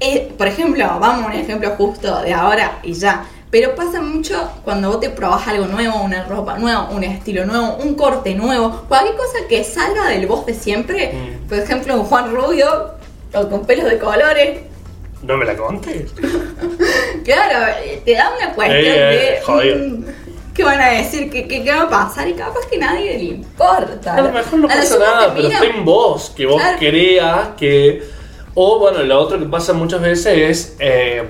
Eh, 0.00 0.32
por 0.36 0.48
ejemplo, 0.48 0.84
vamos 0.98 1.24
a 1.24 1.26
un 1.28 1.32
ejemplo 1.32 1.70
justo 1.78 2.22
de 2.22 2.34
ahora 2.34 2.80
y 2.82 2.92
ya. 2.92 3.24
Pero 3.58 3.74
pasa 3.74 4.02
mucho 4.02 4.50
cuando 4.64 4.90
vos 4.90 5.00
te 5.00 5.08
probás 5.08 5.48
algo 5.48 5.64
nuevo, 5.64 6.02
una 6.02 6.24
ropa 6.24 6.58
nueva, 6.58 6.90
un 6.90 7.02
estilo 7.02 7.46
nuevo, 7.46 7.76
un 7.82 7.94
corte 7.94 8.34
nuevo, 8.34 8.82
cualquier 8.86 9.16
cosa 9.16 9.38
que 9.48 9.64
salga 9.64 10.08
del 10.10 10.26
vos 10.26 10.44
de 10.44 10.52
siempre. 10.52 11.10
Mm. 11.14 11.48
Por 11.48 11.58
ejemplo, 11.60 11.94
un 11.94 12.04
Juan 12.04 12.34
Rubio 12.36 12.90
o 13.32 13.48
con 13.48 13.64
pelos 13.64 13.86
de 13.88 13.96
colores. 13.98 14.58
No 15.22 15.38
me 15.38 15.46
la 15.46 15.56
contes. 15.56 16.12
Claro, 17.24 17.72
eh, 17.82 18.02
te 18.04 18.12
da 18.12 18.30
una 18.36 18.52
cuestión 18.52 18.84
Eh, 18.94 19.36
de. 19.38 19.40
jodido. 19.42 19.76
mm, 19.78 20.04
¿Qué 20.54 20.62
van 20.62 20.80
a 20.82 20.90
decir? 20.90 21.30
¿Qué, 21.30 21.48
qué, 21.48 21.64
qué 21.64 21.70
va 21.72 21.82
a 21.84 21.88
pasar? 21.88 22.28
Y 22.28 22.34
capaz 22.34 22.66
que 22.70 22.76
nadie 22.76 23.16
le 23.16 23.24
importa. 23.24 24.16
A 24.16 24.20
lo 24.20 24.32
mejor 24.32 24.58
no 24.58 24.66
A 24.68 24.70
pasa 24.70 24.98
nada, 24.98 25.34
pero 25.34 25.48
está 25.48 25.64
en 25.64 25.82
vos, 25.82 26.30
que 26.36 26.44
vos 26.44 26.60
Claro. 26.60 26.78
creas 26.78 27.48
que... 27.56 28.02
O 28.54 28.78
bueno, 28.78 29.02
lo 29.02 29.18
otro 29.18 29.38
que 29.38 29.46
pasa 29.46 29.72
muchas 29.72 30.02
veces 30.02 30.26
es... 30.36 30.76
Eh, 30.78 31.24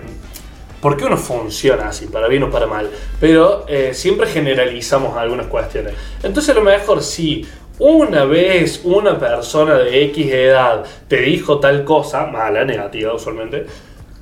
¿Por 0.86 0.96
qué 0.96 1.04
uno 1.04 1.16
funciona 1.16 1.88
así? 1.88 2.06
Para 2.06 2.28
bien 2.28 2.44
o 2.44 2.48
para 2.48 2.68
mal. 2.68 2.88
Pero 3.18 3.64
eh, 3.66 3.90
siempre 3.92 4.28
generalizamos 4.28 5.16
algunas 5.16 5.48
cuestiones. 5.48 5.94
Entonces 6.22 6.54
a 6.54 6.60
lo 6.60 6.62
mejor 6.62 7.02
si 7.02 7.44
una 7.80 8.24
vez 8.24 8.82
una 8.84 9.18
persona 9.18 9.78
de 9.78 10.04
X 10.04 10.32
edad 10.32 10.84
te 11.08 11.22
dijo 11.22 11.58
tal 11.58 11.82
cosa, 11.82 12.26
mala, 12.26 12.64
negativa 12.64 13.12
usualmente, 13.12 13.66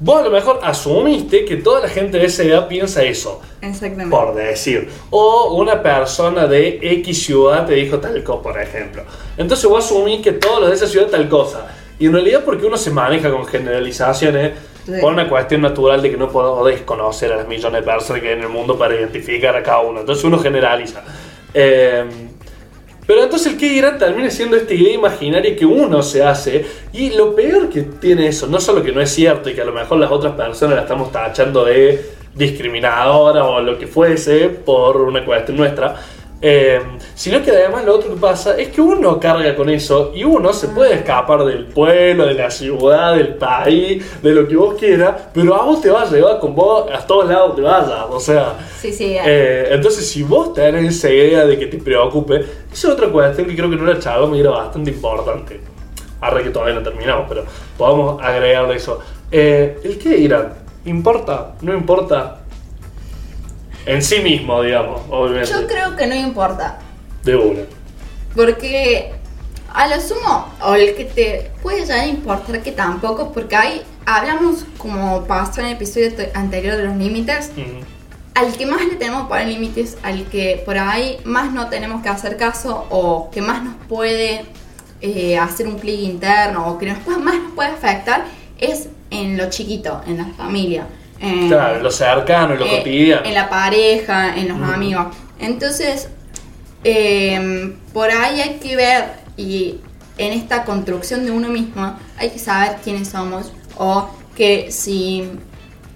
vos 0.01 0.23
a 0.23 0.25
lo 0.25 0.31
mejor 0.31 0.61
asumiste 0.63 1.45
que 1.45 1.57
toda 1.57 1.81
la 1.81 1.89
gente 1.91 2.17
de 2.17 2.25
esa 2.25 2.45
edad 2.45 2.67
piensa 2.67 3.03
eso 3.03 3.43
Exactamente. 3.61 4.11
por 4.11 4.35
decir. 4.35 4.89
O 5.11 5.57
una 5.57 5.83
persona 5.83 6.47
de 6.47 6.79
X 6.81 7.25
ciudad 7.27 7.67
te 7.67 7.75
dijo 7.75 7.99
tal 7.99 8.25
cosa, 8.25 8.43
por 8.43 8.59
ejemplo. 8.59 9.03
Entonces 9.37 9.69
vos 9.69 9.85
asumís 9.85 10.23
que 10.23 10.33
todos 10.33 10.61
los 10.61 10.71
de 10.71 10.77
esa 10.77 10.87
ciudad 10.87 11.09
tal 11.09 11.29
cosa. 11.29 11.67
Y 11.99 12.07
en 12.07 12.15
realidad 12.15 12.43
porque 12.43 12.65
uno 12.65 12.79
se 12.79 12.91
maneja 12.91 13.31
con 13.31 13.45
generalizaciones 13.45 14.53
Por 15.01 15.13
una 15.13 15.29
cuestión 15.29 15.63
natural 15.63 16.03
de 16.03 16.11
que 16.11 16.17
no 16.17 16.29
podés 16.29 16.83
conocer 16.83 17.33
a 17.33 17.37
las 17.37 17.49
millones 17.49 17.81
de 17.81 17.91
personas 17.91 18.21
que 18.21 18.29
hay 18.29 18.35
en 18.35 18.43
el 18.43 18.49
mundo 18.49 18.77
para 18.77 18.95
identificar 18.95 19.57
a 19.57 19.63
cada 19.63 19.81
uno. 19.81 20.01
Entonces 20.01 20.25
uno 20.25 20.39
generaliza. 20.39 21.03
Eh, 21.55 22.05
pero 23.07 23.23
entonces 23.23 23.53
el 23.53 23.59
que 23.59 23.69
dirán 23.69 23.99
termina 23.99 24.31
siendo 24.31 24.57
esta 24.57 24.73
idea 24.73 24.95
imaginaria 24.95 25.55
que 25.55 25.67
uno 25.67 26.03
se 26.03 26.23
hace. 26.23 26.65
Y 26.93 27.11
lo 27.11 27.35
peor 27.35 27.69
que 27.69 27.83
tiene 27.83 28.29
eso, 28.29 28.47
no 28.47 28.61
solo 28.61 28.83
que 28.83 28.93
no 28.93 29.01
es 29.01 29.11
cierto 29.11 29.51
y 29.51 29.55
que 29.55 29.61
a 29.61 29.65
lo 29.65 29.73
mejor 29.73 29.99
las 29.99 30.11
otras 30.11 30.35
personas 30.35 30.77
la 30.77 30.83
estamos 30.83 31.13
tachando 31.13 31.65
de 31.65 32.03
discriminadora 32.35 33.45
o 33.45 33.61
lo 33.61 33.79
que 33.79 33.87
fuese 33.87 34.49
por 34.49 34.97
una 34.97 35.25
cuestión 35.25 35.57
nuestra, 35.57 35.97
eh, 36.47 36.79
sino 37.15 37.43
que 37.43 37.51
además 37.53 37.87
lo 37.87 37.95
otro 37.95 38.11
que 38.13 38.21
pasa 38.21 38.55
es 38.59 38.69
que 38.69 38.83
uno 38.83 39.19
carga 39.19 39.57
con 39.57 39.71
eso 39.71 40.13
y 40.15 40.25
uno 40.25 40.53
se 40.53 40.69
puede 40.69 40.93
escapar 40.97 41.43
del 41.47 41.65
pueblo, 41.69 42.27
de 42.27 42.35
la 42.35 42.51
ciudad, 42.51 43.15
del 43.17 43.37
país, 43.37 44.21
de 44.23 44.31
lo 44.35 44.47
que 44.47 44.55
vos 44.55 44.75
quieras, 44.75 45.15
pero 45.33 45.55
a 45.55 45.65
vos 45.65 45.81
te 45.81 45.89
va 45.89 46.03
a 46.03 46.11
llevar 46.11 46.39
con 46.41 46.55
vos 46.55 46.85
a 46.93 46.99
todos 47.07 47.31
lados 47.31 47.57
te 47.57 47.63
vayas. 47.63 48.05
O 48.11 48.21
sea, 48.21 48.57
Sí, 48.79 48.93
sí. 48.93 49.17
eh, 49.25 49.69
entonces, 49.71 50.07
si 50.07 50.23
vos 50.23 50.53
tenés 50.53 50.97
esa 50.97 51.09
idea 51.09 51.47
de 51.47 51.59
que 51.59 51.65
te 51.67 51.79
preocupe, 51.79 52.41
esa 52.41 52.89
es 52.89 52.93
otra 52.93 53.09
cuestión 53.09 53.47
que 53.47 53.57
creo 53.57 53.71
que 53.71 53.77
no 53.77 53.87
la 53.87 53.99
charlamos 53.99 54.37
y 54.37 54.41
era 54.41 54.51
bastante 54.51 54.91
importante. 54.91 55.61
Ahora 56.21 56.43
que 56.43 56.51
todavía 56.51 56.75
no 56.75 56.83
terminamos, 56.83 57.25
pero 57.27 57.45
podemos 57.79 58.23
agregarle 58.23 58.77
eso. 58.77 59.01
Eh, 59.31 59.79
¿El 59.83 59.99
qué 59.99 60.11
dirán? 60.11 60.53
¿Importa? 60.85 61.55
¿No 61.63 61.73
importa? 61.75 62.41
En 63.87 64.03
sí 64.03 64.21
mismo, 64.21 64.63
digamos, 64.63 65.03
obviamente. 65.11 65.51
Yo 65.51 65.67
creo 65.67 65.97
que 65.97 66.07
no 66.07 66.15
importa. 66.15 66.79
De 67.23 67.37
una. 67.37 67.61
Porque 68.35 69.13
a 69.73 69.87
lo 69.89 70.01
sumo, 70.01 70.49
o 70.63 70.75
el 70.75 70.95
que 70.95 71.05
te 71.05 71.51
puede 71.63 71.85
ya 71.85 72.07
importar 72.07 72.63
que 72.63 72.73
tampoco, 72.73 73.33
porque 73.33 73.57
ahí 73.57 73.83
hablamos, 74.07 74.65
como 74.79 75.25
pasó 75.25 75.61
en 75.61 75.69
el 75.69 75.73
episodio 75.75 76.15
te- 76.15 76.31
anterior 76.35 76.77
de 76.77 76.85
los 76.85 76.97
límites, 76.97 77.51
Ujú. 77.57 77.85
al 78.35 78.53
que 78.57 78.67
más 78.67 78.85
le 78.85 78.97
tenemos 78.97 79.23
que 79.25 79.29
poner 79.29 79.49
límites, 79.49 79.97
al 80.03 80.25
que 80.27 80.63
por 80.65 80.79
ahí 80.79 81.19
más 81.25 81.53
no 81.53 81.69
tenemos 81.69 82.03
que 82.03 82.09
hacer 82.09 82.37
caso, 82.37 82.87
o 82.91 83.31
que 83.31 83.41
más 83.43 83.63
nos 83.63 83.75
puede 83.89 84.45
eh, 85.01 85.37
hacer 85.39 85.67
un 85.67 85.79
clic 85.79 86.01
interno, 86.01 86.67
o 86.69 86.79
que 86.79 86.87
nos 86.87 86.99
puede- 87.01 87.19
más 87.19 87.35
nos 87.35 87.53
puede 87.53 87.69
afectar, 87.71 88.25
es 88.59 88.89
en 89.11 89.37
lo 89.37 89.51
chiquito, 89.51 90.01
en 90.07 90.17
la 90.19 90.27
familia. 90.37 90.87
En- 91.21 91.49
Claro, 91.49 91.81
lo 91.81 91.91
cercano, 91.91 92.55
lo 92.55 92.65
eh, 92.67 92.79
cotidiano. 92.79 93.25
En 93.27 93.35
la 93.35 93.49
pareja, 93.49 94.37
en 94.37 94.49
los 94.49 94.59
Ujú. 94.61 94.73
amigos. 94.73 95.07
Entonces, 95.39 96.09
eh, 96.85 97.77
por 97.93 98.11
ahí 98.11 98.41
hay 98.41 98.55
que 98.59 98.77
ver 98.77 99.05
y 99.37 99.81
en 100.19 100.33
esta 100.33 100.65
construcción 100.65 101.25
de 101.25 101.31
uno 101.31 101.49
mismo 101.49 101.97
hay 102.19 102.31
que 102.31 102.39
saber 102.39 102.77
quiénes 102.85 103.09
somos 103.09 103.53
o 103.77 104.09
que 104.37 104.71
si 104.71 105.29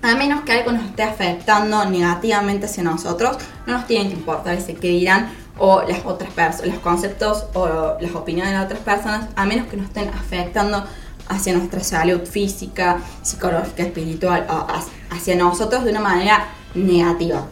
a 0.03 0.15
menos 0.15 0.43
que 0.43 0.53
algo 0.53 0.73
nos 0.73 0.85
esté 0.85 1.03
afectando 1.03 1.85
negativamente 1.85 2.67
hacia 2.67 2.83
nosotros, 2.85 3.37
no 3.67 3.75
nos 3.75 3.87
tienen 3.87 4.09
que 4.09 4.15
importar 4.15 4.55
ese 4.55 4.75
que 4.75 4.89
dirán 4.89 5.31
o 5.59 5.83
las 5.83 6.05
otras 6.05 6.31
personas, 6.31 6.69
los 6.73 6.79
conceptos 6.79 7.47
o 7.55 7.97
las 8.01 8.15
opiniones 8.15 8.53
de 8.53 8.59
las 8.59 8.67
otras 8.67 8.81
personas, 8.81 9.29
a 9.35 9.45
menos 9.45 9.67
que 9.67 9.77
nos 9.77 9.87
estén 9.87 10.09
afectando 10.09 10.85
hacia 11.29 11.53
nuestra 11.55 11.81
salud 11.85 12.21
física, 12.27 12.99
psicológica, 13.23 13.83
espiritual, 13.83 14.47
o 14.51 14.67
hacia- 15.15 15.37
nosotros 15.37 15.85
de 15.85 15.91
una 15.91 16.01
manera 16.01 16.49
negativa. 16.75 17.47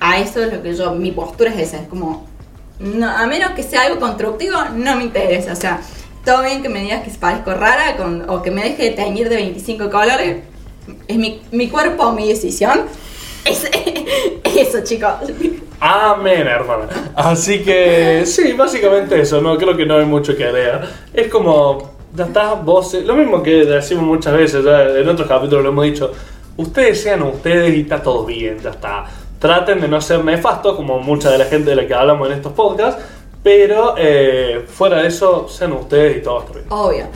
A 0.00 0.18
eso 0.18 0.42
es 0.42 0.52
lo 0.52 0.62
que 0.62 0.74
yo, 0.74 0.92
mi 0.94 1.12
postura 1.12 1.50
es 1.52 1.68
esa, 1.68 1.78
es 1.80 1.88
como, 1.88 2.26
a 3.06 3.26
menos 3.26 3.52
que 3.52 3.62
sea 3.62 3.82
algo 3.82 4.00
constructivo, 4.00 4.56
no 4.74 4.96
me 4.96 5.04
interesa, 5.04 5.52
o 5.52 5.56
sea, 5.56 5.80
todo 6.24 6.42
bien 6.42 6.62
que 6.62 6.68
me 6.68 6.80
digas 6.80 7.02
que 7.04 7.10
parezco 7.12 7.54
rara 7.54 7.96
con- 7.96 8.28
o 8.28 8.42
que 8.42 8.50
me 8.50 8.62
deje 8.64 8.84
de 8.84 8.90
teñir 8.90 9.28
de 9.28 9.36
25 9.36 9.90
colores, 9.90 10.42
es 11.08 11.16
mi, 11.16 11.40
mi 11.52 11.68
cuerpo, 11.68 12.12
mi 12.12 12.28
decisión. 12.28 12.82
Es, 13.46 13.62
eso, 14.56 14.78
chicos. 14.82 15.12
Amén, 15.78 16.46
hermana. 16.46 16.86
Así 17.14 17.62
que 17.62 18.24
sí, 18.24 18.54
básicamente 18.54 19.20
eso, 19.20 19.42
no 19.42 19.58
creo 19.58 19.76
que 19.76 19.84
no 19.84 19.96
hay 19.98 20.06
mucho 20.06 20.34
que 20.34 20.50
leer. 20.50 20.88
Es 21.12 21.28
como, 21.28 21.90
ya 22.14 22.24
está, 22.24 22.54
vos, 22.54 22.94
eh, 22.94 23.02
lo 23.02 23.14
mismo 23.16 23.42
que 23.42 23.64
decimos 23.64 24.04
muchas 24.04 24.32
veces, 24.34 24.64
ya 24.64 24.82
en 24.84 25.08
otros 25.08 25.28
capítulos 25.28 25.62
lo 25.64 25.70
hemos 25.70 25.84
dicho, 25.84 26.12
ustedes 26.56 27.02
sean 27.02 27.22
ustedes 27.22 27.74
y 27.74 27.80
está 27.82 28.02
todo 28.02 28.24
bien, 28.24 28.58
ya 28.60 28.70
está. 28.70 29.04
Traten 29.38 29.80
de 29.80 29.88
no 29.88 30.00
ser 30.00 30.24
nefastos 30.24 30.76
como 30.76 30.98
mucha 31.00 31.30
de 31.30 31.38
la 31.38 31.44
gente 31.46 31.70
de 31.70 31.76
la 31.76 31.86
que 31.86 31.94
hablamos 31.94 32.28
en 32.28 32.34
estos 32.36 32.52
podcasts, 32.52 33.02
pero 33.42 33.94
eh, 33.98 34.64
fuera 34.66 35.02
de 35.02 35.08
eso, 35.08 35.48
sean 35.48 35.72
ustedes 35.72 36.18
y 36.18 36.22
todo 36.22 36.40
está 36.40 36.52
bien. 36.54 36.64
Obvio. 36.70 37.06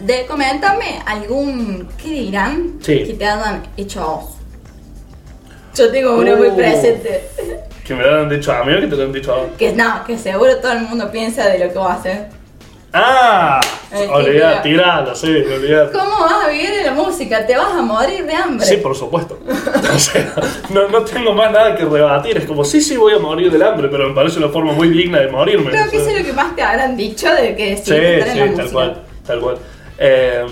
De 0.00 0.26
comentarme 0.26 1.00
algún, 1.06 1.88
¿qué 2.02 2.08
dirán? 2.08 2.74
Sí. 2.80 3.04
Que 3.04 3.14
te 3.14 3.26
hayan 3.26 3.62
hecho 3.76 4.00
a 4.00 4.06
vos. 4.06 4.30
Yo 5.74 5.90
tengo 5.90 6.16
uno 6.16 6.36
muy 6.36 6.48
Uh. 6.48 6.56
presente. 6.56 7.28
Que 7.84 7.94
me 7.94 8.02
lo 8.02 8.20
han 8.22 8.28
dicho 8.28 8.50
a 8.52 8.64
mí 8.64 8.72
o 8.72 8.80
que 8.80 8.86
te 8.86 8.96
lo 8.96 9.02
han 9.02 9.12
dicho 9.12 9.32
a 9.34 9.36
vos. 9.38 9.46
Que 9.58 9.72
no, 9.72 10.02
que 10.06 10.16
seguro 10.16 10.56
todo 10.58 10.72
el 10.72 10.80
mundo 10.82 11.10
piensa 11.12 11.46
de 11.48 11.58
lo 11.58 11.72
que 11.72 11.78
va 11.78 11.92
a 11.92 11.96
hacer. 11.96 12.28
¡Ah! 12.96 13.60
Olvidá, 14.10 14.62
tiralo, 14.62 15.14
sí, 15.16 15.26
olvidá. 15.28 15.90
¿Cómo 15.92 16.20
vas 16.20 16.44
a 16.46 16.48
vivir 16.48 16.70
de 16.70 16.84
la 16.84 16.92
música? 16.92 17.44
Te 17.44 17.56
vas 17.56 17.72
a 17.72 17.82
morir 17.82 18.24
de 18.24 18.34
hambre. 18.34 18.64
Sí, 18.66 18.76
por 18.76 18.94
supuesto. 18.96 19.38
O 19.94 19.98
sea, 19.98 20.32
no, 20.70 20.88
no 20.88 21.02
tengo 21.02 21.32
más 21.32 21.50
nada 21.52 21.76
que 21.76 21.84
rebatir. 21.84 22.38
Es 22.38 22.44
como, 22.46 22.64
sí, 22.64 22.80
sí, 22.80 22.96
voy 22.96 23.14
a 23.14 23.18
morir 23.18 23.50
del 23.50 23.62
hambre, 23.62 23.88
pero 23.88 24.08
me 24.08 24.14
parece 24.14 24.38
una 24.38 24.48
forma 24.48 24.72
muy 24.72 24.88
digna 24.88 25.20
de 25.20 25.28
morirme. 25.28 25.70
Creo 25.70 25.86
o 25.86 25.90
que 25.90 25.98
sea. 25.98 26.00
eso 26.00 26.10
es 26.10 26.18
lo 26.20 26.24
que 26.26 26.32
más 26.32 26.54
te 26.56 26.62
habrán 26.62 26.96
dicho 26.96 27.32
de 27.32 27.56
que 27.56 27.76
Sí, 27.76 27.82
sí, 27.84 27.92
la 27.92 28.24
tal 28.26 28.48
música. 28.50 28.72
cual, 28.72 29.02
tal 29.26 29.40
cual. 29.40 29.58
Eh, 29.98 30.46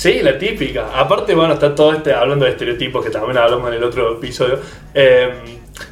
sí, 0.00 0.20
la 0.22 0.38
típica. 0.38 0.88
Aparte, 0.98 1.34
bueno, 1.34 1.54
está 1.54 1.74
todo 1.74 1.92
este, 1.92 2.12
hablando 2.14 2.44
de 2.44 2.52
estereotipos, 2.52 3.04
que 3.04 3.10
también 3.10 3.38
hablamos 3.38 3.68
en 3.68 3.74
el 3.74 3.84
otro 3.84 4.14
episodio, 4.14 4.58
eh, 4.94 5.30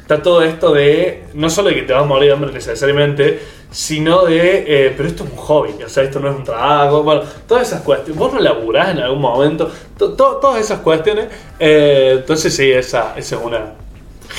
está 0.01 0.21
todo 0.21 0.41
esto 0.43 0.73
de, 0.73 1.25
no 1.33 1.49
solo 1.49 1.69
de 1.69 1.75
que 1.75 1.81
te 1.83 1.93
vas 1.93 2.03
a 2.03 2.05
morir 2.05 2.29
de 2.29 2.33
hambre 2.35 2.51
necesariamente, 2.51 3.39
sino 3.71 4.25
de, 4.25 4.63
eh, 4.87 4.93
pero 4.97 5.07
esto 5.09 5.23
es 5.23 5.29
un 5.31 5.37
hobby, 5.37 5.83
o 5.83 5.89
sea, 5.89 6.03
esto 6.03 6.19
no 6.19 6.29
es 6.29 6.35
un 6.35 6.43
trabajo, 6.43 7.03
bueno, 7.03 7.21
todas 7.47 7.67
esas 7.67 7.81
cuestiones, 7.81 8.17
vos 8.17 8.33
no 8.33 8.39
laburás 8.39 8.89
en 8.89 8.99
algún 8.99 9.21
momento, 9.21 9.71
to- 9.97 10.13
to- 10.13 10.37
todas 10.41 10.59
esas 10.61 10.79
cuestiones, 10.79 11.27
eh, 11.59 12.15
entonces 12.19 12.55
sí, 12.55 12.71
esa, 12.71 13.13
esa 13.15 13.35
es 13.35 13.41
una 13.43 13.73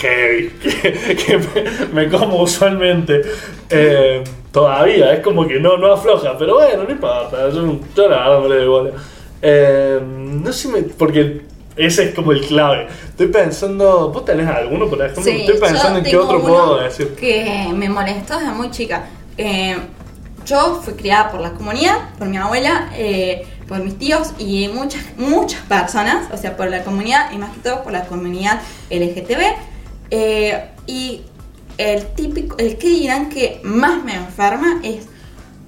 heavy 0.01 0.49
que, 0.63 1.17
que 1.17 1.39
me, 1.39 2.05
me 2.05 2.09
como 2.11 2.43
usualmente. 2.43 3.23
Eh, 3.69 4.23
todavía, 4.53 5.13
es 5.15 5.21
como 5.21 5.47
que 5.47 5.59
no, 5.61 5.77
no 5.77 5.93
afloja, 5.93 6.37
pero 6.39 6.55
bueno, 6.55 6.85
no 6.85 6.91
importa. 6.91 7.51
Yo, 7.51 7.79
yo 7.97 8.09
la 8.09 8.41
le 8.41 8.57
doy 8.57 8.67
bola. 8.69 8.91
Eh, 9.43 10.01
no 10.03 10.53
sé, 10.53 10.69
me- 10.69 10.83
porque 10.83 11.43
ese 11.77 12.09
es 12.09 12.15
como 12.15 12.33
el 12.33 12.41
clave. 12.47 12.89
Estoy 13.09 13.29
pensando, 13.29 14.11
¿vos 14.13 14.25
tenés 14.25 14.47
alguno, 14.49 14.89
por 14.89 15.01
ejemplo? 15.01 15.23
Sí, 15.25 15.41
Estoy 15.41 15.59
pensando 15.59 15.99
en 15.99 16.05
qué 16.05 16.17
otro 16.17 16.41
puedo 16.43 16.79
decir. 16.81 17.15
Que 17.15 17.69
me 17.75 17.89
molestó 17.89 18.39
desde 18.39 18.53
muy 18.53 18.71
chica. 18.71 19.07
Eh, 19.39 19.77
yo 20.47 20.81
fui 20.83 20.95
criada 20.95 21.31
por 21.31 21.41
la 21.41 21.53
comunidad, 21.53 22.11
por 22.19 22.27
mi 22.29 22.37
abuela, 22.37 22.91
eh, 22.97 23.47
por 23.69 23.79
mis 23.85 23.99
tíos 23.99 24.33
y 24.39 24.69
muchas, 24.69 25.03
muchas 25.17 25.61
personas, 25.63 26.27
o 26.33 26.37
sea, 26.37 26.57
por 26.57 26.69
la 26.69 26.83
comunidad 26.83 27.31
y 27.33 27.39
más 27.39 27.51
que 27.55 27.61
todo 27.61 27.83
por 27.83 27.93
la 27.93 28.05
comunidad 28.07 28.61
LGTB. 28.91 29.43
Eh, 30.11 30.65
y 30.87 31.23
el 31.79 32.05
típico, 32.09 32.57
el 32.59 32.77
que 32.79 32.89
dirán 32.89 33.29
que 33.29 33.61
más 33.63 34.03
me 34.03 34.15
enferma 34.17 34.81
es 34.83 35.07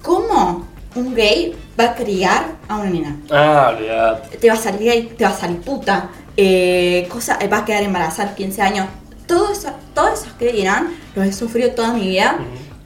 cómo 0.01 0.67
un 0.95 1.13
gay 1.15 1.55
va 1.79 1.85
a 1.85 1.95
criar 1.95 2.55
a 2.67 2.77
una 2.77 2.89
nena 2.89 3.17
Ah, 3.31 3.73
olvidate. 3.75 4.37
te 4.37 4.47
va 4.47 4.53
a 4.53 4.57
salir 4.57 4.79
gay, 4.83 5.03
te 5.17 5.23
va 5.23 5.31
a 5.31 5.37
salir 5.37 5.59
puta, 5.61 6.09
eh, 6.37 7.07
cosa, 7.11 7.37
va 7.51 7.59
a 7.59 7.65
quedar 7.65 7.83
embarazada 7.83 8.23
a 8.23 8.25
los 8.27 8.35
15 8.35 8.61
años. 8.61 8.87
Todo 9.27 9.51
eso, 9.51 9.69
todos 9.93 10.21
esos 10.21 10.33
que 10.33 10.51
dirán, 10.51 10.89
los 11.15 11.25
he 11.25 11.33
sufrido 11.33 11.71
toda 11.71 11.93
mi 11.93 12.07
vida. 12.07 12.37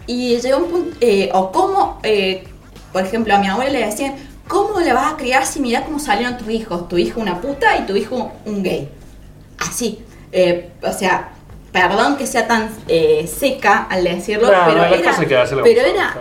Y 0.06 0.38
llegó 0.40 0.58
un 0.60 0.70
punto, 0.72 0.98
eh, 1.02 1.30
o 1.34 1.52
cómo, 1.52 2.00
eh, 2.04 2.44
por 2.94 3.04
ejemplo, 3.04 3.36
a 3.36 3.40
mi 3.40 3.48
abuela 3.48 3.72
le 3.72 3.86
decían, 3.86 4.16
¿cómo 4.48 4.80
le 4.80 4.94
vas 4.94 5.14
a 5.14 5.18
criar 5.18 5.46
si 5.46 5.60
mira 5.60 5.84
cómo 5.84 6.00
salieron 6.00 6.38
tus 6.38 6.50
hijos? 6.50 6.88
Tu 6.88 6.98
hijo 6.98 7.20
una 7.20 7.42
puta 7.42 7.76
y 7.78 7.86
tu 7.86 7.96
hijo 7.96 8.32
un 8.46 8.64
gay. 8.64 8.90
Así. 9.58 10.00
Eh, 10.32 10.70
o 10.84 10.94
sea, 10.94 11.30
perdón 11.82 12.18
que 12.18 12.26
sea 12.28 12.48
tan 12.48 12.70
eh, 12.88 13.28
seca 13.28 13.88
al 13.90 14.04
decirlo, 14.04 14.48
No, 14.48 14.66
pero, 14.66 14.78
no, 14.78 14.86
era, 14.86 15.16
pero 15.18 15.44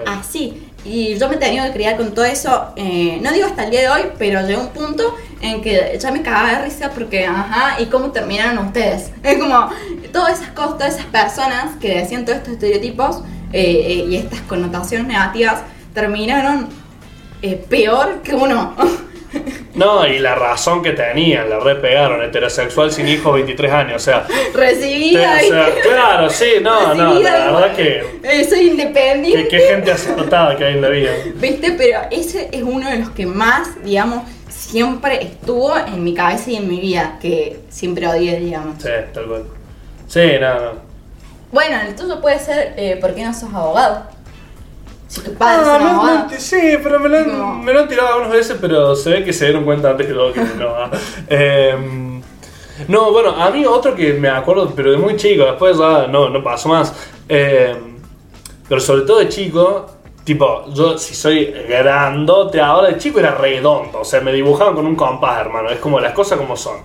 así. 0.07 0.62
Y 0.84 1.18
yo 1.18 1.28
me 1.28 1.34
he 1.34 1.38
tenido 1.38 1.64
que 1.66 1.72
criar 1.72 1.96
con 1.96 2.14
todo 2.14 2.24
eso, 2.24 2.72
eh, 2.76 3.18
no 3.20 3.32
digo 3.32 3.46
hasta 3.46 3.64
el 3.64 3.70
día 3.70 3.80
de 3.80 3.88
hoy, 3.88 4.02
pero 4.18 4.46
llegó 4.46 4.62
un 4.62 4.68
punto 4.68 5.16
en 5.40 5.61
que 5.61 5.98
ya 6.00 6.12
me 6.12 6.22
cagaba 6.22 6.59
de 6.59 6.64
risa 6.64 6.90
porque, 6.90 7.26
ajá, 7.26 7.80
¿y 7.80 7.86
cómo 7.86 8.12
terminaron 8.12 8.66
ustedes? 8.66 9.11
Es 9.22 9.38
como, 9.38 9.70
todas 10.12 10.40
esas 10.40 10.52
cosas, 10.52 10.78
todas 10.78 10.94
esas 10.94 11.07
personas 11.07 11.76
que 11.80 11.98
decían 11.98 12.24
todos 12.24 12.38
estos 12.38 12.54
estereotipos 12.54 13.22
eh, 13.52 14.04
y 14.09 14.16
estas 14.16 14.40
connotaciones 14.42 15.09
negativas 15.09 15.62
terminaron 15.92 16.68
peor 17.68 18.22
que 18.22 18.34
uno. 18.34 18.74
No, 19.74 20.06
y 20.06 20.18
la 20.18 20.34
razón 20.34 20.82
que 20.82 20.92
tenían, 20.92 21.50
la 21.50 21.58
re 21.60 21.74
pegaron, 21.76 22.22
heterosexual 22.22 22.90
sin 22.90 23.06
hijos, 23.08 23.34
23 23.34 23.72
años, 23.72 23.96
o 23.96 24.04
sea. 24.04 24.26
te- 24.26 24.56
Recibida, 24.56 25.36
o 25.36 25.48
sea, 25.48 25.68
claro, 25.82 26.30
sí, 26.30 26.52
no, 26.62 26.94
no, 26.94 27.14
la 27.20 27.50
verdad 27.52 27.74
que. 27.76 28.46
soy 28.48 28.68
independiente. 28.70 29.48
Qué 29.48 29.58
gente 29.58 29.92
acertada 29.92 30.56
que 30.56 30.64
hay 30.64 30.74
en 30.74 30.82
la 30.82 30.88
vida. 30.88 31.10
¿Viste? 31.34 31.72
Pero 31.72 32.00
ese 32.10 32.48
es 32.52 32.62
uno 32.62 32.88
de 32.88 32.98
los 33.00 33.10
que 33.10 33.26
más, 33.26 33.82
digamos, 33.84 34.22
siempre 34.48 35.22
estuvo 35.22 35.76
en 35.76 36.02
mi 36.02 36.14
cabeza 36.14 36.50
y 36.52 36.56
en 36.56 36.68
mi 36.68 36.80
vida, 36.80 37.18
que 37.20 37.60
siempre 37.68 38.08
odié, 38.08 38.40
digamos. 38.40 38.82
Sí, 38.82 38.88
tal 39.12 39.26
cual. 39.26 39.44
Sí, 40.08 40.20
no, 40.40 40.54
no. 40.54 40.86
Bueno, 41.52 41.76
el 41.86 41.94
tuyo 41.94 42.20
puede 42.20 42.38
ser, 42.38 42.74
eh, 42.76 42.96
¿por 43.00 43.14
qué 43.14 43.24
no 43.24 43.34
sos 43.34 43.52
abogado? 43.52 44.06
Ah, 45.38 45.78
no, 45.80 46.24
no, 46.28 46.30
sí, 46.36 46.78
pero 46.82 46.98
me 46.98 47.09
lo, 47.09 47.16
han, 47.18 47.38
No. 47.38 47.54
me 47.54 47.72
lo 47.72 47.80
han 47.80 47.88
tirado 47.88 48.09
algunas 48.09 48.32
veces, 48.32 48.59
pero 48.61 48.94
se 48.96 49.11
ve 49.11 49.24
que 49.24 49.32
se 49.32 49.44
dieron 49.46 49.64
cuenta 49.64 49.90
antes 49.90 50.07
que 50.07 50.12
todo 50.12 50.32
que 50.32 50.40
no. 50.40 50.74
Em, 51.28 52.20
no, 52.88 53.12
bueno, 53.12 53.30
a 53.30 53.50
mí 53.50 53.64
otro 53.64 53.94
que 53.94 54.14
me 54.14 54.28
acuerdo, 54.28 54.72
pero 54.74 54.90
de 54.90 54.96
muy 54.98 55.16
chico, 55.16 55.44
después 55.44 55.78
ya 55.78 56.07
no, 56.09 56.28
no 56.28 56.42
pasó 56.42 56.68
más. 56.68 56.92
Em, 57.28 57.96
pero 58.68 58.80
sobre 58.80 59.02
todo 59.02 59.20
de 59.20 59.28
chico, 59.28 59.86
tipo, 60.24 60.64
yo 60.74 60.98
si 60.98 61.14
soy 61.14 61.54
grandote 61.68 62.61
ahora, 62.61 62.88
de 62.88 62.98
chico 62.98 63.20
era 63.20 63.30
redondo, 63.30 64.00
o 64.00 64.04
sea, 64.04 64.20
me 64.20 64.32
dibujaban 64.32 64.74
con 64.74 64.86
un 64.86 64.96
compás, 64.96 65.40
hermano, 65.40 65.70
es 65.70 65.78
como 65.78 66.00
las 66.00 66.12
cosas 66.12 66.36
como 66.38 66.57
son. 66.57 66.78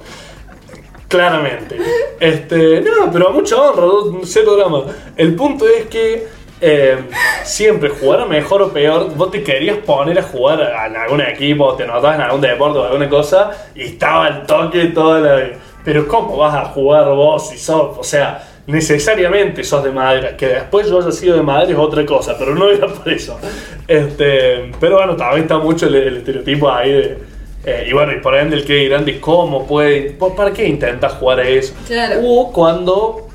Claramente. 1.07 1.77
Este, 2.21 2.81
no, 2.81 3.11
pero 3.11 3.29
a 3.29 3.31
mucha 3.31 3.59
honra, 3.59 3.87
cero 4.25 4.55
drama. 4.55 4.83
El 5.17 5.35
punto 5.35 5.67
es 5.67 5.87
que 5.87 6.27
eh, 6.61 6.97
siempre 7.43 7.89
jugar 7.89 8.27
mejor 8.27 8.61
o 8.61 8.71
peor, 8.71 9.13
vos 9.15 9.31
te 9.31 9.43
querías 9.43 9.77
poner 9.77 10.19
a 10.19 10.23
jugar 10.23 10.61
en 10.87 10.95
algún 10.95 11.21
equipo, 11.21 11.73
te 11.75 11.85
notabas 11.85 12.15
en 12.15 12.21
algún 12.21 12.41
deporte 12.41 12.79
o 12.79 12.83
alguna 12.85 13.09
cosa, 13.09 13.51
y 13.75 13.81
estaba 13.81 14.27
el 14.27 14.43
toque 14.43 14.85
toda 14.85 15.19
la... 15.19 15.49
Pero 15.83 16.07
¿cómo 16.07 16.37
vas 16.37 16.53
a 16.53 16.65
jugar 16.65 17.05
vos 17.07 17.49
si 17.49 17.57
sos, 17.57 17.97
o 17.97 18.03
sea, 18.03 18.47
necesariamente 18.67 19.63
sos 19.63 19.83
de 19.83 19.89
madera? 19.89 20.37
Que 20.37 20.45
después 20.47 20.87
yo 20.87 20.99
haya 20.99 21.11
sido 21.11 21.35
de 21.35 21.41
madera 21.41 21.71
es 21.71 21.77
otra 21.79 22.05
cosa, 22.05 22.35
pero 22.37 22.53
no 22.53 22.69
era 22.69 22.85
por 22.85 23.11
eso. 23.11 23.39
Este, 23.87 24.71
pero 24.79 24.97
bueno, 24.97 25.15
también 25.15 25.41
está 25.41 25.57
mucho 25.57 25.87
el, 25.87 25.95
el 25.95 26.17
estereotipo 26.17 26.69
ahí 26.69 26.91
de... 26.91 27.17
eh, 27.65 27.85
y 27.89 27.93
bueno, 27.93 28.13
y 28.13 28.19
por 28.19 28.35
ende 28.35 28.57
el 28.57 28.63
que 28.63 28.75
dirán 28.75 29.05
de 29.05 29.19
cómo 29.19 29.65
puede, 29.65 30.15
¿para 30.37 30.53
qué 30.53 30.67
intentas 30.67 31.13
jugar 31.13 31.39
a 31.39 31.47
eso? 31.47 31.73
Claro. 31.87 32.21
O 32.23 32.51
cuando, 32.53 33.27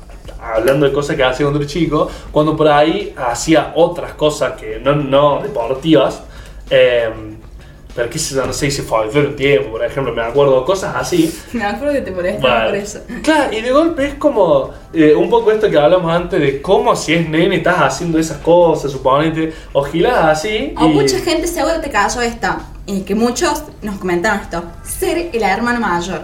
hablando 0.57 0.85
de 0.85 0.91
cosas 0.93 1.15
que 1.15 1.23
hacía 1.23 1.45
cuando 1.45 1.59
era 1.59 1.67
chico, 1.69 2.09
cuando 2.31 2.55
por 2.55 2.67
ahí 2.67 3.13
hacía 3.17 3.71
otras 3.75 4.13
cosas 4.13 4.53
que 4.59 4.79
no, 4.79 4.93
no 4.95 5.41
deportivas, 5.41 6.21
eh, 6.69 7.09
pero 7.95 8.11
qué 8.11 8.19
sé 8.19 8.35
yo, 8.35 8.45
no 8.45 8.53
sé, 8.53 8.67
hice 8.67 8.83
folclore 8.83 9.29
un 9.29 9.35
tiempo, 9.35 9.71
por 9.71 9.83
ejemplo, 9.83 10.13
me 10.13 10.21
acuerdo, 10.21 10.63
cosas 10.63 10.95
así. 10.95 11.35
Me 11.53 11.63
acuerdo 11.63 11.93
que 11.95 12.01
te 12.01 12.11
molestaba 12.11 12.53
Vale. 12.53 12.69
por 12.69 12.77
eso. 12.77 12.99
Claro, 13.23 13.51
y 13.51 13.61
de 13.61 13.71
golpe 13.71 14.05
es 14.09 14.13
como 14.15 14.69
eh, 14.93 15.15
un 15.15 15.29
poco 15.31 15.51
esto 15.51 15.67
que 15.67 15.79
hablamos 15.79 16.11
antes 16.13 16.39
de 16.39 16.61
cómo 16.61 16.95
si 16.95 17.15
es 17.15 17.27
nene 17.27 17.55
estás 17.55 17.77
haciendo 17.79 18.19
esas 18.19 18.37
cosas, 18.37 18.91
suponete, 18.91 19.51
o 19.73 19.81
gilas 19.83 20.13
así. 20.25 20.75
O 20.77 20.85
y- 20.85 20.89
mucha 20.89 21.17
gente 21.21 21.47
seguro 21.47 21.81
te 21.81 21.89
cayó 21.89 22.21
esta, 22.21 22.59
y 22.85 23.01
que 23.01 23.15
muchos 23.15 23.63
nos 23.81 23.97
comentaron 23.97 24.41
esto, 24.41 24.63
ser 24.83 25.31
el 25.33 25.41
hermano 25.41 25.79
mayor. 25.79 26.21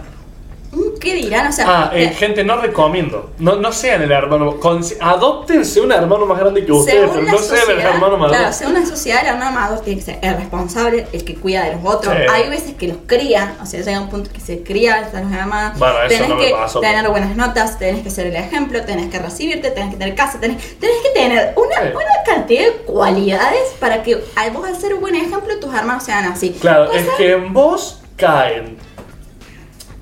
Mm, 0.74 1.00
¿Qué 1.00 1.14
dirán? 1.16 1.48
O 1.48 1.52
sea, 1.52 1.66
Ah, 1.68 1.92
eh, 1.94 2.06
eh, 2.06 2.10
gente, 2.16 2.44
no 2.44 2.58
recomiendo. 2.60 3.32
No, 3.38 3.56
no 3.58 3.72
sean 3.72 4.02
el 4.02 4.12
hermano. 4.12 4.60
consi- 4.60 4.98
Adóptense 5.00 5.82
un 5.82 5.92
hermano 5.92 6.26
más 6.26 6.40
grande 6.40 6.66
que 6.66 6.72
ustedes, 6.72 7.10
pero 7.14 7.26
no 7.26 7.38
sean 7.38 7.70
el 7.70 7.80
hermano 7.80 8.18
mayor. 8.18 8.36
claro, 8.38 8.54
según 8.54 8.74
la 8.76 8.86
sociedad, 8.86 9.22
el 9.22 9.28
hermano 9.28 9.52
mayor 9.60 9.80
tiene 9.82 10.00
que 10.00 10.06
ser 10.06 10.20
el 10.22 10.36
responsable, 10.38 11.06
el 11.12 11.24
que 11.24 11.36
cuida 11.36 11.66
de 11.66 11.76
los 11.76 11.86
otros. 11.86 12.14
Sí. 12.16 12.22
Hay 12.32 12.50
veces 12.50 12.74
que 12.76 12.88
los 12.88 12.98
crían, 13.06 13.56
o 13.62 13.66
sea, 13.66 13.82
llega 13.82 14.00
un 14.00 14.10
punto 14.10 14.32
que 14.34 14.40
se 14.40 14.64
crían 14.64 15.04
a 15.04 15.22
los 15.22 15.32
hermanos. 15.32 15.78
Bueno, 15.78 15.96
eso 16.00 16.08
tenés 16.10 16.30
no 16.30 16.36
me 16.36 16.46
que 16.48 16.52
pasó, 16.54 16.80
tener 16.80 16.96
pero- 16.98 17.12
buenas 17.12 17.36
notas, 17.36 17.78
tenés 17.78 18.02
que 18.04 18.10
ser 18.10 18.28
el 18.28 18.36
ejemplo, 18.36 18.82
tenés 18.84 19.10
que 19.12 19.20
recibirte, 19.20 19.70
tenés 19.72 19.92
que 19.92 19.98
tener 20.00 20.16
casa, 20.16 20.40
tenés, 20.40 20.80
tenés 20.80 20.96
que 21.04 21.10
tener 21.10 21.54
una, 21.56 21.76
Sí. 21.76 21.88
una 21.94 22.24
cantidad 22.26 22.64
de 22.64 22.72
cualidades 22.86 23.74
para 23.80 24.02
que 24.04 24.16
vos 24.54 24.68
al 24.68 24.76
ser 24.80 24.94
un 24.96 25.02
buen 25.02 25.16
ejemplo, 25.16 25.60
tus 25.60 25.74
hermanos 25.76 26.04
sean 26.04 26.26
así. 26.26 26.56
Claro, 26.60 26.92
es 26.92 27.08
que 27.18 27.34
en 27.34 27.54
vos 27.54 28.00
caen. 28.18 28.78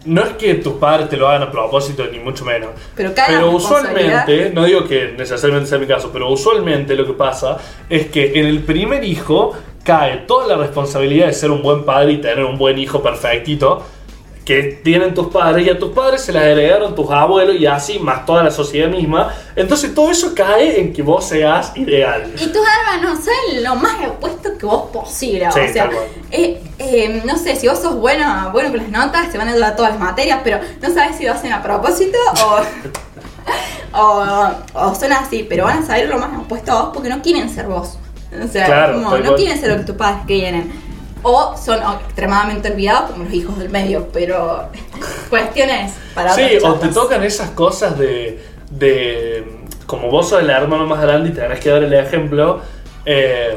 No 0.06 0.24
es 0.24 0.34
que 0.34 0.56
tus 0.56 0.74
padres 0.74 1.10
te 1.10 1.18
lo 1.18 1.28
hagan 1.28 1.44
a 1.44 1.52
propósito, 1.52 2.04
ni 2.12 2.20
mucho 2.20 2.44
menos. 2.44 2.72
Pero 2.96 3.14
Pero 3.28 3.52
usualmente, 3.52 4.52
no 4.54 4.66
digo 4.66 4.88
que 4.88 5.14
necesariamente 5.18 5.70
sea 5.70 5.78
mi 5.78 5.88
caso, 5.88 6.10
pero 6.12 6.30
usualmente 6.30 6.96
lo 6.96 7.06
que 7.06 7.14
pasa 7.14 7.58
es 7.90 8.08
que 8.08 8.40
en 8.40 8.48
el 8.48 8.64
primer 8.64 9.04
hijo 9.04 9.54
cae 9.84 10.18
toda 10.28 10.48
la 10.48 10.58
responsabilidad 10.58 11.28
de 11.28 11.34
ser 11.34 11.52
un 11.52 11.62
buen 11.62 11.84
padre 11.84 12.14
y 12.14 12.18
tener 12.18 12.44
un 12.46 12.58
buen 12.58 12.78
hijo 12.78 13.02
perfectito 13.02 13.84
que 14.52 14.64
tienen 14.84 15.14
tus 15.14 15.28
padres 15.28 15.66
y 15.66 15.70
a 15.70 15.80
tus 15.80 15.92
padres 15.92 16.22
se 16.22 16.34
las 16.34 16.44
heredaron 16.44 16.94
tus 16.94 17.10
abuelos 17.10 17.56
y 17.56 17.66
así 17.66 18.00
más 18.00 18.26
toda 18.26 18.44
la 18.44 18.52
sociedad 18.52 18.90
misma. 18.90 19.34
Entonces 19.56 19.96
todo 19.96 20.12
eso 20.12 20.34
cae 20.36 20.78
en 20.82 20.92
que 20.92 21.02
vos 21.02 21.24
seas 21.26 21.72
ideal. 21.78 22.34
Y 22.36 22.48
tus 22.48 22.62
hermanos 22.68 23.20
son 23.24 23.64
lo 23.64 23.76
más 23.76 23.96
opuesto 24.10 24.58
que 24.58 24.66
vos 24.66 24.90
posible. 24.92 25.48
Sí, 25.54 25.60
o 25.60 25.74
sea, 25.74 25.90
eh, 26.32 26.62
eh, 26.80 27.22
no 27.24 27.38
sé, 27.38 27.56
si 27.56 27.70
vos 27.70 27.80
sos 27.80 27.96
bueno, 27.96 28.50
bueno 28.52 28.72
con 28.72 28.80
las 28.80 28.90
notas, 28.90 29.32
te 29.32 29.38
van 29.38 29.48
a 29.48 29.52
ayudar 29.52 29.78
todas 29.78 29.92
las 29.92 30.02
materias, 30.02 30.42
pero 30.44 30.60
no 30.82 30.94
sabes 30.94 31.16
si 31.16 31.26
lo 31.26 31.32
hacen 31.32 31.54
a 31.54 31.64
propósito 31.64 32.18
o, 33.94 33.98
o, 33.98 34.52
o 34.74 34.96
son 34.96 35.14
así, 35.14 35.46
pero 35.48 35.64
van 35.64 35.84
a 35.84 35.86
saber 35.86 36.10
lo 36.10 36.18
más 36.18 36.38
opuesto 36.38 36.74
a 36.74 36.82
vos 36.82 36.92
porque 36.94 37.08
no 37.08 37.22
quieren 37.22 37.50
ser 37.50 37.68
vos. 37.68 37.98
O 38.44 38.48
sea, 38.50 38.66
Claro, 38.66 38.94
como, 38.96 39.18
no 39.18 39.36
quieren 39.36 39.58
ser 39.60 39.72
lo 39.72 39.78
que 39.78 39.84
tus 39.84 39.96
padres 39.96 40.24
quieren. 40.28 40.91
O 41.24 41.56
son 41.58 41.80
extremadamente 42.06 42.72
olvidados 42.72 43.12
como 43.12 43.24
los 43.26 43.34
hijos 43.34 43.58
del 43.60 43.70
medio, 43.70 44.08
pero 44.12 44.70
cuestiones 45.30 45.94
para 46.16 46.34
Sí, 46.34 46.58
o 46.64 46.76
te 46.76 46.88
tocan 46.90 47.24
esas 47.24 47.52
cosas 47.52 47.98
de, 47.98 48.44
de. 48.70 49.62
Como 49.86 50.10
vos 50.10 50.30
sos 50.30 50.42
el 50.42 50.50
hermano 50.50 50.86
más 50.86 51.02
grande 51.02 51.30
y 51.30 51.34
tenés 51.34 51.60
que 51.60 51.70
dar 51.70 51.84
el 51.84 51.94
ejemplo. 51.94 52.62
eh, 53.06 53.56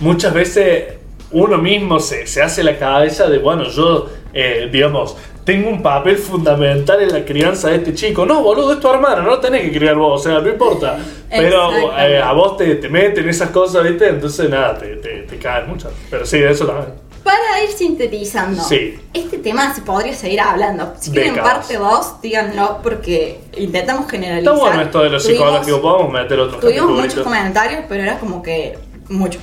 muchas 0.00 0.32
veces 0.32 0.94
uno 1.30 1.58
mismo 1.58 2.00
se, 2.00 2.26
se 2.26 2.42
hace 2.42 2.62
la 2.62 2.78
cabeza 2.78 3.28
de, 3.28 3.38
bueno, 3.38 3.64
yo, 3.64 4.08
eh, 4.32 4.68
digamos, 4.72 5.16
tengo 5.44 5.68
un 5.70 5.82
papel 5.82 6.16
fundamental 6.16 7.02
en 7.02 7.12
la 7.12 7.24
crianza 7.24 7.68
de 7.70 7.76
este 7.76 7.94
chico. 7.94 8.24
No, 8.26 8.42
boludo, 8.42 8.72
es 8.74 8.80
tu 8.80 8.88
hermano, 8.90 9.22
no 9.22 9.30
lo 9.30 9.40
tenés 9.40 9.62
que 9.62 9.72
criar 9.78 9.96
vos, 9.96 10.20
o 10.20 10.22
sea, 10.30 10.40
no 10.40 10.48
importa. 10.48 10.98
Pero 11.28 11.92
eh, 11.98 12.18
a 12.22 12.32
vos 12.32 12.56
te, 12.56 12.74
te 12.76 12.88
meten 12.88 13.28
esas 13.28 13.50
cosas, 13.50 13.82
¿viste? 13.84 14.08
Entonces, 14.08 14.48
nada, 14.50 14.76
te, 14.78 14.96
te, 14.96 15.22
te 15.22 15.38
caen 15.38 15.68
mucho. 15.68 15.90
Pero 16.10 16.24
sí, 16.26 16.38
de 16.38 16.50
eso 16.50 16.66
también. 16.66 16.94
Para 17.24 17.62
ir 17.62 17.70
sintetizando, 17.70 18.62
Sí. 18.62 18.98
este 19.12 19.38
tema 19.38 19.74
se 19.74 19.82
podría 19.82 20.14
seguir 20.14 20.40
hablando. 20.40 20.94
Si 20.98 21.10
quieren 21.10 21.34
parte 21.36 21.76
2, 21.76 22.20
díganlo 22.22 22.78
porque 22.82 23.40
intentamos 23.58 24.10
generalizar. 24.10 24.54
Está 24.54 24.64
bueno 24.66 24.82
esto 24.82 25.02
de 25.02 25.10
los 25.10 25.22
Tuvimos- 25.24 25.36
psicológicos, 25.64 25.80
podemos 25.80 26.12
meter 26.12 26.40
otros 26.40 26.60
Tuvimos 26.60 26.90
muchos 26.90 27.20
comentarios, 27.22 27.82
pero 27.88 28.02
era 28.02 28.18
como 28.18 28.42
que 28.42 28.78
mucho. 29.10 29.38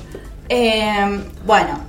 Eh, 0.48 1.20
bueno, 1.46 1.80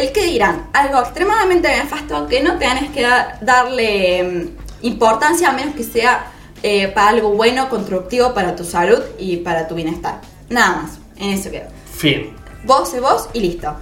el 0.00 0.12
que 0.12 0.24
dirán, 0.24 0.68
algo 0.72 1.00
extremadamente 1.00 1.68
nefasto 1.68 2.26
que 2.26 2.42
no 2.42 2.58
tenés 2.58 2.90
que 2.90 3.02
dar- 3.02 3.38
darle 3.40 4.22
mm, 4.22 4.86
importancia 4.86 5.48
a 5.48 5.52
menos 5.52 5.74
que 5.74 5.84
sea 5.84 6.26
eh, 6.62 6.88
para 6.88 7.08
algo 7.08 7.30
bueno, 7.32 7.68
constructivo 7.68 8.34
para 8.34 8.54
tu 8.56 8.64
salud 8.64 9.00
y 9.18 9.38
para 9.38 9.66
tu 9.68 9.74
bienestar. 9.74 10.20
Nada 10.48 10.82
más, 10.82 10.98
en 11.16 11.30
eso 11.30 11.50
queda. 11.50 11.68
Fin. 11.96 12.34
Vos 12.64 12.92
es 12.92 13.00
vos 13.00 13.28
y 13.32 13.40
listo. 13.40 13.74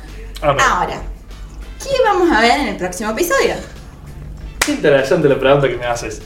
Ahora, 0.42 1.00
¿qué 1.82 1.90
vamos 2.04 2.30
a 2.30 2.40
ver 2.40 2.60
en 2.60 2.68
el 2.68 2.76
próximo 2.76 3.10
episodio? 3.10 3.54
Qué 4.64 4.72
interesante 4.72 5.28
la 5.28 5.38
pregunta 5.38 5.66
que 5.68 5.76
me 5.76 5.86
haces. 5.86 6.20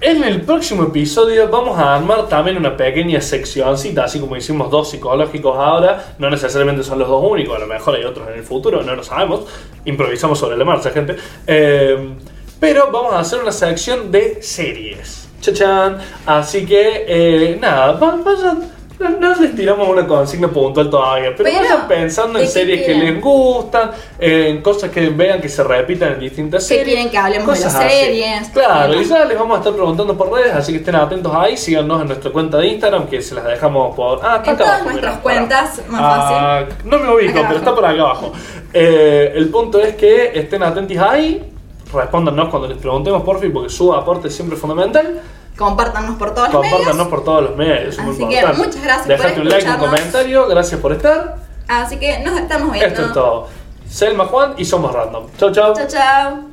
En 0.00 0.22
el 0.22 0.42
próximo 0.42 0.84
episodio 0.84 1.48
vamos 1.48 1.76
a 1.76 1.96
armar 1.96 2.28
también 2.28 2.56
una 2.56 2.76
pequeña 2.76 3.20
seccioncita, 3.20 4.04
así 4.04 4.20
como 4.20 4.36
hicimos 4.36 4.70
dos 4.70 4.90
psicológicos 4.90 5.56
ahora. 5.56 6.14
No 6.18 6.30
necesariamente 6.30 6.84
son 6.84 7.00
los 7.00 7.08
dos 7.08 7.24
únicos, 7.28 7.56
a 7.56 7.58
lo 7.58 7.66
mejor 7.66 7.96
hay 7.96 8.04
otros 8.04 8.28
en 8.28 8.34
el 8.34 8.44
futuro, 8.44 8.82
no 8.82 8.94
lo 8.94 9.02
sabemos. 9.02 9.40
Improvisamos 9.84 10.38
sobre 10.38 10.56
la 10.56 10.64
marcha, 10.64 10.90
gente. 10.90 11.16
Eh, 11.48 12.10
pero 12.60 12.90
vamos 12.92 13.12
a 13.12 13.20
hacer 13.20 13.40
una 13.40 13.50
sección 13.50 14.12
de 14.12 14.40
series. 14.40 15.28
Chachán. 15.40 15.98
Así 16.26 16.64
que, 16.64 17.04
eh, 17.08 17.58
nada, 17.60 17.92
va- 17.92 18.18
vayan. 18.24 18.77
No, 18.98 19.08
no 19.10 19.34
les 19.40 19.54
tiramos 19.54 19.88
una 19.88 20.06
consigna 20.06 20.48
puntual 20.48 20.90
todavía, 20.90 21.30
pero, 21.36 21.48
Pero, 21.48 21.60
vayan 21.60 21.86
pensando 21.88 22.38
¿de 22.38 22.44
en 22.46 22.50
series 22.50 22.84
que 22.84 22.94
les 22.94 23.20
gustan, 23.20 23.92
en 24.18 24.60
cosas 24.60 24.90
que 24.90 25.08
vean 25.10 25.40
que 25.40 25.48
se 25.48 25.62
repitan 25.62 26.14
en 26.14 26.20
distintas 26.20 26.62
¿Qué 26.66 26.78
series. 26.78 26.86
quieren 26.86 27.10
que 27.10 27.16
hablemos 27.18 27.60
de 27.60 27.64
así. 27.66 27.88
series? 27.88 28.48
Claro, 28.48 29.00
y 29.00 29.04
ya 29.04 29.24
les 29.24 29.38
vamos 29.38 29.54
a 29.54 29.58
estar 29.58 29.72
preguntando 29.72 30.16
por 30.18 30.32
redes, 30.32 30.52
así 30.52 30.72
que 30.72 30.78
estén 30.78 30.96
atentos 30.96 31.32
ahí, 31.34 31.56
síganos 31.56 32.00
en 32.00 32.08
nuestra 32.08 32.32
cuenta 32.32 32.58
de 32.58 32.66
Instagram, 32.66 33.06
que 33.06 33.22
se 33.22 33.34
las 33.36 33.44
dejamos 33.44 33.94
por... 33.94 34.18
Ah, 34.22 34.36
está 34.38 34.50
En 34.50 34.56
acá 34.56 34.56
todas 34.56 34.68
abajo, 34.74 34.90
nuestras 34.90 35.18
cuentas, 35.18 35.82
más 35.88 36.00
Ah, 36.02 36.64
No 36.84 36.98
me 36.98 37.14
ubico, 37.14 37.40
pero 37.46 37.56
está 37.58 37.74
por 37.74 37.84
acá 37.84 38.00
abajo. 38.00 38.32
Eh, 38.72 39.32
el 39.36 39.48
punto 39.50 39.80
es 39.80 39.94
que 39.94 40.32
estén 40.38 40.62
atentos 40.64 40.96
ahí, 40.98 41.42
respóndanos 41.92 42.48
cuando 42.48 42.66
les 42.68 42.78
preguntemos, 42.78 43.22
por 43.22 43.38
fin, 43.40 43.52
porque 43.52 43.70
su 43.70 43.94
aporte 43.94 44.26
es 44.26 44.34
siempre 44.34 44.56
fundamental. 44.56 45.20
Compártanos 45.58 46.16
por 46.16 46.34
todos 46.34 46.52
los 46.52 46.62
medios. 46.62 46.78
Compártanos 46.78 47.08
por 47.08 47.24
todos 47.24 47.42
los 47.42 47.56
medios, 47.56 47.98
Así 47.98 48.28
que 48.28 48.46
muchas 48.56 48.82
gracias 48.82 49.06
por 49.06 49.08
Dejate 49.08 49.40
un 49.40 49.48
like, 49.48 49.68
un 49.68 49.76
comentario, 49.76 50.46
gracias 50.46 50.80
por 50.80 50.92
estar. 50.92 51.36
Así 51.66 51.98
que 51.98 52.20
nos 52.20 52.38
estamos 52.38 52.72
viendo. 52.72 52.88
Esto 52.88 53.06
es 53.06 53.12
todo. 53.12 53.48
Selma 53.88 54.26
Juan 54.26 54.54
y 54.56 54.64
somos 54.64 54.92
random. 54.92 55.26
Chau, 55.36 55.50
chau. 55.52 55.74
Chao, 55.74 55.86
chao. 55.88 56.47